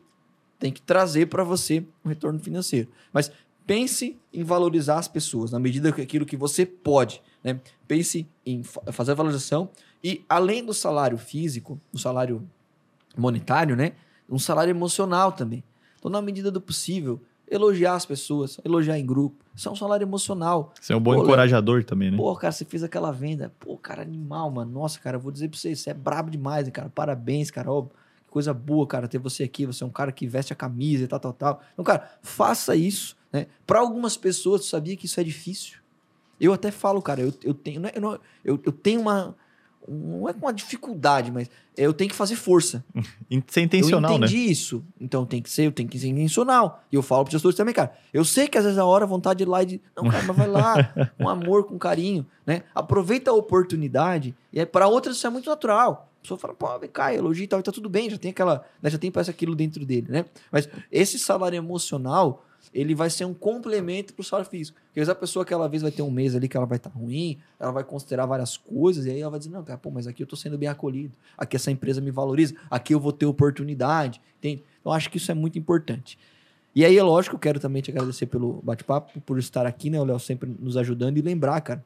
tem 0.58 0.72
que 0.72 0.82
trazer 0.82 1.28
para 1.28 1.44
você 1.44 1.86
um 2.04 2.10
retorno 2.10 2.40
financeiro. 2.40 2.90
Mas 3.12 3.30
pense 3.68 4.18
em 4.34 4.44
valorizar 4.44 5.00
as 5.00 5.08
pessoas 5.08 5.52
na 5.52 5.60
medida 5.60 5.92
que 5.92 6.02
aquilo 6.02 6.26
que 6.26 6.38
você 6.38 6.66
pode. 6.66 7.22
Né? 7.44 7.60
Pense 7.88 8.28
em 8.46 8.64
fazer 8.64 9.12
a 9.12 9.16
valorização 9.16 9.70
e, 10.08 10.24
além 10.30 10.64
do 10.64 10.72
salário 10.72 11.18
físico, 11.18 11.82
do 11.92 11.98
salário 11.98 12.48
monetário, 13.18 13.76
né? 13.76 13.94
um 14.30 14.38
salário 14.40 14.72
emocional 14.72 15.32
também. 15.32 15.64
Então, 15.98 16.12
na 16.12 16.22
medida 16.22 16.52
do 16.52 16.62
possível, 16.62 17.20
elogiar 17.50 17.96
as 17.96 18.06
pessoas, 18.06 18.60
elogiar 18.64 19.00
em 19.00 19.06
grupo. 19.06 19.44
Isso 19.56 19.68
é 19.68 19.72
um 19.72 19.76
salário 19.76 20.04
emocional. 20.04 20.74
Você 20.80 20.94
é 20.94 20.96
um 20.96 21.02
bom 21.02 21.16
pô, 21.16 21.24
encorajador 21.24 21.84
também, 21.84 22.12
né? 22.12 22.18
Pô, 22.18 22.36
cara, 22.36 22.52
você 22.52 22.66
fez 22.66 22.84
aquela 22.84 23.12
venda. 23.12 23.52
Pô, 23.60 23.78
cara, 23.78 24.02
animal, 24.02 24.52
mano. 24.52 24.72
Nossa, 24.72 25.00
cara, 25.00 25.18
eu 25.18 25.22
vou 25.22 25.32
dizer 25.32 25.50
pra 25.50 25.58
você, 25.58 25.76
você 25.76 25.90
é 25.90 25.94
brabo 25.94 26.30
demais, 26.30 26.70
cara. 26.70 26.90
Parabéns, 26.90 27.50
cara. 27.50 27.72
Ó, 27.72 27.84
que 27.84 28.30
coisa 28.30 28.54
boa, 28.54 28.86
cara, 28.86 29.08
ter 29.08 29.18
você 29.18 29.44
aqui. 29.44 29.66
Você 29.66 29.84
é 29.84 29.88
um 29.88 29.92
cara 29.92 30.12
que 30.12 30.28
veste 30.28 30.54
a 30.54 30.56
camisa 30.56 31.04
e 31.04 31.08
tal, 31.08 31.20
tal, 31.20 31.34
tal. 31.34 31.62
Então, 31.74 31.86
cara, 31.86 32.12
faça 32.22 32.76
isso. 32.76 33.16
Né? 33.32 33.48
Para 33.66 33.80
algumas 33.80 34.18
pessoas, 34.18 34.62
tu 34.62 34.68
sabia 34.68 34.96
que 34.96 35.06
isso 35.06 35.20
é 35.20 35.24
difícil? 35.24 35.80
Eu 36.40 36.52
até 36.52 36.70
falo, 36.70 37.02
cara, 37.02 37.22
eu, 37.22 37.34
eu 37.44 37.54
tenho, 37.54 37.82
eu, 37.88 38.02
não, 38.02 38.20
eu, 38.44 38.60
eu 38.64 38.72
tenho 38.72 39.00
uma, 39.00 39.36
não 39.88 40.28
é 40.28 40.34
com 40.34 40.46
uma 40.46 40.54
dificuldade, 40.54 41.32
mas 41.32 41.50
eu 41.78 41.94
tenho 41.94 42.10
que 42.10 42.16
fazer 42.16 42.36
força. 42.36 42.84
Ser 43.48 43.62
intencional, 43.62 44.12
né? 44.12 44.18
Eu 44.18 44.28
entendi 44.28 44.46
né? 44.46 44.52
isso. 44.52 44.84
Então 45.00 45.26
tem 45.26 45.42
que 45.42 45.50
ser, 45.50 45.68
eu 45.68 45.72
tenho 45.72 45.90
que 45.90 46.00
ser 46.00 46.08
intencional. 46.08 46.84
E 46.92 46.96
eu 46.96 47.02
falo 47.02 47.24
para 47.24 47.30
os 47.30 47.34
gestores 47.34 47.58
também, 47.58 47.74
cara. 47.74 47.94
Eu 48.14 48.24
sei 48.24 48.48
que 48.48 48.58
às 48.58 48.64
vezes 48.64 48.80
a 48.80 48.86
hora, 48.86 49.06
a 49.06 49.08
vontade 49.08 49.40
de 49.40 49.44
ir 49.44 49.48
lá 49.48 49.64
e 49.64 49.66
de. 49.66 49.82
Não, 49.96 50.10
cara, 50.10 50.24
mas 50.24 50.38
vai 50.38 50.48
lá, 50.48 50.94
com 51.18 51.30
amor, 51.30 51.66
com 51.66 51.78
carinho, 51.78 52.26
né? 52.46 52.64
Aproveita 52.74 53.32
a 53.32 53.34
oportunidade. 53.34 54.36
E 54.52 54.60
aí, 54.60 54.66
para 54.66 54.88
outras, 54.88 55.18
isso 55.18 55.28
é 55.28 55.30
muito 55.30 55.50
natural. 55.50 56.10
A 56.20 56.22
pessoa 56.22 56.40
fala, 56.40 56.54
pô, 56.56 56.80
vem 56.80 56.90
cá, 56.90 57.14
elogia 57.14 57.44
e 57.44 57.48
tal, 57.48 57.60
e 57.60 57.64
tá 57.64 57.72
tudo 57.72 57.90
bem, 57.90 58.10
já 58.10 58.18
tem 58.18 58.32
aquela. 58.32 58.66
Né, 58.82 58.90
já 58.90 58.98
tem 58.98 59.12
parece 59.12 59.30
aquilo 59.30 59.56
dentro 59.56 59.86
dele, 59.86 60.08
né? 60.10 60.26
Mas 60.52 60.70
esse 60.92 61.20
salário 61.20 61.58
emocional 61.58 62.45
ele 62.76 62.94
vai 62.94 63.10
ser 63.10 63.24
um 63.24 63.34
complemento 63.34 64.14
para 64.14 64.22
o 64.22 64.24
salário 64.24 64.52
físico. 64.52 64.78
Porque 64.88 65.00
às 65.00 65.08
vezes 65.08 65.10
a 65.10 65.16
pessoa 65.16 65.44
aquela 65.44 65.68
vez 65.70 65.82
vai 65.82 65.92
ter 65.92 66.02
um 66.02 66.12
mês 66.12 66.36
ali 66.36 66.50
que 66.50 66.58
ela 66.58 66.66
vai 66.66 66.76
estar 66.76 66.90
tá 66.90 67.00
ruim, 67.00 67.38
ela 67.58 67.72
vai 67.72 67.86
considerar 67.86 68.26
várias 68.26 68.58
coisas, 68.58 69.06
e 69.06 69.12
aí 69.12 69.22
ela 69.22 69.32
vai 69.32 69.40
dizer, 69.40 69.52
não, 69.52 69.64
cara, 69.64 69.80
pô, 69.80 69.90
mas 69.90 70.06
aqui 70.08 70.22
eu 70.22 70.26
estou 70.26 70.38
sendo 70.38 70.58
bem 70.58 70.68
acolhido, 70.68 71.14
aqui 71.38 71.56
essa 71.56 71.72
empresa 71.72 72.02
me 72.02 72.12
valoriza, 72.12 72.54
aqui 72.70 72.94
eu 72.94 73.00
vou 73.00 73.14
ter 73.14 73.26
oportunidade, 73.26 74.22
entende? 74.40 74.62
Então 74.82 74.92
acho 74.92 75.10
que 75.10 75.16
isso 75.16 75.32
é 75.32 75.34
muito 75.34 75.58
importante. 75.58 76.20
E 76.76 76.84
aí, 76.84 76.98
é 76.98 77.02
lógico, 77.02 77.38
eu 77.38 77.40
quero 77.40 77.58
também 77.58 77.82
te 77.82 77.90
agradecer 77.90 78.26
pelo 78.26 78.62
bate-papo, 78.62 79.22
por 79.22 79.40
estar 79.40 79.66
aqui, 79.66 79.90
né, 79.90 79.98
o 79.98 80.04
Léo 80.04 80.20
sempre 80.20 80.54
nos 80.60 80.76
ajudando, 80.76 81.18
e 81.18 81.22
lembrar, 81.22 81.62
cara, 81.62 81.82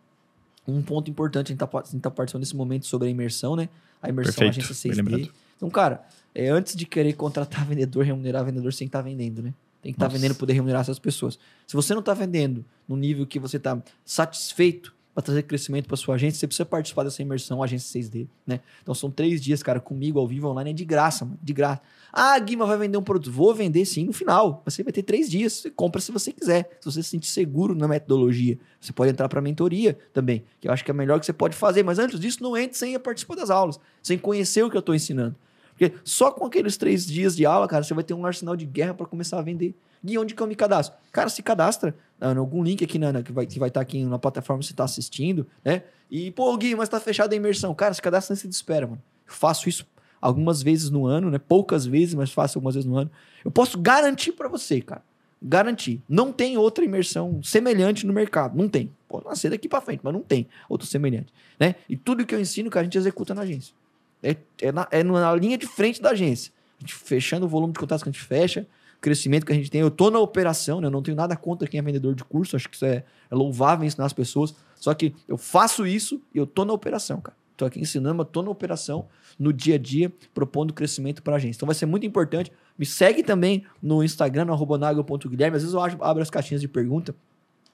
um 0.67 0.81
ponto 0.81 1.09
importante, 1.11 1.47
a 1.47 1.55
gente 1.55 1.63
está 1.63 1.67
tá 2.01 2.11
participando 2.11 2.41
nesse 2.41 2.55
momento 2.55 2.87
sobre 2.87 3.07
a 3.07 3.11
imersão, 3.11 3.55
né? 3.55 3.69
A 4.01 4.09
imersão 4.09 4.45
Perfeito, 4.45 4.65
agência 4.65 4.91
6D. 4.91 5.29
Então, 5.55 5.69
cara, 5.69 6.03
é, 6.33 6.49
antes 6.49 6.75
de 6.75 6.85
querer 6.85 7.13
contratar 7.13 7.65
vendedor, 7.67 8.03
remunerar 8.03 8.43
vendedor, 8.43 8.71
você 8.71 8.79
tem 8.79 8.87
que 8.87 8.89
estar 8.89 8.99
tá 8.99 9.03
vendendo, 9.03 9.43
né? 9.43 9.53
Tem 9.81 9.93
que 9.93 9.97
estar 9.97 10.07
tá 10.07 10.13
vendendo 10.13 10.35
poder 10.35 10.53
remunerar 10.53 10.81
essas 10.81 10.99
pessoas. 10.99 11.39
Se 11.65 11.75
você 11.75 11.93
não 11.93 12.01
está 12.01 12.13
vendendo 12.13 12.65
no 12.87 12.97
nível 12.97 13.25
que 13.25 13.39
você 13.39 13.57
está 13.57 13.81
satisfeito 14.03 14.93
para 15.13 15.23
trazer 15.23 15.43
crescimento 15.43 15.87
para 15.87 15.97
sua 15.97 16.15
agência, 16.15 16.39
você 16.39 16.47
precisa 16.47 16.65
participar 16.65 17.03
dessa 17.03 17.21
imersão 17.21 17.63
agência 17.63 18.01
6D, 18.01 18.27
né? 18.45 18.59
Então 18.81 18.93
são 18.93 19.09
três 19.09 19.41
dias, 19.41 19.63
cara, 19.63 19.79
comigo 19.79 20.19
ao 20.19 20.27
vivo 20.27 20.47
online 20.47 20.69
é 20.69 20.73
de 20.73 20.85
graça, 20.85 21.25
mano, 21.25 21.39
de 21.41 21.53
graça. 21.53 21.81
Ah, 22.11 22.37
Guima 22.39 22.65
vai 22.65 22.77
vender 22.77 22.97
um 22.97 23.03
produto. 23.03 23.31
Vou 23.31 23.53
vender 23.53 23.85
sim 23.85 24.05
no 24.05 24.13
final. 24.13 24.61
Você 24.65 24.83
vai 24.83 24.91
ter 24.91 25.03
três 25.03 25.29
dias. 25.29 25.53
Você 25.53 25.69
compra 25.69 26.01
se 26.01 26.11
você 26.11 26.31
quiser. 26.31 26.77
Se 26.81 26.91
você 26.91 27.03
se 27.03 27.09
sentir 27.09 27.27
seguro 27.27 27.75
na 27.75 27.87
metodologia. 27.87 28.57
Você 28.81 28.91
pode 28.91 29.11
entrar 29.11 29.29
para 29.29 29.41
mentoria 29.41 29.97
também, 30.11 30.43
que 30.59 30.67
eu 30.67 30.71
acho 30.71 30.83
que 30.83 30.89
é 30.89 30.93
melhor 30.93 31.19
que 31.19 31.25
você 31.25 31.33
pode 31.33 31.55
fazer. 31.55 31.83
Mas 31.83 31.99
antes 31.99 32.19
disso, 32.19 32.41
não 32.41 32.57
entre 32.57 32.77
sem 32.77 32.97
participar 32.99 33.35
das 33.35 33.49
aulas, 33.49 33.79
sem 34.01 34.17
conhecer 34.17 34.63
o 34.63 34.69
que 34.69 34.77
eu 34.77 34.79
estou 34.79 34.95
ensinando. 34.95 35.35
Porque 35.79 35.93
só 36.03 36.29
com 36.29 36.45
aqueles 36.45 36.75
três 36.75 37.05
dias 37.05 37.37
de 37.37 37.45
aula, 37.45 37.65
cara, 37.65 37.83
você 37.83 37.93
vai 37.93 38.03
ter 38.03 38.13
um 38.13 38.25
arsenal 38.25 38.53
de 38.53 38.65
guerra 38.65 38.93
para 38.93 39.05
começar 39.05 39.39
a 39.39 39.41
vender. 39.41 39.73
Gui, 40.03 40.17
onde 40.17 40.35
que 40.35 40.43
eu 40.43 40.47
me 40.47 40.55
cadastro? 40.55 40.99
Cara, 41.09 41.29
se 41.29 41.41
cadastra 41.41 41.95
ah, 42.19 42.33
em 42.33 42.37
algum 42.37 42.61
link 42.61 42.83
aqui 42.83 42.99
na, 42.99 43.23
que 43.23 43.31
vai 43.31 43.45
estar 43.45 43.53
que 43.53 43.59
vai 43.59 43.71
tá 43.71 43.79
aqui 43.79 44.03
na 44.03 44.19
plataforma 44.19 44.59
que 44.59 44.65
você 44.65 44.73
está 44.73 44.83
assistindo, 44.83 45.47
né? 45.63 45.83
E, 46.11 46.31
pô, 46.31 46.55
Gui, 46.57 46.75
mas 46.75 46.89
tá 46.89 46.99
fechada 46.99 47.33
a 47.33 47.37
imersão. 47.37 47.73
Cara, 47.73 47.93
se 47.93 48.01
cadastra 48.01 48.33
nesse 48.33 48.45
de 48.45 48.53
espera, 48.53 48.87
mano. 48.87 49.01
Eu 49.25 49.33
faço 49.33 49.69
isso 49.69 49.87
algumas 50.21 50.61
vezes 50.61 50.89
no 50.89 51.05
ano, 51.05 51.31
né? 51.31 51.37
Poucas 51.37 51.85
vezes, 51.85 52.13
mas 52.13 52.29
faço 52.29 52.57
algumas 52.57 52.75
vezes 52.75 52.89
no 52.89 52.97
ano. 52.97 53.09
Eu 53.45 53.49
posso 53.51 53.79
garantir 53.79 54.33
para 54.33 54.49
você, 54.49 54.81
cara. 54.81 55.03
Garantir. 55.41 56.01
Não 56.09 56.33
tem 56.33 56.57
outra 56.57 56.83
imersão 56.83 57.41
semelhante 57.41 58.05
no 58.05 58.11
mercado. 58.11 58.57
Não 58.57 58.67
tem. 58.67 58.91
Pode 59.07 59.25
nascer 59.25 59.49
daqui 59.49 59.69
para 59.69 59.79
frente, 59.79 60.01
mas 60.03 60.13
não 60.13 60.21
tem 60.21 60.45
outra 60.67 60.85
semelhante. 60.85 61.33
Né? 61.57 61.75
E 61.87 61.95
tudo 61.95 62.25
que 62.25 62.35
eu 62.35 62.39
ensino, 62.41 62.69
cara, 62.69 62.81
a 62.81 62.83
gente 62.83 62.97
executa 62.97 63.33
na 63.33 63.43
agência. 63.43 63.73
É, 64.21 64.35
é, 64.61 64.71
na, 64.71 64.87
é 64.91 65.03
na 65.03 65.35
linha 65.35 65.57
de 65.57 65.65
frente 65.67 66.01
da 66.01 66.11
agência. 66.11 66.51
A 66.77 66.81
gente 66.81 66.95
fechando 66.95 67.45
o 67.45 67.49
volume 67.49 67.73
de 67.73 67.79
contatos 67.79 68.03
que 68.03 68.09
a 68.09 68.11
gente 68.11 68.23
fecha, 68.23 68.65
o 68.97 69.01
crescimento 69.01 69.45
que 69.45 69.51
a 69.51 69.55
gente 69.55 69.69
tem. 69.69 69.81
Eu 69.81 69.91
tô 69.91 70.09
na 70.09 70.19
operação, 70.19 70.79
né? 70.79 70.87
Eu 70.87 70.91
não 70.91 71.01
tenho 71.01 71.15
nada 71.15 71.35
contra 71.35 71.67
quem 71.67 71.79
é 71.79 71.83
vendedor 71.83 72.15
de 72.15 72.23
curso. 72.23 72.55
Acho 72.55 72.69
que 72.69 72.75
isso 72.75 72.85
é, 72.85 73.03
é 73.29 73.35
louvável 73.35 73.85
ensinar 73.85 74.05
as 74.05 74.13
pessoas. 74.13 74.55
Só 74.75 74.93
que 74.93 75.13
eu 75.27 75.37
faço 75.37 75.85
isso 75.85 76.21
e 76.33 76.37
eu 76.37 76.47
tô 76.47 76.65
na 76.65 76.73
operação, 76.73 77.19
cara. 77.21 77.37
Tô 77.57 77.65
aqui 77.65 77.81
ensinando, 77.81 78.15
mas 78.15 78.27
tô 78.31 78.41
na 78.41 78.49
operação, 78.49 79.07
no 79.37 79.51
dia 79.51 79.75
a 79.75 79.77
dia, 79.77 80.09
propondo 80.33 80.73
crescimento 80.73 81.21
para 81.21 81.33
a 81.33 81.35
agência. 81.35 81.57
Então 81.57 81.67
vai 81.67 81.75
ser 81.75 81.85
muito 81.85 82.05
importante. 82.05 82.51
Me 82.77 82.85
segue 82.85 83.21
também 83.21 83.65
no 83.81 84.01
Instagram, 84.01 84.45
no 84.45 84.53
arroba 84.53 84.79
Às 84.87 85.51
vezes 85.51 85.73
eu 85.73 85.81
abro 85.81 86.21
as 86.21 86.29
caixinhas 86.29 86.61
de 86.61 86.69
pergunta 86.69 87.13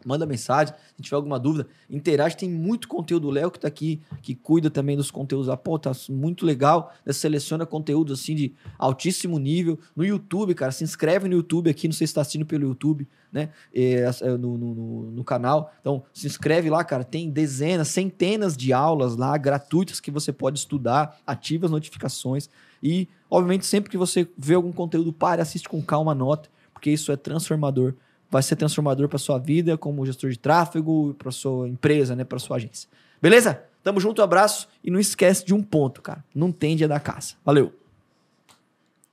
manda 0.06 0.26
mensagem, 0.26 0.74
se 0.95 1.01
tiver 1.01 1.16
alguma 1.16 1.39
dúvida, 1.39 1.68
interage, 1.89 2.38
tem 2.38 2.49
muito 2.49 2.88
conteúdo, 2.88 3.28
o 3.28 3.32
Léo 3.32 3.49
que 3.49 3.60
tá 3.60 3.68
aqui, 3.68 4.01
que 4.22 4.36
cuida 4.36 4.70
também 4.70 4.95
dos 4.95 5.10
conteúdos, 5.10 5.49
ah, 5.49 5.58
pô, 5.58 5.80
tá 5.80 5.91
muito 6.10 6.45
legal, 6.45 6.93
né? 7.06 7.12
seleciona 7.12 7.66
conteúdo 7.66 8.14
assim 8.14 8.36
de 8.36 8.53
altíssimo 8.78 9.39
nível, 9.39 9.80
no 9.95 10.06
YouTube, 10.06 10.53
cara, 10.53 10.72
se 10.72 10.84
inscreve 10.84 11.28
no 11.28 11.36
YouTube 11.36 11.70
aqui, 11.70 11.88
não 11.88 11.93
sei 11.93 12.06
se 12.06 12.12
está 12.12 12.22
assistindo 12.22 12.45
pelo 12.45 12.68
YouTube, 12.68 13.08
né, 13.32 13.49
é, 13.74 14.06
no, 14.39 14.58
no, 14.58 15.12
no, 15.12 15.24
canal, 15.24 15.74
então 15.82 16.03
se 16.14 16.26
inscreve 16.26 16.70
lá, 16.70 16.84
cara, 16.86 17.03
tem 17.03 17.30
dezenas, 17.30 17.89
centenas 17.89 18.56
de 18.56 18.72
aulas 18.72 19.18
lá, 19.18 19.38
gratuitas, 19.38 19.99
que 19.99 20.10
você 20.10 20.32
pode 20.32 20.60
estudar, 20.60 21.20
ativa 21.28 21.66
as 21.66 21.72
notificações, 21.72 22.49
e, 22.82 23.10
obviamente, 23.30 23.66
sempre 23.66 23.89
que 23.89 23.97
você 23.97 24.28
vê 24.38 24.53
algum 24.53 24.72
conteúdo, 24.72 25.12
pare, 25.12 25.41
assiste 25.41 25.68
com 25.68 25.82
calma, 25.82 26.14
nota, 26.14 26.49
porque 26.72 26.91
isso 26.91 27.12
é 27.12 27.18
transformador 27.18 27.95
vai 28.30 28.43
ser 28.43 28.55
transformador 28.55 29.07
para 29.07 29.17
sua 29.17 29.38
vida 29.38 29.78
como 29.78 30.05
gestor 30.05 30.30
de 30.30 30.39
tráfego, 30.39 31.13
para 31.15 31.32
sua 31.32 31.67
empresa, 31.67 32.15
né, 32.15 32.23
para 32.23 32.39
sua 32.39 32.57
agência. 32.57 32.89
Beleza? 33.21 33.63
Tamo 33.84 33.99
junto, 33.99 34.21
um 34.21 34.23
abraço 34.23 34.67
e 34.84 34.89
não 34.89 34.99
esquece 34.99 35.45
de 35.45 35.53
um 35.53 35.61
ponto, 35.61 36.01
cara. 36.01 36.23
Não 36.34 36.51
tem 36.51 36.76
dia 36.76 36.88
da 36.88 36.99
caça. 36.99 37.36
Valeu. 37.45 37.73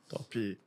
Top. 0.09 0.59